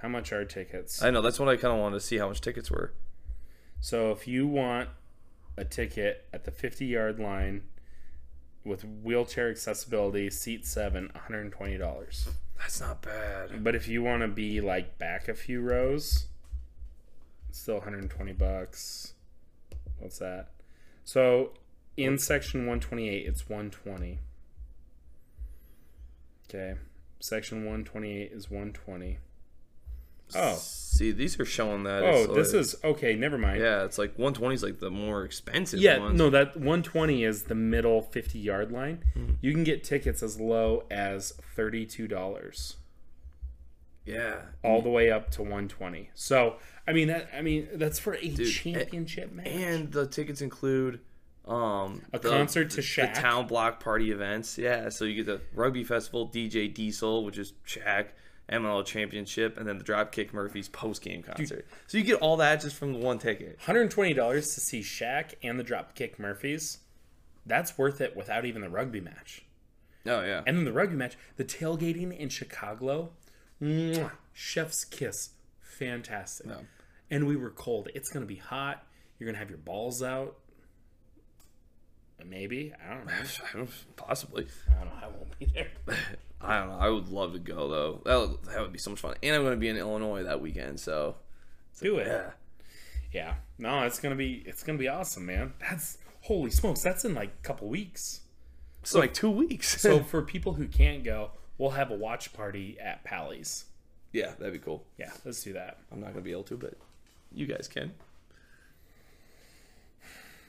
[0.00, 1.00] how much are tickets?
[1.02, 2.92] I know that's what I kind of wanted to see how much tickets were.
[3.80, 4.88] So if you want
[5.56, 7.62] a ticket at the 50 yard line
[8.64, 12.28] with wheelchair accessibility, seat seven, $120.
[12.58, 13.62] That's not bad.
[13.64, 16.26] But if you want to be like back a few rows,
[17.50, 19.14] still 120 bucks.
[19.98, 20.50] What's that?
[21.04, 21.52] So
[21.96, 24.18] in section 128, it's 120.
[26.54, 26.74] Okay.
[27.20, 29.18] Section 128 is 120.
[30.34, 30.54] Oh.
[30.56, 32.02] See, these are showing that.
[32.02, 33.14] Oh, it's this like- is okay.
[33.16, 33.60] Never mind.
[33.60, 36.18] Yeah, it's like 120 is like the more expensive Yeah, ones.
[36.18, 39.04] no, that 120 is the middle 50 yard line.
[39.16, 39.36] Mhm.
[39.40, 42.76] You can get tickets as low as $32
[44.04, 44.42] Yeah.
[44.64, 46.10] all the way up to 120.
[46.14, 49.46] So, I mean that I mean that's for a Dude, championship match.
[49.48, 51.00] And the tickets include
[51.46, 53.14] um A the- concert to Shaq.
[53.14, 54.56] the town block party events.
[54.58, 58.08] Yeah, so you get the rugby festival, DJ Diesel, which is Shaq,
[58.48, 61.66] MLL Championship, and then the Dropkick Murphys post game concert.
[61.86, 63.58] So you get all that just from the one ticket.
[63.66, 66.78] $120 to see Shaq and the Dropkick Murphys.
[67.44, 69.44] That's worth it without even the rugby match.
[70.06, 70.42] Oh yeah.
[70.46, 73.10] And then the rugby match, the tailgating in Chicago,
[73.60, 76.46] mwah, chef's kiss, fantastic.
[77.10, 77.88] And we were cold.
[77.94, 78.86] It's gonna be hot.
[79.18, 80.36] You're gonna have your balls out.
[82.28, 83.66] Maybe I don't know.
[83.96, 84.46] Possibly.
[84.70, 84.92] I don't know.
[85.02, 85.68] I won't be there.
[86.40, 86.78] I don't know.
[86.78, 88.00] I would love to go though.
[88.04, 89.14] That would, that would be so much fun.
[89.22, 91.16] And I'm going to be in Illinois that weekend, so
[91.80, 92.06] Do it.
[92.06, 92.30] yeah.
[93.12, 93.34] Yeah.
[93.58, 95.52] No, it's gonna be it's gonna be awesome, man.
[95.60, 96.80] That's holy smokes.
[96.82, 98.20] That's in like a couple weeks.
[98.84, 99.80] So like two weeks.
[99.80, 103.66] so for people who can't go, we'll have a watch party at Pally's.
[104.12, 104.84] yeah, that'd be cool.
[104.98, 105.76] Yeah, let's do that.
[105.92, 106.74] I'm not going to be able to, but
[107.32, 107.92] you guys can.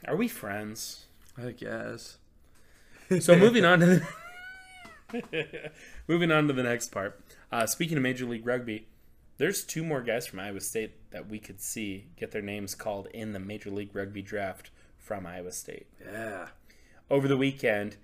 [0.08, 1.06] Are we friends?
[1.38, 2.18] I guess.
[3.20, 5.72] So moving on to the
[6.08, 7.22] moving on to the next part.
[7.52, 8.88] Uh, speaking of Major League Rugby,
[9.38, 13.08] there's two more guys from Iowa State that we could see get their names called
[13.14, 15.88] in the Major League Rugby draft from Iowa State.
[16.04, 16.48] Yeah.
[17.10, 17.98] Over the weekend,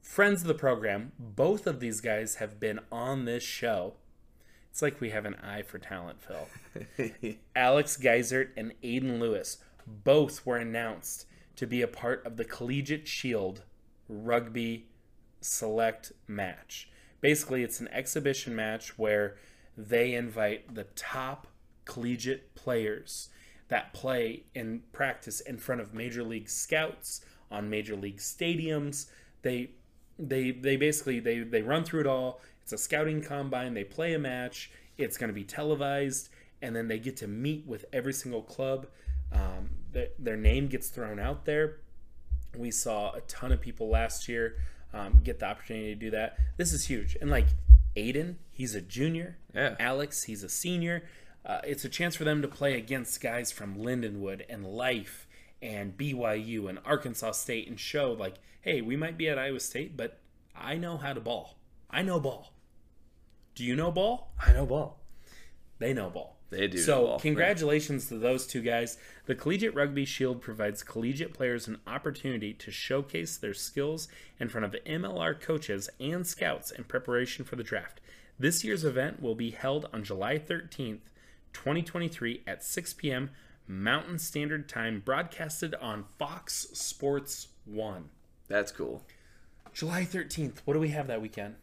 [0.00, 3.94] friends of the program, both of these guys have been on this show.
[4.70, 7.34] It's like we have an eye for talent, Phil.
[7.56, 13.08] Alex Geisert and Aiden Lewis both were announced to be a part of the Collegiate
[13.08, 13.62] Shield
[14.08, 14.86] rugby
[15.40, 16.90] select match.
[17.20, 19.36] Basically, it's an exhibition match where
[19.76, 21.46] they invite the top
[21.84, 23.28] collegiate players
[23.68, 27.20] that play and practice in front of major league scouts
[27.50, 29.06] on major league stadiums.
[29.42, 29.70] They
[30.18, 32.40] they they basically they they run through it all.
[32.62, 33.74] It's a scouting combine.
[33.74, 34.70] They play a match.
[34.98, 36.30] It's going to be televised,
[36.62, 38.86] and then they get to meet with every single club.
[39.32, 41.80] Um, their, their name gets thrown out there.
[42.56, 44.56] We saw a ton of people last year
[44.94, 46.38] um, get the opportunity to do that.
[46.56, 47.48] This is huge, and like
[47.96, 49.38] Aiden, he's a junior.
[49.54, 49.74] Yeah.
[49.78, 51.04] Alex, he's a senior.
[51.44, 55.26] Uh, it's a chance for them to play against guys from Lindenwood and Life
[55.62, 59.96] and BYU and Arkansas State and show like, hey, we might be at Iowa State,
[59.96, 60.18] but
[60.54, 61.56] I know how to ball.
[61.90, 62.52] I know ball.
[63.54, 64.32] Do you know ball?
[64.44, 65.00] I know ball.
[65.78, 66.35] They know ball.
[66.50, 68.98] They do So, ball, congratulations to those two guys.
[69.26, 74.06] The Collegiate Rugby Shield provides collegiate players an opportunity to showcase their skills
[74.38, 78.00] in front of MLR coaches and scouts in preparation for the draft.
[78.38, 81.00] This year's event will be held on July 13th,
[81.52, 83.30] 2023 at 6 p.m.
[83.66, 88.10] Mountain Standard Time, broadcasted on Fox Sports 1.
[88.46, 89.02] That's cool.
[89.72, 90.58] July 13th.
[90.64, 91.56] What do we have that weekend?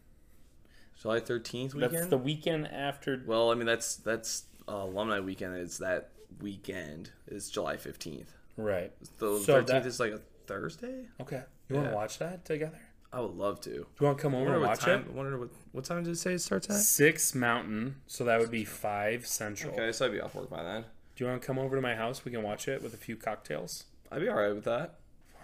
[1.01, 1.93] July 13th weekend?
[1.93, 3.21] That's the weekend after.
[3.25, 5.57] Well, I mean that's that's uh, alumni weekend.
[5.57, 6.09] is that
[6.41, 7.09] weekend.
[7.27, 8.27] It's July 15th.
[8.57, 8.91] Right.
[9.19, 11.05] The So 13th that- is like a Thursday.
[11.21, 11.41] Okay.
[11.69, 12.79] You want to watch that together?
[13.11, 13.69] I would love to.
[13.69, 15.05] Do you want to come over and watch time, it?
[15.09, 16.77] I wonder what what time did it say it starts at?
[16.77, 19.71] Six Mountain, so that would be five Central.
[19.73, 20.81] Okay, so I'd be off work by then.
[21.15, 22.25] Do you want to come over to my house?
[22.25, 23.85] We can watch it with a few cocktails.
[24.11, 24.95] I'd be all right with that.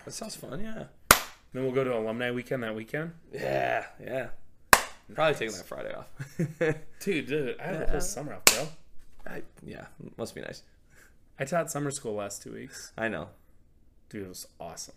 [0.04, 0.64] That sounds fun.
[0.64, 0.86] Yeah.
[1.54, 3.14] Then we'll go to alumni weekend that weekend.
[3.32, 3.86] Yeah.
[4.04, 4.30] Yeah.
[5.14, 6.08] Probably taking that Friday off.
[7.00, 7.92] Dude, dude I have Yeah.
[7.92, 8.68] whole summer off, bro.
[9.28, 9.86] I, yeah,
[10.18, 10.64] must be nice.
[11.40, 12.92] I taught summer school last two weeks.
[12.98, 13.30] I know.
[14.10, 14.96] Dude, it was awesome.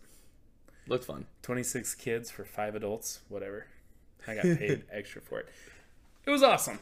[0.87, 1.27] Looked fun.
[1.43, 3.67] 26 kids for five adults, whatever.
[4.27, 5.49] I got paid extra for it.
[6.27, 6.79] It was awesome.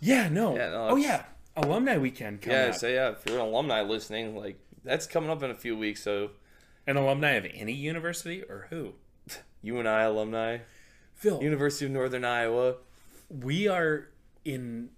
[0.00, 0.54] Yeah, no.
[0.56, 1.24] Yeah, no, oh, yeah.
[1.56, 2.74] Alumni weekend coming Yeah, up.
[2.76, 6.02] so yeah, if you're an alumni listening, like that's coming up in a few weeks.
[6.02, 6.30] So
[6.86, 8.92] An alumni of any university or who?
[9.62, 10.58] UNI alumni,
[11.14, 11.42] Phil.
[11.42, 12.76] University of Northern Iowa.
[13.28, 14.08] we are
[14.44, 14.90] in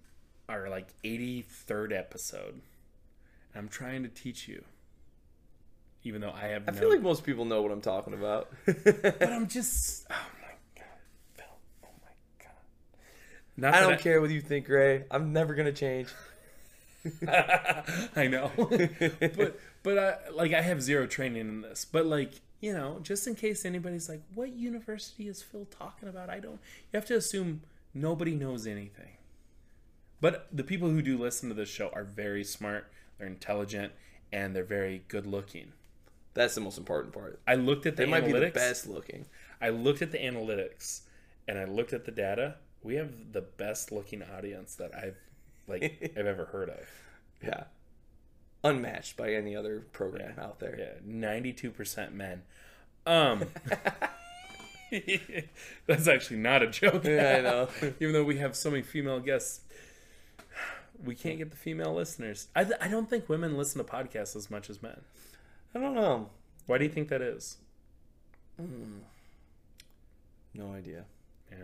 [0.50, 2.60] our like 83rd episode.
[3.54, 4.64] I'm trying to teach you
[6.04, 6.64] even though I have.
[6.66, 8.50] I no, feel like most people know what I'm talking about.
[8.66, 10.06] but I'm just.
[10.10, 10.86] Oh my god,
[11.34, 11.44] Phil!
[11.84, 12.52] Oh my god.
[13.56, 15.04] Not I don't care what you think, Ray.
[15.10, 16.08] I'm never gonna change.
[18.16, 21.84] I know, but but I, like I have zero training in this.
[21.84, 26.30] But like you know, just in case anybody's like, "What university is Phil talking about?"
[26.30, 26.60] I don't.
[26.92, 27.62] You have to assume
[27.94, 29.16] nobody knows anything.
[30.20, 32.90] But the people who do listen to this show are very smart.
[33.18, 33.92] They're intelligent
[34.32, 35.72] and they're very good looking.
[36.34, 37.40] That's the most important part.
[37.46, 38.10] I looked at the They analytics.
[38.10, 39.26] might be the best looking.
[39.60, 41.00] I looked at the analytics
[41.48, 42.56] and I looked at the data.
[42.82, 45.16] We have the best looking audience that I've
[45.66, 46.86] like I've ever heard of.
[47.42, 47.64] Yeah.
[48.62, 50.76] Unmatched by any other program out there.
[50.78, 52.42] Yeah, ninety two percent men.
[53.06, 53.44] Um,
[55.86, 57.04] that's actually not a joke.
[57.04, 57.68] Yeah, I know.
[58.00, 59.60] Even though we have so many female guests,
[61.04, 62.48] we can't get the female listeners.
[62.54, 65.00] I th- I don't think women listen to podcasts as much as men.
[65.74, 66.30] I don't know.
[66.66, 67.56] Why do you think that is?
[70.54, 71.04] No idea.
[71.50, 71.56] Yeah,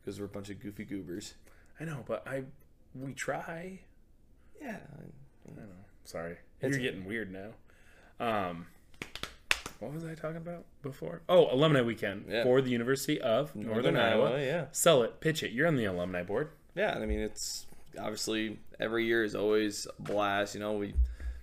[0.00, 1.34] Because we're a bunch of goofy goobers.
[1.80, 2.44] I know, but I
[2.94, 3.80] we try.
[4.60, 4.78] Yeah.
[4.96, 5.74] I don't know.
[6.04, 7.50] Sorry, It's- you're getting weird now.
[8.20, 8.66] Um,
[9.80, 11.22] what was I talking about before?
[11.28, 12.44] Oh, alumni weekend Yeah.
[12.44, 14.28] for the University of Northern, Northern Iowa.
[14.30, 14.66] Iowa, yeah.
[14.72, 15.50] Sell it, pitch it.
[15.52, 16.50] You're on the alumni board.
[16.74, 17.66] Yeah, I mean it's
[17.98, 20.54] obviously every year is always a blast.
[20.54, 20.94] You know, we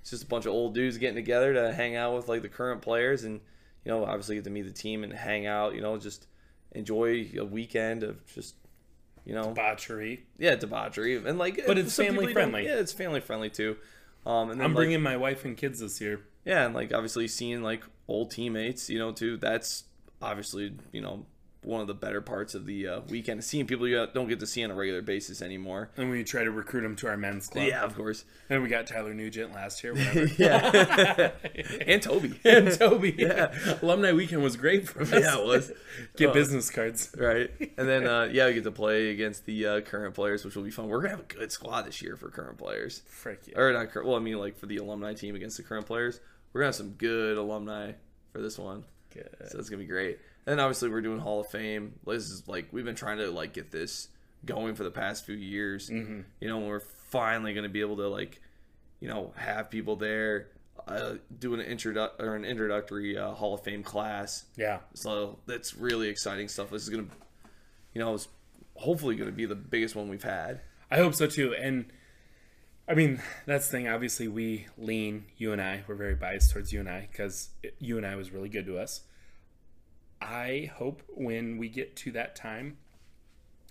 [0.02, 2.50] it's just a bunch of old dudes getting together to hang out with like the
[2.50, 3.40] current players, and
[3.86, 5.76] you know, obviously get to meet the team and hang out.
[5.76, 6.28] You know, just
[6.74, 8.56] enjoy a weekend of just
[9.26, 10.24] you know Debauchery.
[10.40, 12.66] yeah debauchery and like But it's family friendly.
[12.66, 13.78] Yeah, it's family friendly too.
[14.26, 16.22] Um, and then I'm like, bringing my wife and kids this year.
[16.46, 19.38] yeah, and like obviously seeing like old teammates, you know, too.
[19.38, 19.84] That's
[20.22, 21.26] obviously you know
[21.64, 23.44] one of the better parts of the uh, weekend.
[23.44, 25.92] Seeing people you don't get to see on a regular basis anymore.
[25.96, 27.68] And we try to recruit them to our men's club.
[27.68, 28.26] Yeah, of course.
[28.50, 29.94] And we got Tyler Nugent last year.
[30.38, 31.32] Yeah,
[31.88, 32.40] and Toby.
[32.46, 33.14] and Toby.
[33.18, 33.54] Yeah.
[33.82, 35.12] Alumni weekend was great for us.
[35.12, 35.72] Yeah, it was.
[36.18, 37.14] Get Uh, business cards.
[37.18, 37.52] right?
[37.78, 40.64] And then uh, yeah, we get to play against the uh, current players, which will
[40.64, 40.88] be fun.
[40.88, 43.04] We're gonna have a good squad this year for current players.
[43.08, 43.60] Frick yeah.
[43.60, 44.08] Or not current.
[44.08, 46.20] Well, I mean like for the alumni team against the current players,
[46.54, 47.92] we're gonna have some good alumni
[48.32, 48.84] for this one.
[49.14, 49.30] Good.
[49.50, 50.18] So it's gonna be great.
[50.48, 51.94] And obviously we're doing Hall of Fame.
[52.06, 54.08] This is like we've been trying to like get this
[54.46, 55.90] going for the past few years.
[55.90, 56.24] Mhm.
[56.40, 58.42] You know, we're finally gonna be able to like,
[59.00, 60.48] you know, have people there.
[60.88, 64.46] Uh, do an introdu- or an introductory uh, Hall of Fame class.
[64.58, 64.80] Yeah.
[64.96, 66.72] So that's really exciting stuff.
[66.72, 67.06] This is gonna,
[67.94, 68.28] you know, it's
[68.76, 70.62] hopefully gonna be the biggest one we've had.
[70.90, 71.54] I hope so too.
[71.54, 71.86] And
[72.88, 73.88] I mean, that's the thing.
[73.88, 77.50] Obviously, we lean, you and I, we're very biased towards UNI because
[77.80, 79.02] UNI was really good to us.
[80.22, 82.78] I hope when we get to that time,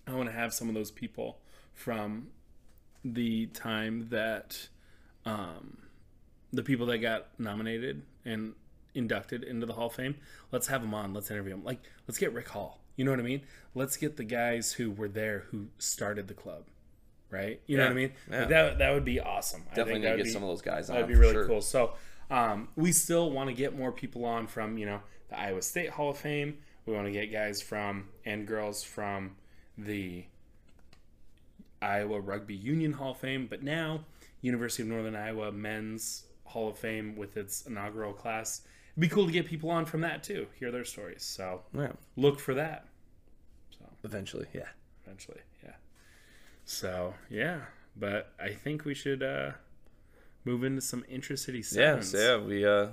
[0.06, 1.38] I want to have some of those people
[1.72, 2.28] from
[3.04, 4.68] the time that
[5.24, 5.78] um,
[6.52, 8.54] the people that got nominated and
[8.94, 10.16] inducted into the Hall of Fame.
[10.50, 11.14] Let's have them on.
[11.14, 11.64] Let's interview them.
[11.64, 11.78] Like,
[12.08, 12.80] let's get Rick Hall.
[12.96, 13.42] You know what I mean?
[13.74, 16.64] Let's get the guys who were there who started the club,
[17.30, 17.60] right?
[17.66, 18.12] You know what I mean?
[18.30, 18.40] yeah.
[18.40, 19.62] Like that that would be awesome.
[19.70, 21.46] I Definitely to get be- some of those guys That'd be really sure.
[21.46, 21.62] cool.
[21.62, 21.94] So
[22.30, 25.90] um, we still want to get more people on from you know the Iowa State
[25.90, 26.58] Hall of Fame.
[26.86, 29.36] We want to get guys from and girls from
[29.78, 30.24] the
[31.82, 34.04] Iowa Rugby Union Hall of Fame, but now
[34.42, 38.62] University of Northern Iowa Men's Hall of Fame with its inaugural class.
[38.92, 41.22] It'd be cool to get people on from that too, hear their stories.
[41.22, 41.92] So Yeah.
[42.16, 42.86] look for that
[43.70, 44.68] So Eventually, yeah.
[45.04, 45.40] eventually.
[45.62, 45.74] Yeah.
[46.64, 47.60] So yeah,
[47.96, 49.52] but I think we should uh,
[50.44, 52.10] move into some intracity Yeah, sevens.
[52.10, 52.88] so yeah, we uh,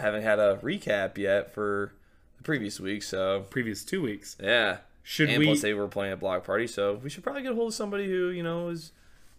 [0.00, 1.92] haven't had a recap yet for
[2.38, 4.36] the previous week, so Previous two weeks.
[4.42, 4.78] yeah.
[5.02, 5.34] Should we?
[5.34, 7.54] and we- plus they were playing a block party, so we should probably get a
[7.54, 8.92] hold of somebody who you know has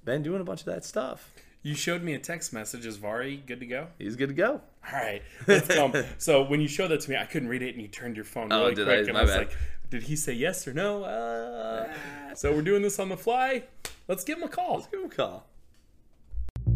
[0.03, 1.31] been doing a bunch of that stuff.
[1.63, 2.85] You showed me a text message.
[2.87, 3.87] Is Vari good to go?
[3.99, 4.61] He's good to go.
[4.91, 6.03] All right, let's go.
[6.17, 8.25] so when you showed that to me, I couldn't read it, and you turned your
[8.25, 8.99] phone Oh, really did quick, I?
[9.01, 9.37] and My I was bad.
[9.37, 9.57] like,
[9.91, 11.93] "Did he say yes or no?" Uh,
[12.35, 13.63] so we're doing this on the fly.
[14.07, 14.75] Let's give him a call.
[14.77, 15.45] Let's give him a call.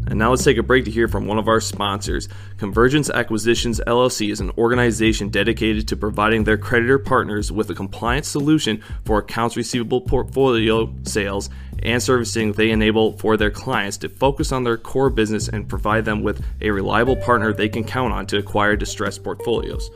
[0.08, 2.30] And now let's take a break to hear from one of our sponsors.
[2.58, 8.28] Convergence Acquisitions LLC is an organization dedicated to providing their creditor partners with a compliance
[8.28, 11.50] solution for accounts receivable portfolio sales
[11.84, 16.06] and servicing they enable for their clients to focus on their core business and provide
[16.06, 19.90] them with a reliable partner they can count on to acquire distressed portfolios.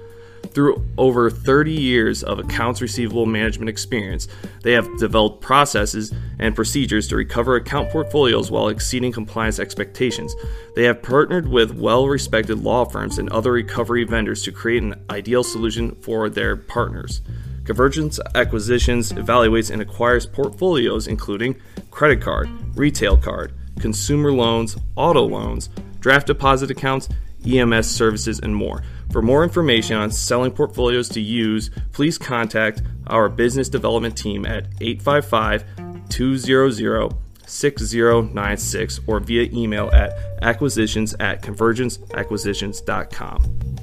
[0.48, 4.28] Through over 30 years of accounts receivable management experience,
[4.64, 10.36] they have developed processes and procedures to recover account portfolios while exceeding compliance expectations.
[10.76, 15.06] They have partnered with well respected law firms and other recovery vendors to create an
[15.10, 17.22] ideal solution for their partners.
[17.66, 21.56] Convergence Acquisitions evaluates and acquires portfolios including
[21.92, 27.10] credit card, retail card, consumer loans, auto loans, draft deposit accounts,
[27.46, 28.84] EMS services, and more.
[29.12, 34.68] For more information on selling portfolios to use, please contact our business development team at
[34.82, 35.66] 855
[36.10, 37.16] 200
[37.48, 40.14] 6096 or via email at
[40.44, 43.80] acquisitions at convergenceacquisitions.com.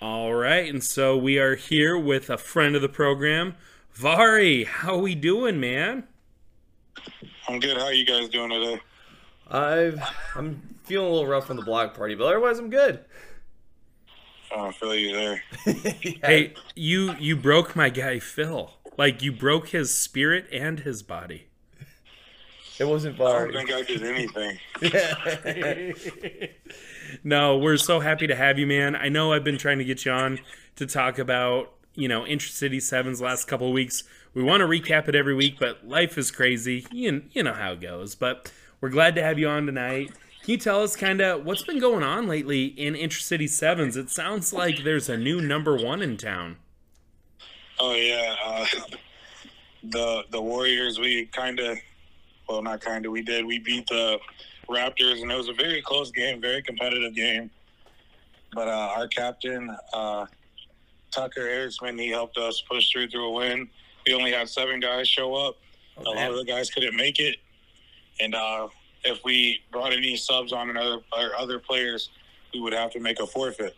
[0.00, 3.56] All right, and so we are here with a friend of the program,
[3.92, 4.62] Vari.
[4.62, 6.04] How are we doing, man?
[7.48, 7.76] I'm good.
[7.76, 8.80] How are you guys doing today?
[9.50, 10.00] I've
[10.36, 13.00] I'm feeling a little rough on the block party, but otherwise I'm good.
[14.50, 15.42] Oh, I feel you there.
[16.24, 18.72] Hey, you you broke my guy Phil.
[18.96, 21.46] Like you broke his spirit and his body.
[22.78, 23.50] It wasn't I far.
[23.50, 24.58] don't think I did anything.
[27.24, 28.94] no, we're so happy to have you, man.
[28.94, 30.38] I know I've been trying to get you on
[30.76, 34.04] to talk about, you know, Intracity Sevens last couple of weeks.
[34.32, 36.86] We want to recap it every week, but life is crazy.
[36.92, 38.14] You, you know how it goes.
[38.14, 40.12] But we're glad to have you on tonight.
[40.48, 43.98] Can you tell us kind of what's been going on lately in Intracity Sevens?
[43.98, 46.56] It sounds like there's a new number one in town.
[47.78, 48.64] Oh yeah, uh,
[49.82, 50.98] the the Warriors.
[50.98, 51.76] We kind of,
[52.48, 53.12] well, not kind of.
[53.12, 53.44] We did.
[53.44, 54.18] We beat the
[54.70, 57.50] Raptors, and it was a very close game, very competitive game.
[58.54, 60.24] But uh, our captain, uh,
[61.10, 63.68] Tucker Eriksman, he helped us push through through a win.
[64.06, 65.58] We only had seven guys show up.
[65.98, 67.36] a lot of the guys couldn't make it,
[68.18, 68.68] and uh,
[69.08, 72.10] if we brought any subs on another or other players,
[72.54, 73.76] we would have to make a forfeit.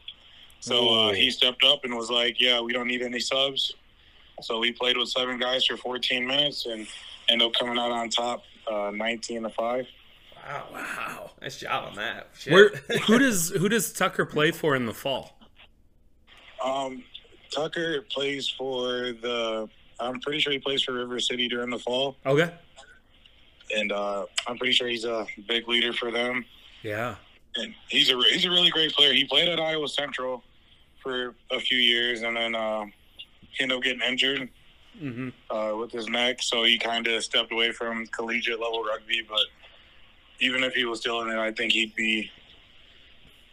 [0.60, 3.74] So uh, he stepped up and was like, "Yeah, we don't need any subs."
[4.42, 6.86] So we played with seven guys for 14 minutes and
[7.28, 9.86] ended up coming out on top, uh, 19 to five.
[10.36, 12.28] Wow, wow, nice job on that.
[12.48, 12.68] Where
[13.06, 15.38] who does who does Tucker play for in the fall?
[16.62, 17.02] Um,
[17.50, 19.68] Tucker plays for the.
[19.98, 22.50] I'm pretty sure he plays for River City during the fall, Okay.
[23.74, 26.44] And uh, I'm pretty sure he's a big leader for them.
[26.82, 27.16] Yeah.
[27.56, 29.12] And he's a he's a really great player.
[29.12, 30.42] He played at Iowa Central
[31.02, 32.84] for a few years, and then uh,
[33.52, 34.48] he ended up getting injured
[35.00, 35.56] Mm-hmm.
[35.56, 39.24] uh, with his neck, so he kind of stepped away from collegiate level rugby.
[39.26, 39.40] But
[40.40, 42.28] even if he was still in it, I think he'd be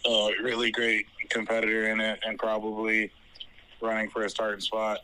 [0.06, 3.12] a really great competitor in it, and probably
[3.82, 5.02] running for a starting spot.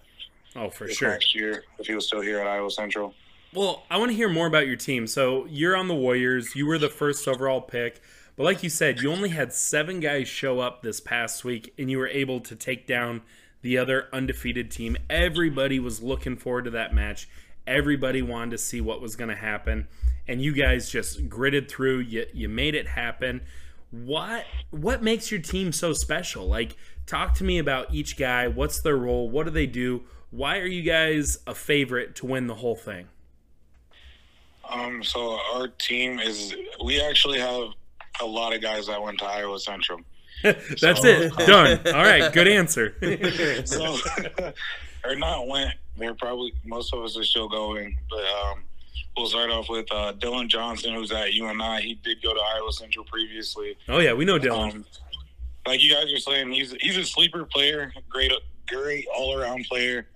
[0.56, 1.12] Oh, for sure.
[1.12, 3.14] Next year, if he was still here at Iowa Central.
[3.56, 5.06] Well, I want to hear more about your team.
[5.06, 6.56] So you're on the Warriors.
[6.56, 8.02] You were the first overall pick.
[8.36, 11.92] But like you said, you only had seven guys show up this past week, and
[11.92, 13.22] you were able to take down
[13.62, 14.98] the other undefeated team.
[15.08, 17.30] Everybody was looking forward to that match.
[17.68, 19.88] Everybody wanted to see what was going to happen,
[20.28, 22.00] and you guys just gritted through.
[22.00, 23.42] You you made it happen.
[23.92, 26.48] What what makes your team so special?
[26.48, 26.76] Like,
[27.06, 28.48] talk to me about each guy.
[28.48, 29.30] What's their role?
[29.30, 30.02] What do they do?
[30.32, 33.10] Why are you guys a favorite to win the whole thing?
[34.74, 37.70] Um, so our team is we actually have
[38.22, 40.00] a lot of guys that went to Iowa Central.
[40.44, 41.36] That's So- it.
[41.38, 41.80] Done.
[41.88, 42.32] All right.
[42.34, 42.96] Good answer.
[43.66, 43.98] so,
[45.06, 45.72] or not went.
[45.98, 48.64] They're probably most of us are still going, but um,
[49.16, 51.82] we'll start off with uh, Dylan Johnson, who's at UNI.
[51.82, 53.78] He did go to Iowa Central previously.
[53.90, 54.74] oh yeah, we know Dylan.
[54.74, 54.86] Um,
[55.68, 58.32] like you guys are saying, he's he's a sleeper player, great
[58.68, 60.08] great all around player.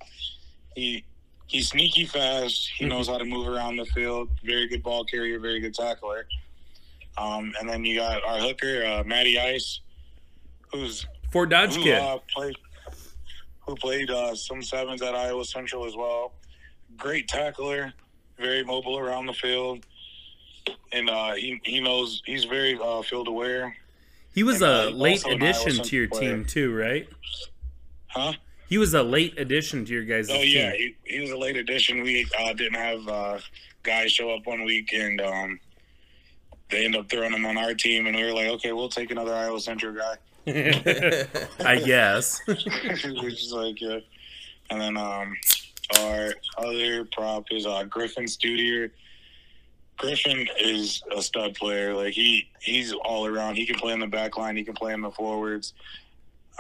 [0.76, 1.04] He
[1.48, 2.70] he's sneaky fast.
[2.78, 4.30] He knows how to move around the field.
[4.44, 5.40] Very good ball carrier.
[5.40, 6.28] Very good tackler.
[7.18, 9.80] Um, and then you got our hooker, uh, Matty Ice,
[10.72, 12.00] who's Fort Dodge who, kid.
[12.00, 12.56] uh, played
[13.62, 16.34] who played uh, some sevens at Iowa Central as well.
[16.96, 17.92] Great tackler,
[18.38, 19.86] very mobile around the field,
[20.92, 23.76] and uh, he he knows he's very uh, field aware.
[24.34, 26.36] He was and, a uh, late also an Iowa addition to your player.
[26.36, 27.10] team too, right?
[28.08, 28.34] Huh?
[28.70, 30.58] He was a late addition to your guys' Oh team.
[30.58, 32.02] yeah, he, he was a late addition.
[32.04, 33.40] We uh, didn't have uh,
[33.84, 35.60] guys show up one week, and um,
[36.70, 39.12] they end up throwing him on our team, and we were like, okay, we'll take
[39.12, 40.18] another Iowa Central guy.
[41.66, 42.42] I guess.
[42.46, 42.66] Which
[43.44, 44.00] is like, yeah.
[44.70, 45.36] And then um,
[46.00, 48.92] our other prop is uh, Griffin Studier.
[49.98, 51.94] Griffin is a stud player.
[51.96, 53.56] Like he he's all around.
[53.56, 54.56] He can play in the back line.
[54.56, 55.74] He can play in the forwards.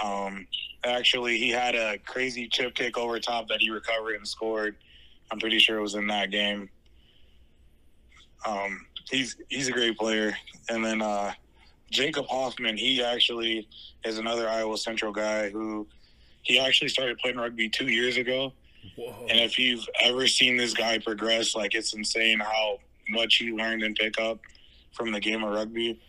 [0.03, 0.47] Um,
[0.83, 4.75] actually, he had a crazy chip kick over top that he recovered and scored.
[5.31, 6.69] I'm pretty sure it was in that game.
[8.45, 10.37] Um, he's he's a great player.
[10.69, 11.33] And then uh,
[11.89, 13.67] Jacob Hoffman, he actually
[14.05, 15.87] is another Iowa Central guy who
[16.43, 18.53] he actually started playing rugby two years ago.
[18.95, 19.25] Whoa.
[19.29, 22.79] And if you've ever seen this guy progress, like it's insane how
[23.09, 24.39] much he learned and pick up
[24.93, 25.99] from the game of rugby.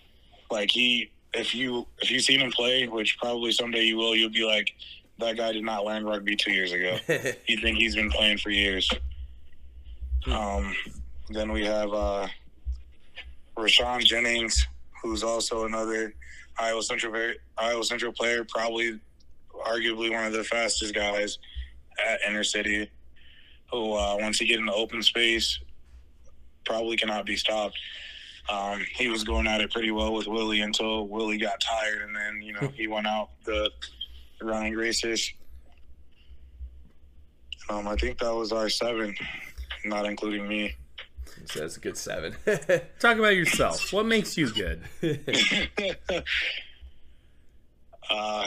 [0.51, 4.31] Like he, if you if you've seen him play, which probably someday you will, you'll
[4.31, 4.75] be like,
[5.19, 6.99] that guy did not learn rugby two years ago.
[7.47, 8.89] you think he's been playing for years.
[10.27, 10.75] Um,
[11.31, 12.29] then we have uh,
[13.57, 14.67] Rashawn Jennings,
[15.03, 16.15] who's also another
[16.59, 18.99] Iowa Central Iowa Central player, probably
[19.67, 21.39] arguably one of the fastest guys
[22.07, 22.91] at inner city.
[23.71, 25.59] Who uh, once he get in the open space,
[26.65, 27.77] probably cannot be stopped.
[28.49, 32.17] Um, he was going at it pretty well with Willie until Willie got tired, and
[32.17, 33.71] then you know he went out the
[34.41, 35.33] running races.
[37.69, 39.15] Um, I think that was our seven,
[39.85, 40.75] not including me.
[41.47, 42.35] So that's a good seven.
[42.99, 43.93] Talk about yourself.
[43.93, 44.83] What makes you good?
[48.11, 48.47] Uh,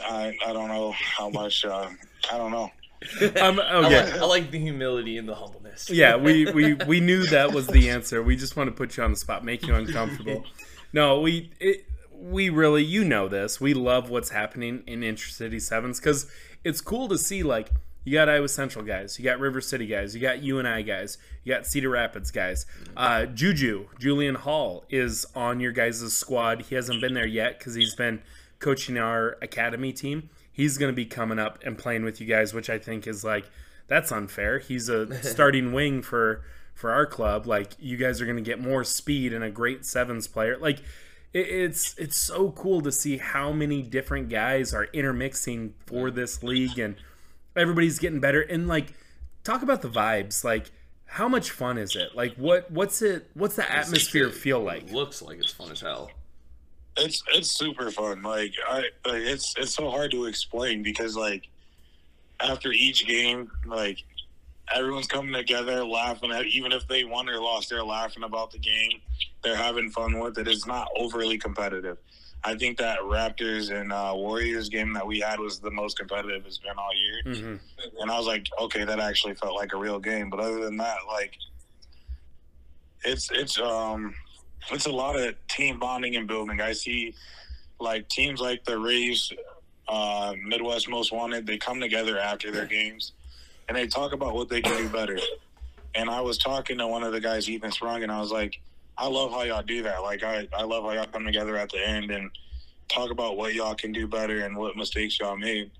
[0.00, 1.64] I I don't know how much.
[1.64, 1.88] Uh,
[2.32, 2.70] I don't know.
[3.40, 5.88] Um, I, like, I like the humility and the humbleness.
[5.88, 8.22] yeah, we, we we knew that was the answer.
[8.22, 10.44] We just want to put you on the spot, make you uncomfortable.
[10.92, 13.60] No, we it, we really you know this.
[13.60, 16.30] We love what's happening in Intracity Sevens because
[16.64, 17.70] it's cool to see like
[18.04, 21.54] you got Iowa Central guys, you got River City guys, you got UNI guys, you
[21.54, 22.66] got Cedar Rapids guys.
[22.96, 26.62] Uh, Juju Julian Hall is on your guys' squad.
[26.62, 28.22] He hasn't been there yet because he's been
[28.58, 30.30] coaching our academy team.
[30.60, 33.24] He's going to be coming up and playing with you guys, which I think is
[33.24, 33.50] like
[33.88, 34.58] that's unfair.
[34.58, 36.42] He's a starting wing for
[36.74, 37.46] for our club.
[37.46, 40.58] Like you guys are going to get more speed and a great sevens player.
[40.58, 40.80] Like
[41.32, 46.42] it, it's it's so cool to see how many different guys are intermixing for this
[46.42, 46.96] league and
[47.56, 48.42] everybody's getting better.
[48.42, 48.92] And like
[49.44, 50.44] talk about the vibes.
[50.44, 50.70] Like
[51.06, 52.14] how much fun is it?
[52.14, 54.90] Like what what's it what's the atmosphere feel like?
[54.92, 56.10] Looks like it's fun as hell.
[57.00, 58.22] It's it's super fun.
[58.22, 61.48] Like I, it's it's so hard to explain because like
[62.40, 64.04] after each game, like
[64.74, 68.58] everyone's coming together, laughing at even if they won or lost, they're laughing about the
[68.58, 69.00] game.
[69.42, 70.48] They're having fun with it.
[70.48, 71.98] It's not overly competitive.
[72.42, 76.46] I think that Raptors and uh, Warriors game that we had was the most competitive
[76.46, 77.34] it's been all year.
[77.34, 78.00] Mm-hmm.
[78.00, 80.30] And I was like, okay, that actually felt like a real game.
[80.30, 81.34] But other than that, like
[83.04, 84.14] it's it's um
[84.70, 86.60] it's a lot of team bonding and building.
[86.60, 87.14] I see
[87.78, 89.32] like teams like the Rays,
[89.88, 93.12] uh, Midwest Most Wanted, they come together after their games
[93.68, 95.18] and they talk about what they can do better.
[95.94, 98.60] And I was talking to one of the guys, Ethan Sprung, and I was like,
[98.96, 100.02] I love how y'all do that.
[100.02, 102.30] Like I, I love how y'all come together at the end and
[102.88, 105.70] talk about what y'all can do better and what mistakes y'all made.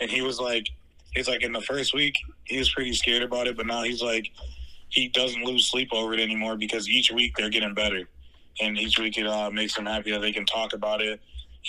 [0.00, 0.68] And he was like,
[1.14, 4.02] he's like in the first week he was pretty scared about it, but now he's
[4.02, 4.30] like
[4.88, 8.08] he doesn't lose sleep over it anymore because each week they're getting better,
[8.60, 11.20] and each week it uh, makes them happy that they can talk about it,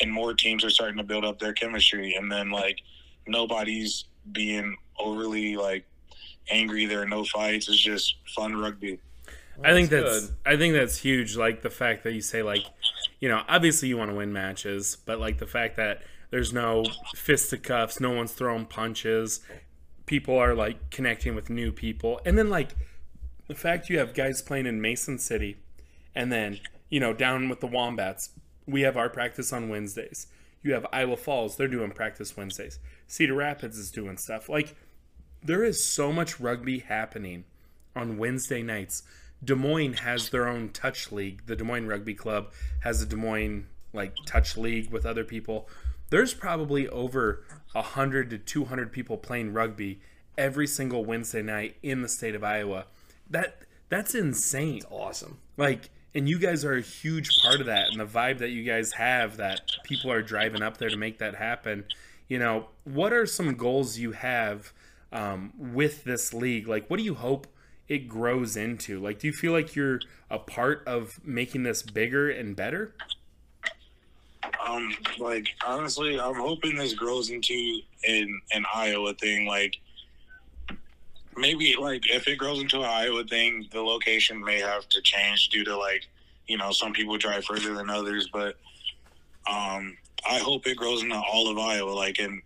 [0.02, 2.80] and more teams are starting to build up their chemistry, and then like
[3.28, 5.86] nobody's being overly like
[6.50, 6.86] angry.
[6.86, 7.68] There are no fights.
[7.68, 9.00] It's just fun rugby.
[9.64, 10.36] I think That's that's good.
[10.46, 11.36] I think that's huge.
[11.36, 12.64] Like the fact that you say like,
[13.20, 16.86] you know, obviously you want to win matches, but like the fact that there's no
[17.16, 19.40] fisticuffs, no one's throwing punches,
[20.06, 22.76] people are like connecting with new people, and then like
[23.48, 25.58] the fact you have guys playing in Mason City,
[26.14, 26.60] and then
[26.90, 28.32] you know down with the Wombats,
[28.66, 30.28] we have our practice on Wednesdays.
[30.64, 32.80] You have Iowa Falls, they're doing practice Wednesdays.
[33.08, 34.76] Cedar Rapids is doing stuff like
[35.44, 37.46] there is so much rugby happening
[37.96, 39.04] on Wednesday nights.
[39.44, 41.44] Des Moines has their own touch league.
[41.46, 42.52] The Des Moines Rugby Club
[42.82, 45.70] has a Des Moines like touch league with other people.
[46.10, 47.44] There's probably over
[47.74, 50.00] 100 to 200 people playing rugby
[50.38, 52.86] every single Wednesday night in the state of Iowa.
[53.30, 54.82] That that's insane.
[54.90, 55.40] Awesome.
[55.56, 58.64] Like and you guys are a huge part of that and the vibe that you
[58.64, 61.86] guys have that people are driving up there to make that happen.
[62.28, 64.74] You know, what are some goals you have
[65.12, 66.68] um, with this league?
[66.68, 67.48] Like, what do you hope
[67.88, 69.00] it grows into?
[69.00, 72.94] Like, do you feel like you're a part of making this bigger and better?
[74.66, 79.46] Um, like honestly, I'm hoping this grows into an an Iowa thing.
[79.46, 79.80] Like
[81.38, 85.50] maybe like if it grows into an Iowa thing, the location may have to change
[85.50, 86.08] due to like
[86.48, 88.30] you know some people drive further than others.
[88.32, 88.56] But
[89.50, 89.98] um,
[90.30, 92.42] I hope it grows into all of Iowa, like in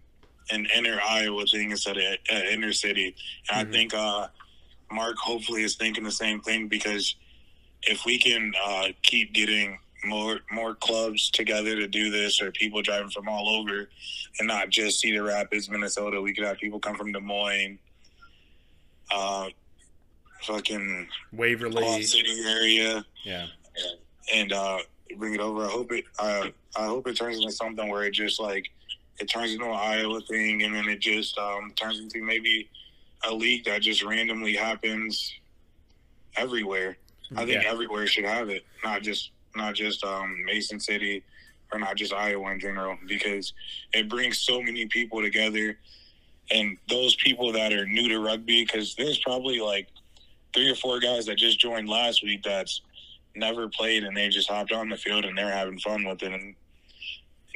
[0.51, 3.15] an inner Iowa thing instead of uh, inner city.
[3.49, 4.27] And I think uh,
[4.91, 7.15] Mark hopefully is thinking the same thing because
[7.83, 12.81] if we can uh, keep getting more more clubs together to do this, or people
[12.81, 13.89] driving from all over,
[14.39, 17.77] and not just Cedar Rapids, Minnesota, we could have people come from Des Moines,
[19.13, 19.47] uh,
[20.43, 22.03] fucking Waverly.
[22.03, 23.47] City area, Yeah.
[24.33, 24.79] and uh,
[25.17, 25.65] bring it over.
[25.65, 26.05] I hope it.
[26.19, 28.69] Uh, I hope it turns into something where it just like
[29.19, 32.69] it turns into an Iowa thing, and then it just um, turns into maybe
[33.27, 35.31] a league that just randomly happens
[36.37, 36.97] everywhere.
[37.35, 37.69] I think Yeah.
[37.71, 41.23] everywhere should have it, not just not just um, Mason City
[41.73, 43.53] or not just Iowa in general, because
[43.93, 45.77] it brings so many people together,
[46.51, 49.87] and those people that are new to rugby, because there's probably like
[50.53, 52.81] three or four guys that just joined last week that's
[53.35, 56.33] never played and they just hopped on the field and they're having fun with it
[56.33, 56.53] and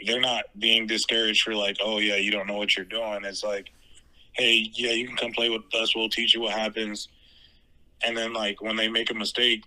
[0.05, 3.25] they're not being discouraged for like, oh yeah, you don't know what you're doing.
[3.25, 3.69] It's like,
[4.33, 5.95] hey, yeah, you can come play with us.
[5.95, 7.09] We'll teach you what happens.
[8.05, 9.63] And then like when they make a mistake,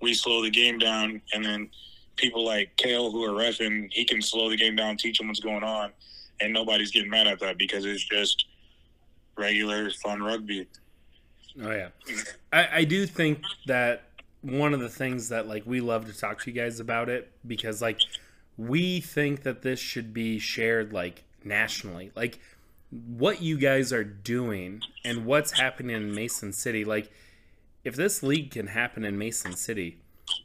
[0.00, 1.68] we slow the game down, and then
[2.16, 5.40] people like Kale who are refing, he can slow the game down, teach them what's
[5.40, 5.92] going on,
[6.40, 8.46] and nobody's getting mad at that because it's just
[9.36, 10.66] regular fun rugby.
[11.62, 11.88] Oh yeah,
[12.52, 14.04] I, I do think that
[14.40, 17.30] one of the things that like we love to talk to you guys about it
[17.46, 18.00] because like
[18.56, 22.38] we think that this should be shared like nationally, like
[22.90, 26.84] what you guys are doing and what's happening in Mason City.
[26.84, 27.10] Like
[27.84, 29.98] if this league can happen in Mason City,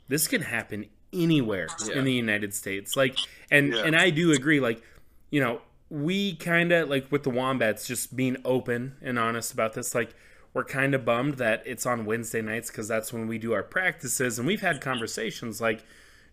[0.08, 2.00] this can happen anywhere Yeah.
[2.00, 2.96] in the United States.
[2.96, 3.18] Like
[3.50, 3.84] and Yeah.
[3.84, 4.82] and I do agree like
[5.30, 9.74] you know, we kind of like with the Wombats just being open and honest about
[9.74, 10.14] this like
[10.54, 13.64] we're kind of bummed that it's on Wednesday nights cuz that's when we do our
[13.64, 15.84] practices and we've had conversations like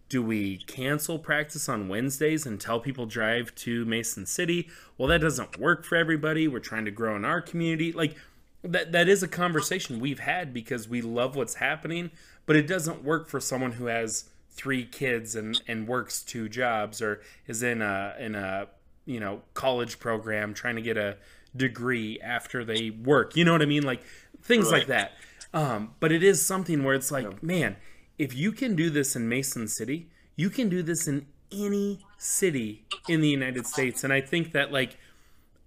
[0.09, 4.69] do we cancel practice on Wednesdays and tell people drive to Mason City?
[4.99, 6.47] Well, that doesn't work for everybody.
[6.47, 7.93] We're trying to grow in our community.
[7.93, 8.17] Like
[8.63, 12.11] that that is a conversation we've had because we love what's happening,
[12.47, 17.03] but it doesn't work for someone who has three kids and and works two jobs
[17.03, 18.69] or is in a in a
[19.07, 21.17] you know college program trying to get a
[21.57, 23.37] degree after they work.
[23.37, 23.85] You know what I mean?
[23.85, 24.03] Like
[24.43, 25.13] things like that.
[25.53, 27.77] Um, but it is something where it's like, man,
[28.19, 32.85] if you can do this in Mason City, you can do this in any city
[33.09, 34.03] in the United States.
[34.03, 34.97] And I think that like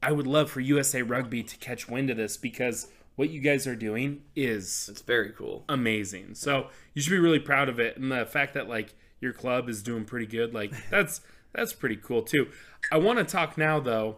[0.01, 3.65] I would love for USA Rugby to catch wind of this because what you guys
[3.65, 6.35] are doing is it's very cool, amazing.
[6.35, 9.67] So you should be really proud of it, and the fact that like your club
[9.69, 11.21] is doing pretty good, like that's
[11.57, 12.47] that's pretty cool too.
[12.91, 14.17] I want to talk now though.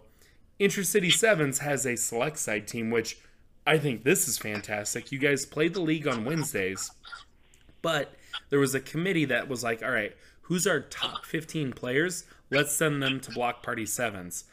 [0.59, 3.17] Intracity Sevens has a select side team, which
[3.65, 5.11] I think this is fantastic.
[5.11, 6.91] You guys played the league on Wednesdays,
[7.81, 8.13] but
[8.49, 12.25] there was a committee that was like, all right, who's our top 15 players?
[12.51, 14.43] Let's send them to Block Party Sevens.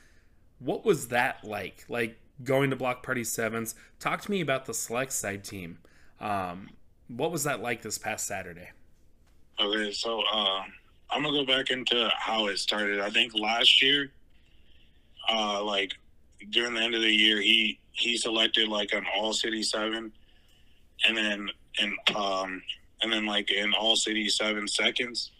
[0.60, 1.84] What was that like?
[1.88, 3.74] Like going to Block Party Sevens?
[3.98, 5.78] Talk to me about the select side team.
[6.20, 6.70] Um,
[7.08, 8.70] what was that like this past Saturday?
[9.58, 10.62] Okay, so uh,
[11.10, 13.00] I'm gonna go back into how it started.
[13.00, 14.10] I think last year,
[15.28, 15.92] uh, like
[16.50, 20.12] during the end of the year, he he selected like an all city seven,
[21.06, 22.62] and then and um
[23.02, 25.30] and then like in all city seven seconds,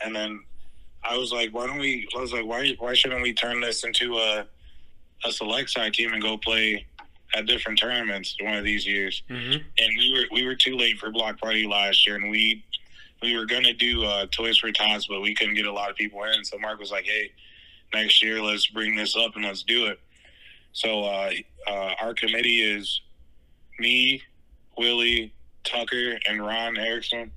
[0.00, 0.40] and then
[1.04, 2.08] I was like, why don't we?
[2.16, 4.46] I was like, why why shouldn't we turn this into a
[5.24, 6.86] a select side team and go play
[7.34, 9.22] at different tournaments one of these years?
[9.28, 9.52] Mm-hmm.
[9.52, 12.64] and we were we were too late for block party last year, and we
[13.22, 15.96] we were gonna do uh, toys for tots, but we couldn't get a lot of
[15.96, 16.44] people in.
[16.44, 17.32] So Mark was like, "Hey,
[17.92, 20.00] next year let's bring this up and let's do it."
[20.72, 21.30] So uh,
[21.66, 23.00] uh, our committee is
[23.78, 24.22] me,
[24.76, 25.32] Willie,
[25.64, 27.30] Tucker, and Ron Erickson,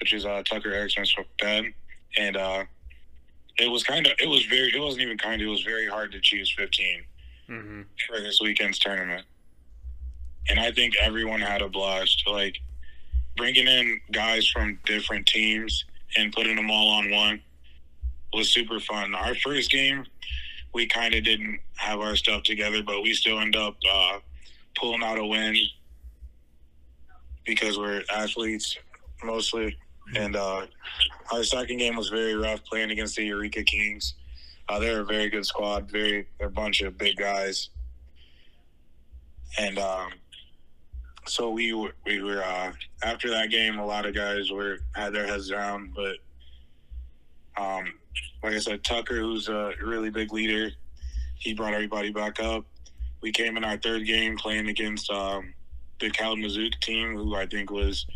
[0.00, 1.66] which is uh, Tucker Erickson's dad,
[2.16, 2.64] and uh,
[3.58, 5.86] it was kind of it was very it wasn't even kind of it was very
[5.88, 7.04] hard to choose fifteen
[7.50, 7.82] Mm-hmm.
[8.08, 9.26] for this weekend's tournament.
[10.48, 12.22] And I think everyone had a blast.
[12.26, 12.56] Like
[13.36, 15.84] bringing in guys from different teams
[16.16, 17.42] and putting them all on one
[18.32, 19.14] was super fun.
[19.14, 20.04] Our first game,
[20.74, 24.18] we kind of didn't have our stuff together, but we still end up uh,
[24.76, 25.56] pulling out a win
[27.44, 28.76] because we're athletes
[29.22, 29.76] mostly.
[30.14, 30.66] And uh,
[31.32, 34.14] our second game was very rough playing against the Eureka Kings.
[34.68, 35.90] Uh, they're a very good squad.
[35.90, 37.70] Very, they're a bunch of big guys.
[39.58, 40.12] And um,
[41.26, 42.72] so we were, we were uh,
[43.04, 43.78] after that game.
[43.78, 46.16] A lot of guys were had their heads down, but
[47.62, 47.84] um,
[48.42, 50.70] like I said, Tucker, who's a really big leader,
[51.38, 52.64] he brought everybody back up.
[53.20, 55.54] We came in our third game playing against um,
[56.00, 58.06] the Kalamazoo team, who I think was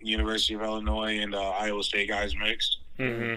[0.00, 3.36] University of Illinois and uh, Iowa State guys mixed Mm-hmm.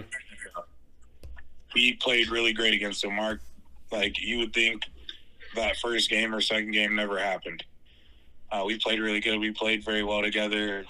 [1.74, 3.14] we played really great against them.
[3.14, 3.40] Mark,
[3.92, 4.82] like you would think
[5.54, 7.62] that first game or second game never happened.
[8.52, 9.38] Uh, we played really good.
[9.38, 10.84] We played very well together.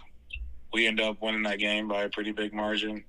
[0.73, 3.05] We ended up winning that game by a pretty big margin.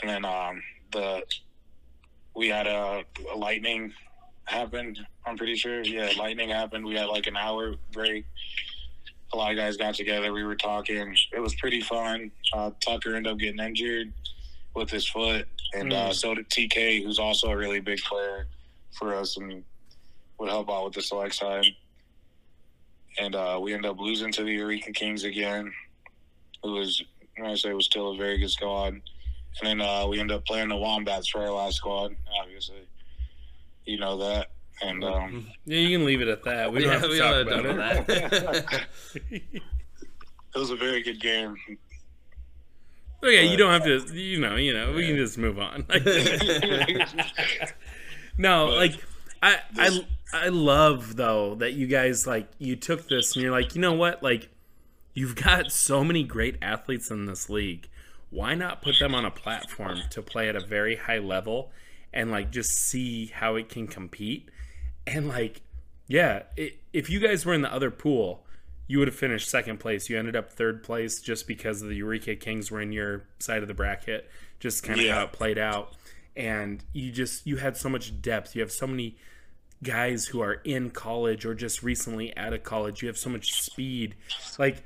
[0.00, 0.62] And then um,
[0.92, 1.22] the
[2.34, 3.92] we had a, a lightning
[4.46, 4.98] happened.
[5.26, 5.82] I'm pretty sure.
[5.82, 6.84] Yeah, lightning happened.
[6.84, 8.24] We had like an hour break.
[9.32, 10.32] A lot of guys got together.
[10.32, 11.14] We were talking.
[11.32, 12.30] It was pretty fun.
[12.52, 14.12] Uh, Tucker ended up getting injured
[14.74, 16.14] with his foot, and uh, Mm.
[16.14, 18.46] so did TK, who's also a really big player
[18.98, 19.62] for us and
[20.38, 21.66] would help out with the select side.
[23.18, 25.72] And uh, we ended up losing to the Eureka Kings again,
[26.64, 27.02] It was,
[27.42, 28.94] I say, was still a very good squad.
[28.94, 29.00] And
[29.62, 32.88] then uh, we ended up playing the Wombats for our last squad, obviously.
[33.84, 34.50] You know that.
[34.82, 36.72] And um, Yeah, you can leave it at that.
[36.72, 38.30] We don't have to talk don't about have it.
[38.30, 38.86] talk about
[39.30, 39.62] it
[40.56, 41.56] was a very good game.
[43.22, 44.12] Okay, you don't have to.
[44.14, 45.86] You know, you know, we can just move on.
[48.38, 48.92] no, like
[49.42, 53.74] I, I, I love though that you guys like you took this and you're like,
[53.74, 54.48] you know what, like
[55.14, 57.88] you've got so many great athletes in this league.
[58.30, 61.70] Why not put them on a platform to play at a very high level
[62.12, 64.48] and like just see how it can compete?
[65.06, 65.62] And like,
[66.08, 68.44] yeah, it, if you guys were in the other pool,
[68.88, 70.10] you would have finished second place.
[70.10, 73.68] You ended up third place just because the Eureka Kings were in your side of
[73.68, 74.28] the bracket,
[74.58, 75.14] just kind of Yeah.
[75.14, 75.94] how it played out.
[76.36, 78.56] And you just you had so much depth.
[78.56, 79.16] You have so many
[79.84, 83.02] guys who are in college or just recently out of college.
[83.02, 84.16] You have so much speed,
[84.58, 84.82] like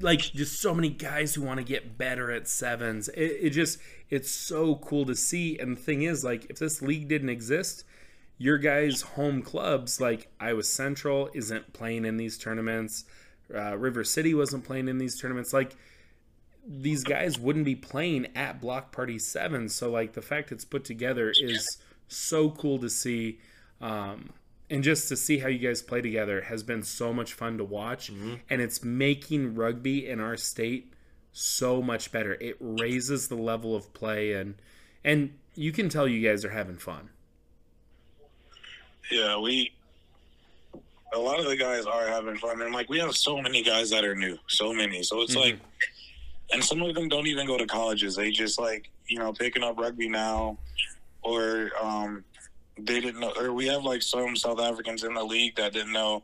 [0.00, 3.08] like just so many guys who want to get better at sevens.
[3.08, 3.78] It, it just
[4.10, 5.58] it's so cool to see.
[5.58, 7.84] And the thing is, like if this league didn't exist,
[8.38, 13.04] your guys' home clubs like Iowa Central isn't playing in these tournaments.
[13.54, 15.52] Uh, River City wasn't playing in these tournaments.
[15.52, 15.76] Like
[16.66, 19.68] these guys wouldn't be playing at Block Party Seven.
[19.68, 21.78] So like the fact it's put together is
[22.08, 23.38] so cool to see.
[23.82, 24.30] Um,
[24.70, 27.64] and just to see how you guys play together has been so much fun to
[27.64, 28.08] watch
[28.48, 30.94] and it's making rugby in our state
[31.32, 34.54] so much better it raises the level of play and
[35.04, 37.10] and you can tell you guys are having fun
[39.10, 39.72] Yeah, we.
[41.14, 43.90] A lot of the guys are having fun, and like we have so many guys
[43.90, 45.02] that are new, so many.
[45.02, 45.58] So it's like,
[46.52, 48.16] and some of them don't even go to colleges.
[48.16, 50.56] They just like you know picking up rugby now,
[51.22, 52.24] or um,
[52.78, 53.32] they didn't know.
[53.38, 56.22] Or we have like some South Africans in the league that didn't know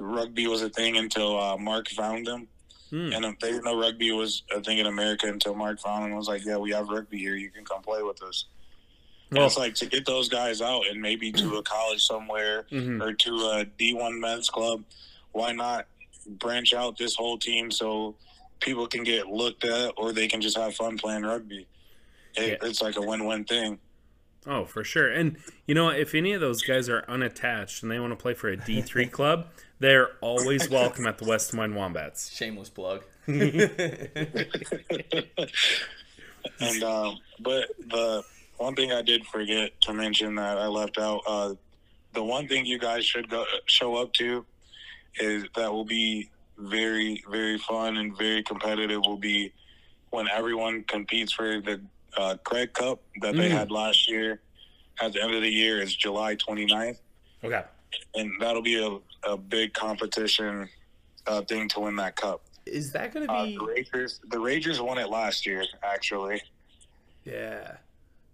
[0.00, 2.48] rugby was a thing until uh, Mark found them.
[2.90, 6.10] And um, they didn't know rugby was a thing in America until Mark found them.
[6.10, 7.36] and was like, "Yeah, we have rugby here.
[7.36, 8.44] You can come play with us."
[9.30, 13.00] Well- it's like to get those guys out and maybe to a college somewhere Mhm.
[13.02, 14.84] or to a D1 men's club.
[15.32, 15.86] Why not
[16.26, 18.14] branch out this whole team so
[18.60, 21.66] people can get looked at or they can just have fun playing rugby?
[22.36, 23.78] It, It's like a win-win thing.
[24.46, 25.36] Oh for sure and
[25.66, 28.48] you know if any of those guys are unattached and they want to play for
[28.48, 29.46] a d3 club
[29.78, 33.02] they're always welcome at the west Des Moines wombats Shameless plug.
[36.60, 38.22] And um, but the
[38.56, 41.54] one thing I did forget to mention that I left out, uh,
[42.14, 44.44] the one thing you guys should go show up to
[45.16, 49.00] is that will be very very fun and very competitive.
[49.06, 49.52] Will be
[50.10, 51.80] when everyone competes for the
[52.16, 53.52] uh, Craig Cup that they Mm.
[53.52, 54.40] had last year.
[55.00, 56.98] At the end of the year is July 29th,
[57.42, 57.62] okay
[58.14, 58.98] and that'll be a,
[59.30, 60.68] a big competition
[61.26, 62.42] uh, thing to win that cup.
[62.66, 63.56] Is that going to Uh, be?
[63.56, 64.20] the Rangers?
[64.28, 66.40] The Rangers won it last year, actually.
[67.24, 67.76] Yeah.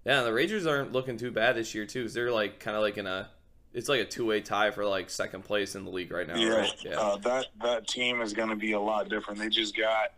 [0.04, 2.04] Yeah, the Rangers aren't looking too bad this year too.
[2.04, 3.30] 'cause they're like kind of like in a,
[3.74, 6.36] it's like a two way tie for like second place in the league right now.
[6.36, 6.84] Yeah, Right?
[6.84, 7.00] Yeah.
[7.00, 9.38] Uh, that that team is going to be a lot different.
[9.40, 10.12] They just got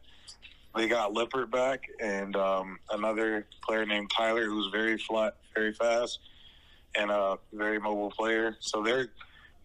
[0.74, 6.20] they got Lippert back and um, another player named Tyler who's very flat, very fast,
[6.96, 8.56] and a very mobile player.
[8.60, 9.08] So they're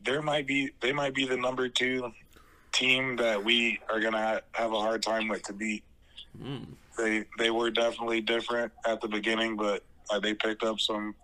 [0.03, 2.11] there might be they might be the number two
[2.71, 5.83] team that we are going to ha- have a hard time with to beat.
[6.41, 6.65] Mm.
[6.97, 11.15] They they were definitely different at the beginning, but uh, they picked up some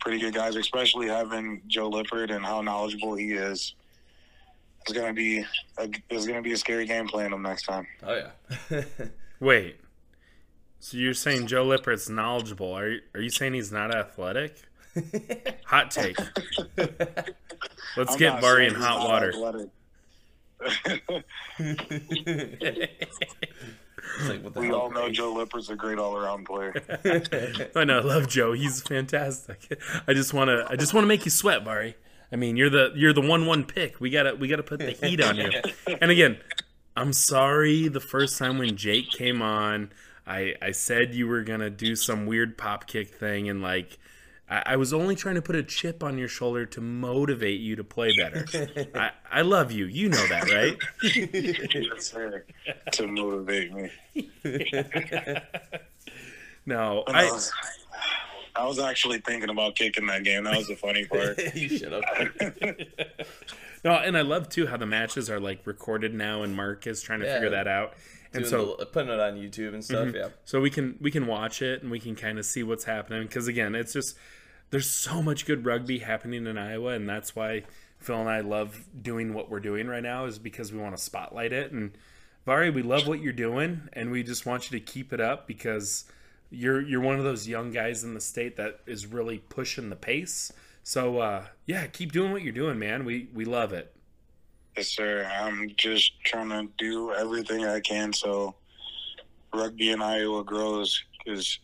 [0.00, 3.74] pretty good guys, especially having Joe Lippert and how knowledgeable he is.
[4.88, 7.86] It's gonna be a, it's gonna be a scary game playing them next time.
[8.02, 8.22] Oh
[8.70, 8.82] yeah.
[9.40, 9.76] wait
[10.80, 14.62] so you're saying joe lippert's knowledgeable are you, are you saying he's not athletic
[15.64, 16.16] hot take
[17.96, 19.70] let's I'm get not Vari saying in he's hot not water athletic.
[24.56, 26.74] we all know Joe Lippert's a great all-around player.
[27.76, 28.54] I know, I love Joe.
[28.54, 29.80] He's fantastic.
[30.08, 31.94] I just want to, I just want to make you sweat, Vari.
[32.30, 34.00] I mean, you're the you're the one one pick.
[34.00, 35.50] We gotta we gotta put the heat on you.
[36.00, 36.38] And again,
[36.96, 37.88] I'm sorry.
[37.88, 39.92] The first time when Jake came on,
[40.26, 43.98] I I said you were gonna do some weird pop kick thing, and like.
[44.50, 47.76] I I was only trying to put a chip on your shoulder to motivate you
[47.76, 48.46] to play better.
[48.94, 49.84] I, I love you.
[49.84, 50.74] You know that, right?
[51.02, 52.46] yes, sir.
[52.92, 53.90] To motivate me.
[56.68, 57.30] No, I,
[58.58, 60.44] I was, actually thinking about kicking that game.
[60.44, 61.38] That was the funny part.
[61.54, 62.04] you should have.
[63.84, 67.00] No, and I love too how the matches are like recorded now, and Mark is
[67.00, 67.34] trying to Yeah.
[67.34, 67.94] figure that out.
[68.34, 70.08] And so the- putting it on YouTube and stuff.
[70.08, 70.14] Mhm.
[70.16, 70.28] Yeah.
[70.44, 73.22] So we can we can watch it and we can kind of see what's happening
[73.22, 74.16] because again, it's just
[74.70, 77.62] there's so much good rugby happening in Iowa, and that's why
[77.98, 81.02] Phil and I love doing what we're doing right now is because we want to
[81.02, 81.70] spotlight it.
[81.70, 81.92] And
[82.46, 85.46] Vari, we love what you're doing, and we just want you to keep it up
[85.46, 86.04] because
[86.50, 89.96] you're you're one of those young guys in the state that is really pushing the
[89.96, 90.52] pace.
[90.82, 93.04] So uh, yeah, keep doing what you're doing, man.
[93.04, 93.94] We we love it.
[94.76, 95.28] Yes, sir.
[95.30, 98.54] I'm just trying to do everything I can so
[99.52, 101.02] rugby in Iowa grows.
[101.24, 101.58] Because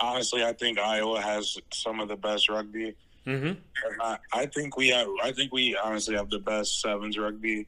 [0.00, 2.96] honestly, I think Iowa has some of the best rugby.
[3.26, 3.52] Mm-hmm.
[4.00, 5.08] I, I think we have.
[5.22, 7.66] I think we honestly have the best sevens rugby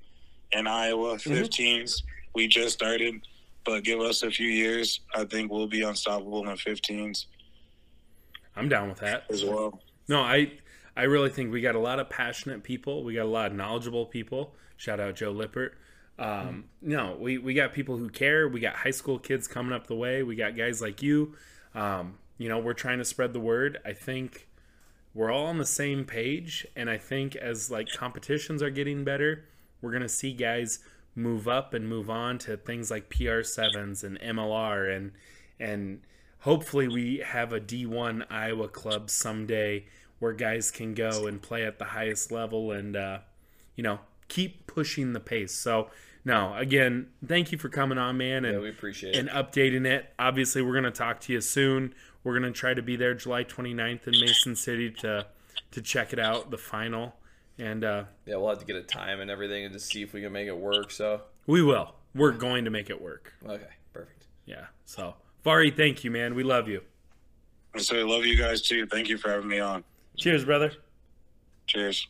[0.52, 1.16] in Iowa.
[1.16, 2.02] 15s
[2.34, 3.26] we just started,
[3.64, 5.00] but give us a few years.
[5.14, 7.26] I think we'll be unstoppable in 15s
[8.56, 9.24] I'm down with that.
[9.30, 9.80] as well.
[10.08, 10.52] No, I
[10.96, 13.02] I really think we got a lot of passionate people.
[13.02, 14.54] We got a lot of knowledgeable people.
[14.76, 15.76] Shout out Joe Lippert.
[16.18, 18.48] Um, no, we, we got people who care.
[18.48, 20.22] We got high school kids coming up the way.
[20.22, 21.34] We got guys like you.
[21.74, 23.78] Um, you know, we're trying to spread the word.
[23.84, 24.46] I think
[25.12, 29.44] we're all on the same page, and I think as like competitions are getting better,
[29.80, 30.78] we're gonna see guys
[31.16, 35.12] move up and move on to things like PR sevens and MLR and
[35.60, 36.00] and
[36.40, 39.86] hopefully we have a D1 Iowa club someday
[40.18, 43.18] where guys can go and play at the highest level and uh,
[43.76, 45.54] you know keep pushing the pace.
[45.54, 45.90] So
[46.24, 49.34] no, again, thank you for coming on, man, and Yeah, we appreciate and it.
[49.34, 50.10] updating it.
[50.18, 51.94] Obviously, we're gonna talk to you soon.
[52.24, 55.26] We're gonna try to be there July 29th in Mason City to
[55.70, 57.14] to check it out, the final,
[57.58, 60.12] and uh, Yeah, we'll have to get a time and everything and just see if
[60.12, 60.90] we can make it work.
[60.90, 61.94] So we will.
[62.14, 63.32] We're going to make it work.
[63.46, 64.26] okay, perfect.
[64.46, 64.66] Yeah.
[64.84, 66.34] So Vari, thank you, man.
[66.34, 66.82] We love you.
[67.76, 68.86] So I love you guys too.
[68.86, 69.82] Thank you for having me on.
[70.16, 70.72] Cheers, brother.
[71.66, 72.06] Cheers.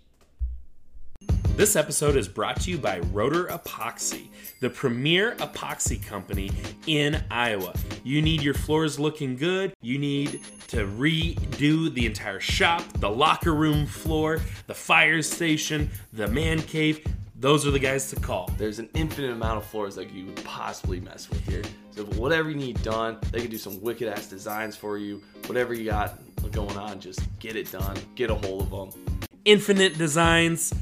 [1.57, 4.27] This episode is brought to you by Rotor Epoxy,
[4.59, 6.51] the premier epoxy company
[6.89, 7.73] in Iowa.
[8.03, 9.73] You need your floors looking good.
[9.81, 16.27] You need to redo the entire shop, the locker room floor, the fire station, the
[16.27, 17.07] man cave.
[17.39, 18.51] Those are the guys to call.
[18.59, 21.63] There's an infinite amount of floors that you would possibly mess with here.
[21.93, 25.23] So whatever you need done, they can do some wicked ass designs for you.
[25.47, 26.19] Whatever you got
[26.51, 27.97] going on, just get it done.
[28.17, 29.21] Get a hold of them.
[29.45, 30.73] Infinite designs,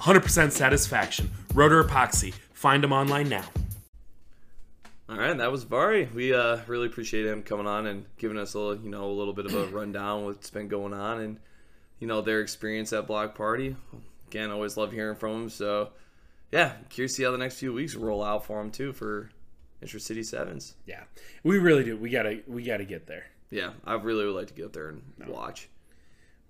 [0.00, 1.30] 100% satisfaction.
[1.54, 2.32] Rotor Epoxy.
[2.52, 3.44] Find them online now.
[5.08, 6.08] All right, that was Vari.
[6.14, 9.12] We uh, really appreciate him coming on and giving us a little, you know, a
[9.12, 11.38] little bit of a rundown what's been going on and
[11.98, 13.76] you know their experience at Block Party.
[14.28, 15.50] Again, always love hearing from them.
[15.50, 15.90] So
[16.52, 19.30] yeah, curious to see how the next few weeks roll out for them too for
[19.82, 20.74] Intracity Sevens.
[20.86, 21.02] Yeah,
[21.44, 21.96] we really do.
[21.96, 23.26] We gotta we gotta get there.
[23.50, 25.68] Yeah, I really would like to get up there and watch.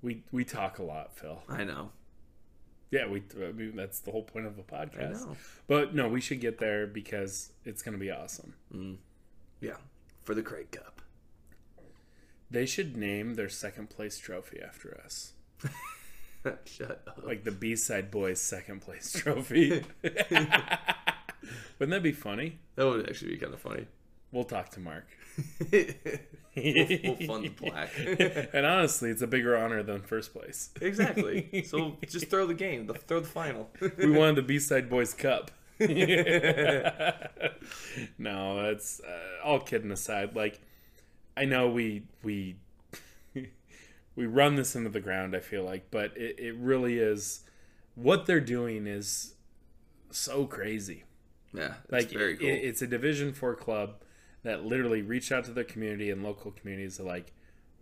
[0.02, 1.42] We we talk a lot, Phil.
[1.48, 1.90] I know.
[2.90, 3.22] Yeah, we.
[3.40, 5.36] I mean, that's the whole point of a podcast.
[5.68, 8.54] But no, we should get there because it's gonna be awesome.
[8.74, 8.96] Mm.
[9.60, 9.76] Yeah,
[10.24, 11.00] for the Craig Cup.
[12.50, 15.34] They should name their second place trophy after us,
[16.64, 17.20] Shut up.
[17.24, 19.84] like the B side Bois' second place trophy.
[20.02, 22.58] Wouldn't that be funny?
[22.74, 23.86] That would actually be kind of funny.
[24.32, 25.06] We'll talk to Mark.
[25.72, 25.84] we'll,
[26.56, 27.90] we'll fund the plaque.
[28.54, 30.70] and honestly, it's a bigger honor than first place.
[30.80, 31.64] exactly.
[31.66, 32.86] So just throw the game.
[32.86, 33.70] The, throw the final.
[33.98, 35.50] we wanted the B side Bois cup.
[38.18, 40.36] no, that's uh, all kidding aside.
[40.36, 40.60] Like,
[41.36, 42.56] I know we we
[44.14, 45.34] we run this into the ground.
[45.34, 47.40] I feel like, but it, it really is
[47.94, 49.34] what they're doing is
[50.10, 51.04] so crazy.
[51.52, 53.96] Yeah, like it's very it- it's a Division Four club
[54.42, 56.96] that literally reached out to their community and local communities.
[56.96, 57.32] They're like,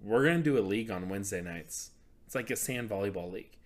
[0.02, 1.90] we're gonna do a league on Wednesday nights.
[2.26, 3.56] It's like a sand volleyball league.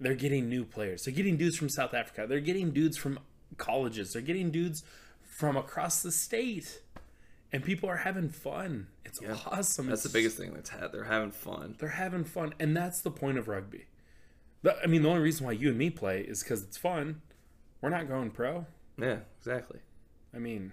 [0.00, 1.04] They're getting new players.
[1.04, 2.26] They're getting dudes from South Africa.
[2.28, 3.18] They're getting dudes from
[3.56, 4.12] colleges.
[4.12, 4.82] They're getting dudes
[5.22, 6.82] from across the state,
[7.52, 8.88] and people are having fun.
[9.04, 9.86] It's awesome.
[9.86, 10.92] That's the biggest thing that's had.
[10.92, 11.76] They're having fun.
[11.78, 13.86] They're having fun, and that's the point of rugby.
[14.62, 17.22] The- I mean, the only reason why you and me play is because it's fun.
[17.80, 18.66] We're not going pro.
[18.98, 19.80] Yeah, exactly.
[20.34, 20.72] I mean,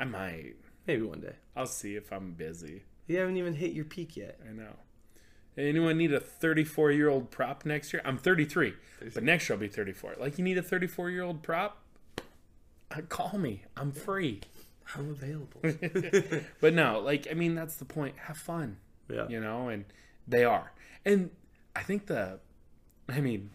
[0.00, 0.54] I might.
[0.86, 1.34] Maybe one day.
[1.54, 2.82] I'll see if I'm busy.
[3.06, 4.40] You haven't even hit your peak yet.
[4.48, 4.72] I know.
[5.58, 8.00] Anyone need a 34 year old prop next year?
[8.04, 8.72] I'm 33,
[9.12, 10.14] but next year I'll be 34.
[10.18, 11.82] Like, you need a 34 year old prop?
[12.90, 13.64] Uh, Call me.
[13.76, 14.40] I'm free.
[14.96, 15.60] I'm available.
[16.60, 18.16] but no, like, I mean, that's the point.
[18.26, 18.78] Have fun.
[19.08, 19.28] Yeah.
[19.28, 19.84] You know, and
[20.26, 20.72] they are.
[21.04, 21.30] And
[21.76, 22.38] I think the,
[23.08, 23.50] I mean,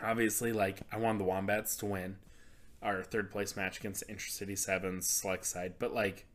[0.00, 2.18] obviously, like, I want the Wombats to win
[2.86, 6.26] our third place match against Intracity Sevens select side, but like,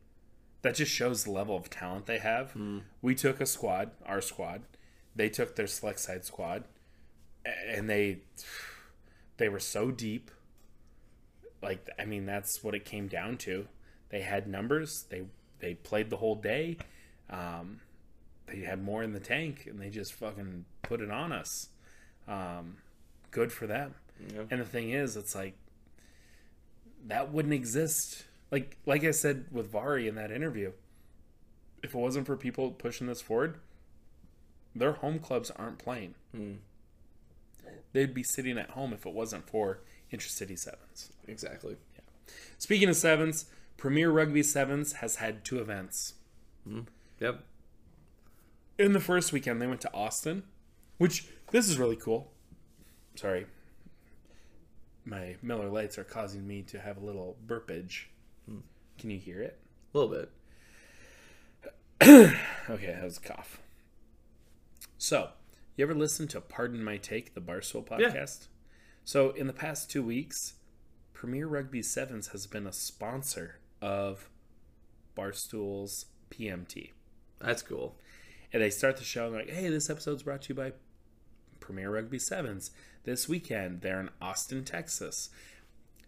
[0.60, 2.54] that just shows the level of talent they have.
[3.00, 4.62] We took a squad, our squad.
[5.16, 6.64] They took their select side squad,
[7.44, 8.18] and they
[9.38, 10.30] they were so deep.
[11.62, 13.66] Like I mean, that's what it came down to.
[14.10, 15.04] They had numbers.
[15.10, 15.22] They
[15.58, 16.76] they played the whole day.
[17.28, 17.80] Um,
[18.46, 21.68] they had more in the tank, and they just fucking put it on us.
[22.28, 22.76] Um,
[23.30, 23.94] good for them.
[24.32, 24.42] Yeah.
[24.50, 25.54] And the thing is, it's like
[27.06, 28.24] that wouldn't exist.
[28.50, 30.72] Like like I said with Vari in that interview,
[31.82, 33.58] if it wasn't for people pushing this forward,
[34.74, 36.14] their home clubs aren't playing.
[36.34, 36.54] Hmm.
[37.92, 39.80] They'd be sitting at home if it wasn't for
[40.10, 41.10] Intracity Sevens.
[41.26, 41.76] Exactly.
[41.94, 42.34] Yeah.
[42.58, 43.46] Speaking of sevens,
[43.76, 46.14] Premier Rugby Sevens has had two events.
[46.66, 46.80] Hmm.
[47.20, 47.44] Yep.
[48.78, 50.44] In the first weekend, they went to Austin,
[50.98, 52.32] which this is really cool.
[53.14, 53.46] Sorry.
[55.04, 58.10] My Miller Lites are causing me to have a little burpage.
[58.48, 58.58] Hmm.
[58.98, 59.58] Can you hear it?
[59.94, 60.30] A little bit.
[62.70, 63.60] okay, that was a cough.
[64.98, 65.30] So,
[65.76, 68.08] you ever listen to Pardon My Take, the Barstool Yeah.
[68.10, 68.46] podcast?
[69.04, 70.54] So, in the past two weeks,
[71.12, 74.28] Premier Rugby Sevens has been a sponsor of
[75.16, 76.90] Barstool's PMT.
[77.40, 77.96] That's cool.
[78.52, 80.72] And they start the show and they're like, hey, this episode's brought to you by
[81.60, 82.70] Premier Rugby Sevens.
[83.04, 85.30] This weekend, they're in Austin, Texas.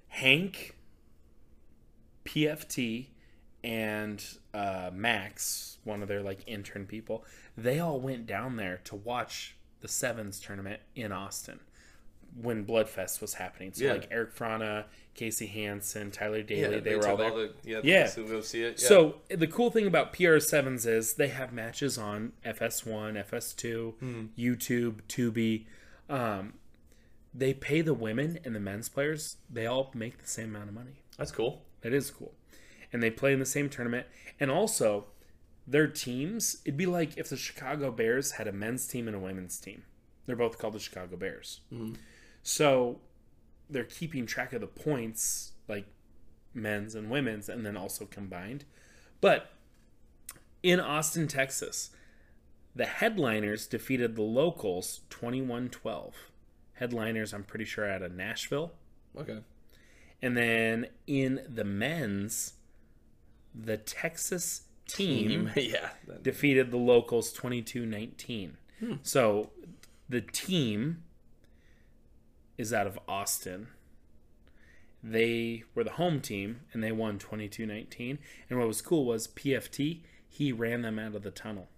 [0.09, 0.77] Hank,
[2.25, 3.07] PFT,
[3.63, 7.25] and uh, Max, one of their like intern people,
[7.57, 11.61] they all went down there to watch the Sevens tournament in Austin
[12.41, 13.73] when Bloodfest was happening.
[13.73, 13.93] So Yeah.
[13.93, 14.85] like Eric Frana,
[15.15, 17.31] Casey Hansen, Tyler Daly, Yeah, they, they were all there.
[17.31, 18.07] all the- yeah, yeah.
[18.09, 18.89] to go see it, yeah.
[18.89, 24.25] So the cool thing about PR7s is they have matches on FS1, FS2, Hmm.
[24.37, 25.67] YouTube, Tubi.
[26.09, 26.55] Um,
[27.35, 29.37] they pay the women and the men's players.
[29.51, 31.03] They all make the same amount of money.
[31.19, 31.63] That's cool.
[31.81, 32.35] That is cool.
[32.93, 34.07] And they play in the same tournament.
[34.39, 35.07] And also,
[35.67, 39.21] their teams, it'd be like if the Chicago Bears had a men's team and a
[39.21, 39.83] women's team.
[40.27, 41.61] They're both called the Chicago Bears.
[41.73, 41.97] Mhm.
[42.43, 43.01] So
[43.69, 45.87] they're keeping track of the points, like
[46.53, 48.65] men's and women's, and then also combined.
[49.21, 49.51] But
[50.63, 51.91] in Austin, Texas,
[52.75, 56.31] the headliners defeated the locals 21 12.
[56.75, 58.73] Headliners, I'm pretty sure, out of Nashville.
[59.17, 59.39] Okay.
[60.21, 62.55] And then in the men's,
[63.55, 65.91] the Texas team, yeah.
[66.23, 68.57] defeated the locals 22 19.
[68.81, 68.95] Hmm.
[69.03, 69.51] So
[70.09, 71.03] the team
[72.59, 73.69] is out of Austin.
[75.03, 78.19] They were the home team and they won 22 19.
[78.49, 81.69] And what was cool was PFT, he ran them out of the tunnel.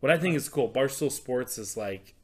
[0.00, 2.14] What I think is cool, Barstool Sports is like,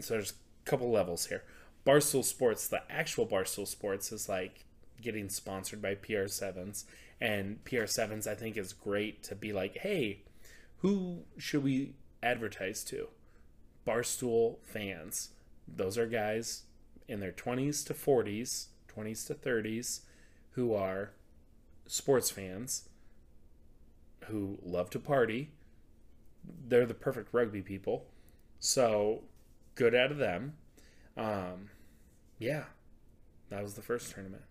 [0.00, 1.44] so there's couple levels here.
[1.86, 4.64] Barstool Sports, the actual Barstool Sports, is like
[5.00, 6.84] getting sponsored by PR7s.
[7.20, 10.22] And PR7s, I think, is great to be like, hey,
[10.78, 13.08] who should we advertise to?
[13.86, 15.30] Barstool fans.
[15.66, 16.64] Those are guys
[17.08, 20.00] in their 20s to 40s, 20s to 30s,
[20.52, 21.12] who are
[21.86, 22.88] sports fans,
[24.26, 25.50] who love to party.
[26.66, 28.06] They're the perfect rugby people.
[28.58, 29.22] So,
[29.74, 30.54] good out of them.
[31.16, 31.70] Um,
[32.38, 32.64] yeah,
[33.50, 34.42] that was the first tournament.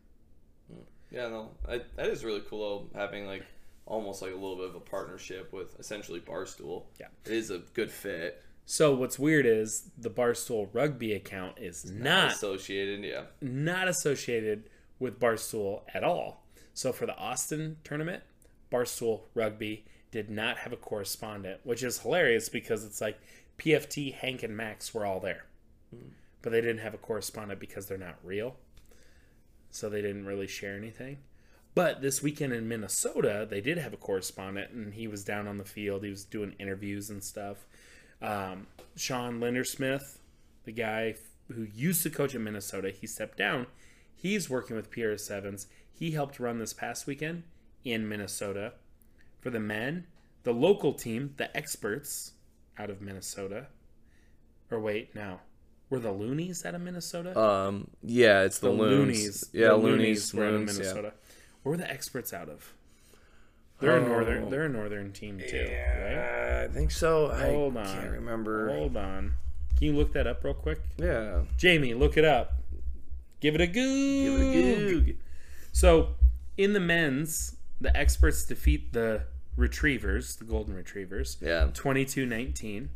[1.10, 3.44] Yeah, no, I, that is really cool though, having like
[3.86, 6.86] almost like a little bit of a partnership with essentially Barstool.
[7.00, 7.08] Yeah.
[7.26, 8.42] It is a good fit.
[8.66, 13.24] So what's weird is the Barstool Rugby account is not associated, yeah.
[13.42, 14.70] not associated
[15.00, 16.46] with Barstool at all.
[16.74, 18.24] So for the Austin tournament,
[18.72, 23.20] Barstool Rugby did not have a correspondent, which is hilarious because it's like
[23.62, 25.46] PFT, Hank, and Max were all there,
[26.42, 28.56] but they didn't have a correspondent because they're not real.
[29.70, 31.20] So they didn't really share anything.
[31.76, 35.60] But this weekend in Minnesota, they did have a correspondent, and he was down on
[35.60, 36.04] the field.
[36.04, 37.66] He was doing interviews and stuff.
[38.20, 38.66] Um,
[38.96, 40.18] Sean Lindersmith,
[40.66, 41.16] the guy
[41.54, 43.68] who used to coach at Minnesota, he stepped down.
[44.14, 45.68] He's working with PR Sevens.
[45.94, 47.44] He helped run this past weekend
[47.86, 48.74] in Minnesota.
[49.40, 50.08] For the men,
[50.44, 52.34] the local team, the experts
[52.78, 53.68] out of Minnesota.
[54.70, 55.40] Or wait, no.
[55.90, 57.38] Were the Loonies out of Minnesota?
[57.38, 59.50] Um, yeah, it's the, loonies.
[59.52, 60.84] Yeah, the loonies, were out of loons, yeah.
[60.84, 61.14] Minnesota.
[61.64, 62.74] Where were the experts out of?
[63.80, 64.08] They're a Oh.
[64.08, 64.50] northern.
[64.50, 66.64] They're a northern team too, right?
[66.64, 67.28] I think so.
[67.30, 67.86] Hold I on.
[67.88, 68.70] can't remember.
[68.70, 69.34] Hold on.
[69.78, 70.80] Can you look that up real quick?
[70.98, 71.42] Yeah.
[71.58, 72.54] Jamie, look it up.
[73.42, 74.38] Give it a goo.
[74.38, 75.16] Give it a goog.
[75.74, 76.10] So,
[76.58, 79.24] in the men's, the experts defeat the
[79.56, 81.38] retrievers, the golden retrievers.
[81.42, 81.70] Yeah.
[81.74, 82.88] 22-19.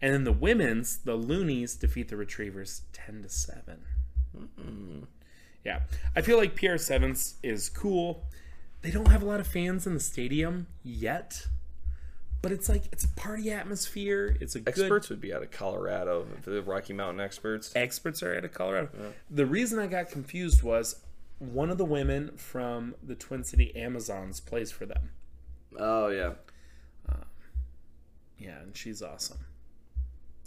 [0.00, 3.84] And then the women's, the loonies defeat the retrievers 10 to 7.
[5.64, 5.80] Yeah.
[6.16, 8.24] I feel like PR7s is cool.
[8.82, 11.46] They don't have a lot of fans in the stadium yet.
[12.42, 14.36] But it's like it's a party atmosphere.
[14.40, 16.26] It's a good Experts would be out of Colorado.
[16.44, 17.70] The Rocky Mountain experts.
[17.76, 18.88] experts are out of Colorado.
[19.30, 21.00] The reason I got confused was
[21.38, 25.10] one of the women from the Twin City Amazons plays for them.
[25.78, 26.32] Oh yeah.
[28.38, 29.38] Yeah, and she's awesome.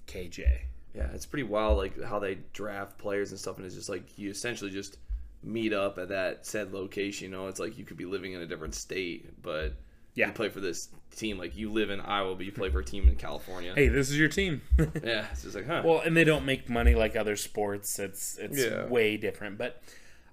[0.07, 0.59] KJ.
[0.93, 4.17] Yeah, it's pretty wild, like how they draft players and stuff, and it's just like
[4.17, 4.97] you essentially just
[5.43, 7.31] meet up at that said location.
[7.31, 9.73] You know, it's like you could be living in a different state, but
[10.13, 10.27] Yeah.
[10.27, 11.37] you play for this team.
[11.37, 13.73] Like you live in Iowa, but you play for a team in California.
[13.75, 14.61] Hey, this is your team.
[15.03, 15.81] yeah, it's just like, huh?
[15.85, 17.97] Well, and they don't make money like other sports.
[17.99, 18.87] It's it's Yeah.
[18.87, 19.57] way different.
[19.57, 19.81] But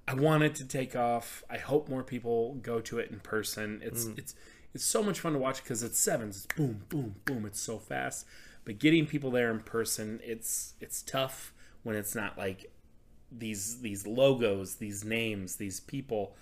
[0.09, 1.45] I want it to take off.
[1.51, 3.81] I hope more people go to it in person.
[3.85, 4.19] It's Mm.
[4.19, 4.35] it's
[4.75, 6.37] it's so much fun to watch because it's sevens.
[6.45, 7.45] It's boom, boom, boom.
[7.47, 8.27] It's so fast.
[8.65, 12.71] But getting people there in person, it's it's tough when it's not like
[13.31, 16.37] these these logos, these names, these people.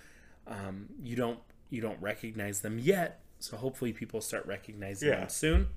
[0.47, 1.39] Um, you don't
[1.69, 3.21] you don't recognize them yet.
[3.39, 5.19] So hopefully people start recognizing Yeah.
[5.21, 5.67] them soon.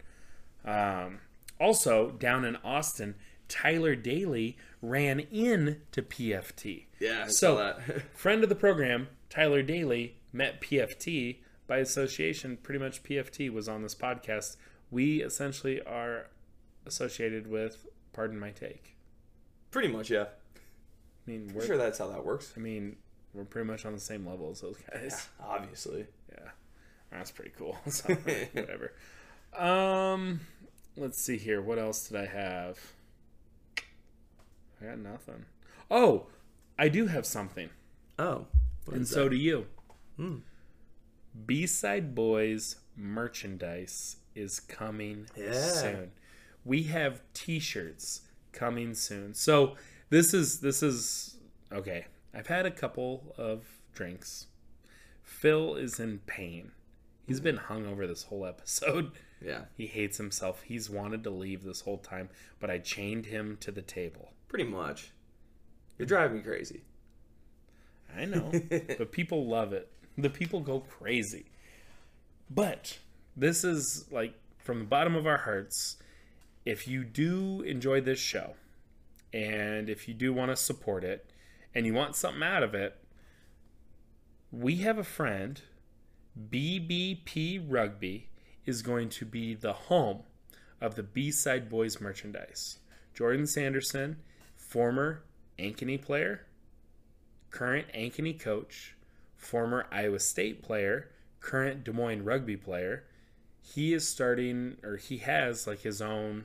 [0.64, 1.20] Um,
[1.60, 3.14] also, down in Austin,
[3.48, 6.86] Tyler Daly ran in to PFT.
[6.98, 7.78] Yeah, I so
[8.14, 12.58] friend of the program, Tyler Daly, met PFT by association.
[12.62, 14.56] Pretty much, PFT was on this podcast.
[14.90, 16.28] We essentially are
[16.86, 17.86] associated with.
[18.12, 18.96] Pardon my take.
[19.70, 20.26] Pretty much, yeah.
[21.26, 22.52] I mean, I'm sure that's how that works.
[22.56, 22.96] I mean,
[23.32, 25.28] we're pretty much on the same level as those guys.
[25.40, 26.06] Obviously.
[26.30, 26.50] Yeah,
[27.10, 27.76] that's pretty cool.
[27.90, 28.14] So,
[28.52, 28.92] whatever.
[29.56, 30.40] Um,
[30.96, 31.60] let's see here.
[31.60, 32.78] What else did I have?
[34.80, 35.44] I got nothing.
[35.90, 36.26] Oh,
[36.78, 37.70] I do have something.
[38.18, 38.46] Oh,
[38.92, 39.30] and so that?
[39.30, 39.66] do you.
[40.16, 40.36] Hmm.
[41.47, 45.52] B-side Bois merchandise is coming Yeah.
[45.52, 46.12] soon.
[46.65, 49.35] We have T-shirts coming soon.
[49.35, 49.77] So
[50.11, 51.36] this is this is
[51.73, 52.06] okay.
[52.32, 54.47] I've had a couple of drinks.
[55.23, 56.73] Phil is in pain.
[57.27, 57.44] He's hmm.
[57.44, 59.12] been hung over this whole episode.
[59.44, 59.65] Yeah.
[59.77, 60.62] He hates himself.
[60.62, 62.31] He's wanted to leave this whole time,
[62.61, 64.32] but I chained him to the table.
[64.48, 65.12] Pretty much.
[65.98, 66.82] You're driving me crazy.
[68.16, 69.90] I know, but people love it.
[70.16, 71.46] The people go crazy.
[72.50, 72.98] But
[73.36, 75.96] this is like from the bottom of our hearts.
[76.64, 78.54] If you do enjoy this show,
[79.32, 81.30] and if you do want to support it,
[81.74, 82.96] and you want something out of it,
[84.52, 85.60] we have a friend,
[86.50, 88.28] BBP Rugby,
[88.64, 90.20] is going to be the home
[90.80, 92.78] of the B Side Bois merchandise.
[93.12, 94.16] Jordan Sanderson,
[94.56, 95.22] former
[95.58, 96.46] Ankeny player,
[97.50, 98.94] current Ankeny coach,
[99.44, 101.10] former Iowa State player,
[101.40, 103.04] current Des Moines rugby player.
[103.60, 106.44] He is starting, or he has like his own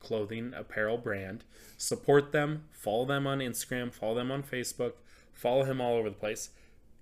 [0.00, 1.44] clothing apparel brand.
[1.76, 4.92] Support them, follow them on Instagram, follow them on Facebook,
[5.32, 6.50] follow him all over the place.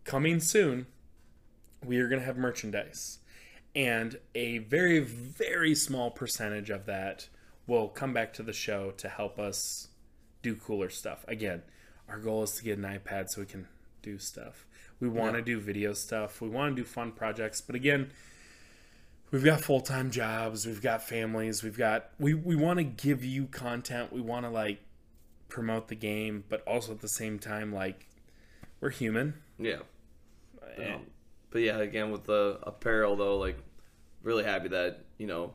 [0.05, 0.87] Coming soon,
[1.85, 3.19] we are going to have merchandise.
[3.77, 7.29] And a very, very small percentage of that
[7.67, 9.89] will come back to the show to help us
[10.43, 11.25] do cooler stuff.
[11.27, 11.63] Again,
[12.09, 13.67] our goal is to get an iPad so we can
[14.03, 14.67] do stuff.
[15.01, 15.45] We want to Yeah.
[15.45, 16.41] do video stuff.
[16.41, 17.61] We want to do fun projects.
[17.61, 18.11] But again,
[19.31, 23.47] we've got full-time jobs, we've got families, we've got we we want to give you
[23.47, 24.13] content.
[24.13, 24.81] We want to like
[25.49, 28.07] promote the game, but also at the same time like
[28.81, 29.35] we're human.
[29.59, 29.81] Yeah.
[30.77, 31.07] And- Um,
[31.51, 33.57] but yeah, again with the apparel though, like
[34.23, 35.55] really happy that you know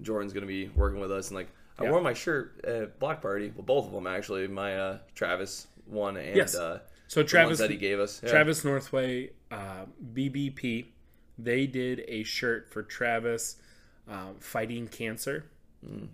[0.00, 1.48] Jordan's gonna be working with us and like
[1.78, 1.90] I Yeah.
[1.92, 3.50] wore my shirt at block party.
[3.54, 4.46] Well, both of them actually.
[4.48, 6.54] My uh, Travis one and yes.
[6.54, 6.80] uh,
[7.12, 8.22] so Travis that he gave us.
[8.24, 8.30] Yeah.
[8.30, 9.84] Travis Northway, uh,
[10.14, 10.86] BBP,
[11.36, 13.56] they did a shirt for Travis
[14.08, 15.44] um, fighting cancer.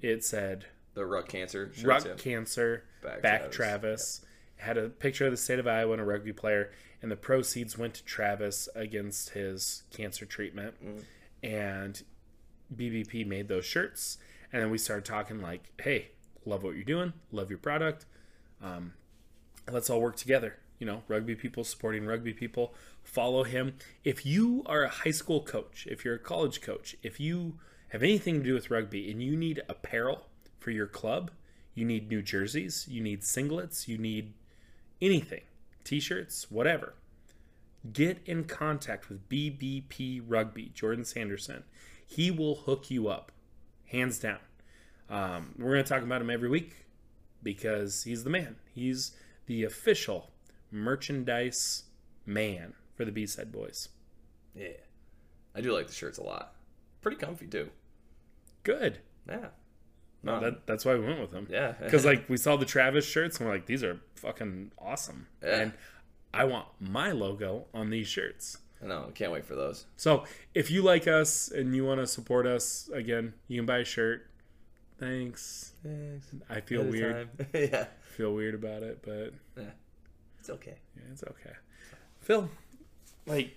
[0.03, 0.65] It said
[0.95, 2.15] the Ruck Cancer shirts, Ruck yeah.
[2.15, 3.55] Cancer, Back Back, Travis.
[3.55, 4.21] Travis.
[4.57, 7.79] Had a picture of the state of Iowa and a rugby player, and the proceeds
[7.79, 10.75] went to Travis against his cancer treatment.
[10.85, 11.05] Mm.
[11.45, 12.03] And
[12.75, 14.19] BBP made those shirts,
[14.53, 16.09] and then we started talking like, "Hey,
[16.45, 18.05] love what you're doing, love your product.
[18.61, 18.95] Um,
[19.71, 22.75] let's all work together." You know, rugby people supporting rugby people.
[23.03, 23.75] Follow him.
[24.05, 27.55] If you are a high school coach, if you're a college coach, if you
[27.89, 30.27] have anything to do with rugby and you need apparel
[30.59, 31.31] for your club,
[31.75, 34.35] you need new jerseys, you need singlets, you need
[35.01, 35.43] anything,
[35.85, 36.95] t-shirts, whatever.
[37.93, 41.65] Get in contact with BBP Rugby, Jordan Sanderson.
[42.07, 43.31] He will hook you up,
[43.87, 44.39] hands down.
[45.09, 46.87] Um, we're going to talk about him every week
[47.43, 48.57] because he's the man.
[48.75, 49.13] He's
[49.47, 50.31] the official
[50.71, 51.85] merchandise
[52.27, 53.89] man for the B-Side Bois.
[54.55, 54.69] Yeah,
[55.55, 56.55] I do like the shirts a lot.
[57.01, 57.71] Pretty comfy too.
[58.65, 58.99] Good.
[59.29, 59.47] Yeah.
[60.23, 61.47] No, Um, that, that's why we went with them.
[61.49, 61.75] Yeah.
[61.81, 65.29] Because, like, we saw the Travis shirts and we're like, these are fucking awesome.
[65.43, 65.61] Yeah.
[65.61, 65.73] And
[66.35, 68.59] I want my logo on these shirts.
[68.83, 69.11] I know.
[69.15, 69.87] Can't wait for those.
[69.97, 70.25] So
[70.55, 73.85] if you like us and you want to support us, again, you can buy a
[73.85, 74.27] shirt.
[74.99, 75.73] Thanks.
[75.85, 76.27] Thanks.
[76.51, 77.29] I feel weird.
[77.55, 77.87] Yeah.
[78.17, 79.71] feel weird about it, but Yeah.
[80.41, 80.77] It's okay.
[80.97, 81.53] yeah, it's okay.
[82.21, 82.49] Phil,
[83.27, 83.57] like,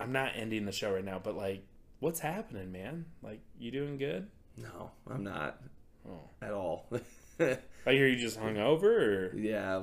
[0.00, 1.64] I'm not ending the show right now, but like,
[2.00, 3.06] what's happening, man?
[3.22, 4.28] Like, you doing good?
[4.56, 5.60] No, I'm not
[6.08, 6.88] Oh, at all.
[7.40, 9.26] I hear you just hung over.
[9.26, 9.82] Or yeah,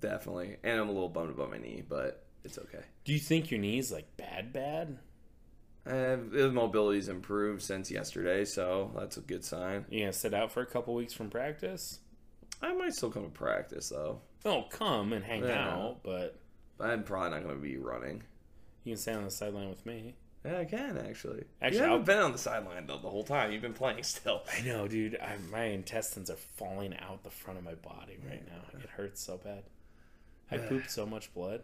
[0.00, 0.56] definitely.
[0.62, 2.84] And I'm a little bummed about my knee, but it's okay.
[3.04, 4.98] do you think your knee's like bad, bad?
[5.86, 9.84] Uh, the mobility's improved since yesterday, so that's a good sign.
[9.90, 11.98] You gonna sit out for a couple weeks from practice?
[12.62, 14.20] I might still come to practice though.
[14.44, 15.68] Oh, come and hang Yeah.
[15.68, 16.38] out, but
[16.80, 18.22] I'm probably not going to be running.
[18.84, 20.14] You can stay on the sideline with me.
[20.44, 21.44] Yeah, I can actually.
[21.60, 23.50] Actually, you haven't I'll- been on the sideline though the whole time.
[23.52, 24.42] You've been playing still.
[24.56, 25.16] I know, dude.
[25.20, 28.78] I, my intestines are falling out the front of my body right now.
[28.80, 29.64] It hurts so bad.
[30.50, 31.62] I pooped so much blood.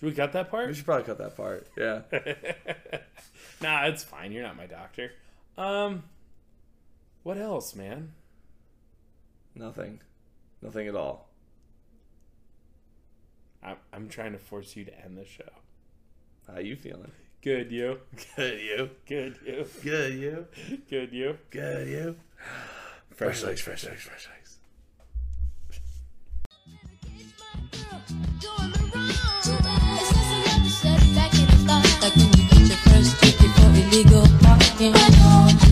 [0.00, 0.64] Should we cut that part?
[0.66, 0.76] We part?
[0.76, 1.66] should probably cut that part.
[1.76, 2.02] Yeah.
[3.62, 4.32] nah, it's fine.
[4.32, 5.12] You're not my doctor.
[5.56, 6.02] Um,
[7.22, 8.12] what else, man?
[9.54, 10.00] Nothing.
[10.60, 11.27] Nothing at all.
[13.62, 15.50] I'm, I'm trying to force you to end the show.
[16.46, 17.12] How you feeling?
[17.42, 17.98] Good, you.
[18.36, 18.90] Good you.
[19.06, 19.66] Good, you.
[19.82, 20.46] Good you.
[20.90, 21.38] Good, you.
[21.50, 22.16] Good you.
[23.10, 24.58] Fresh legs, fresh legs, fresh legs.
[32.00, 35.67] Like when you get your first ticket for illegal parking.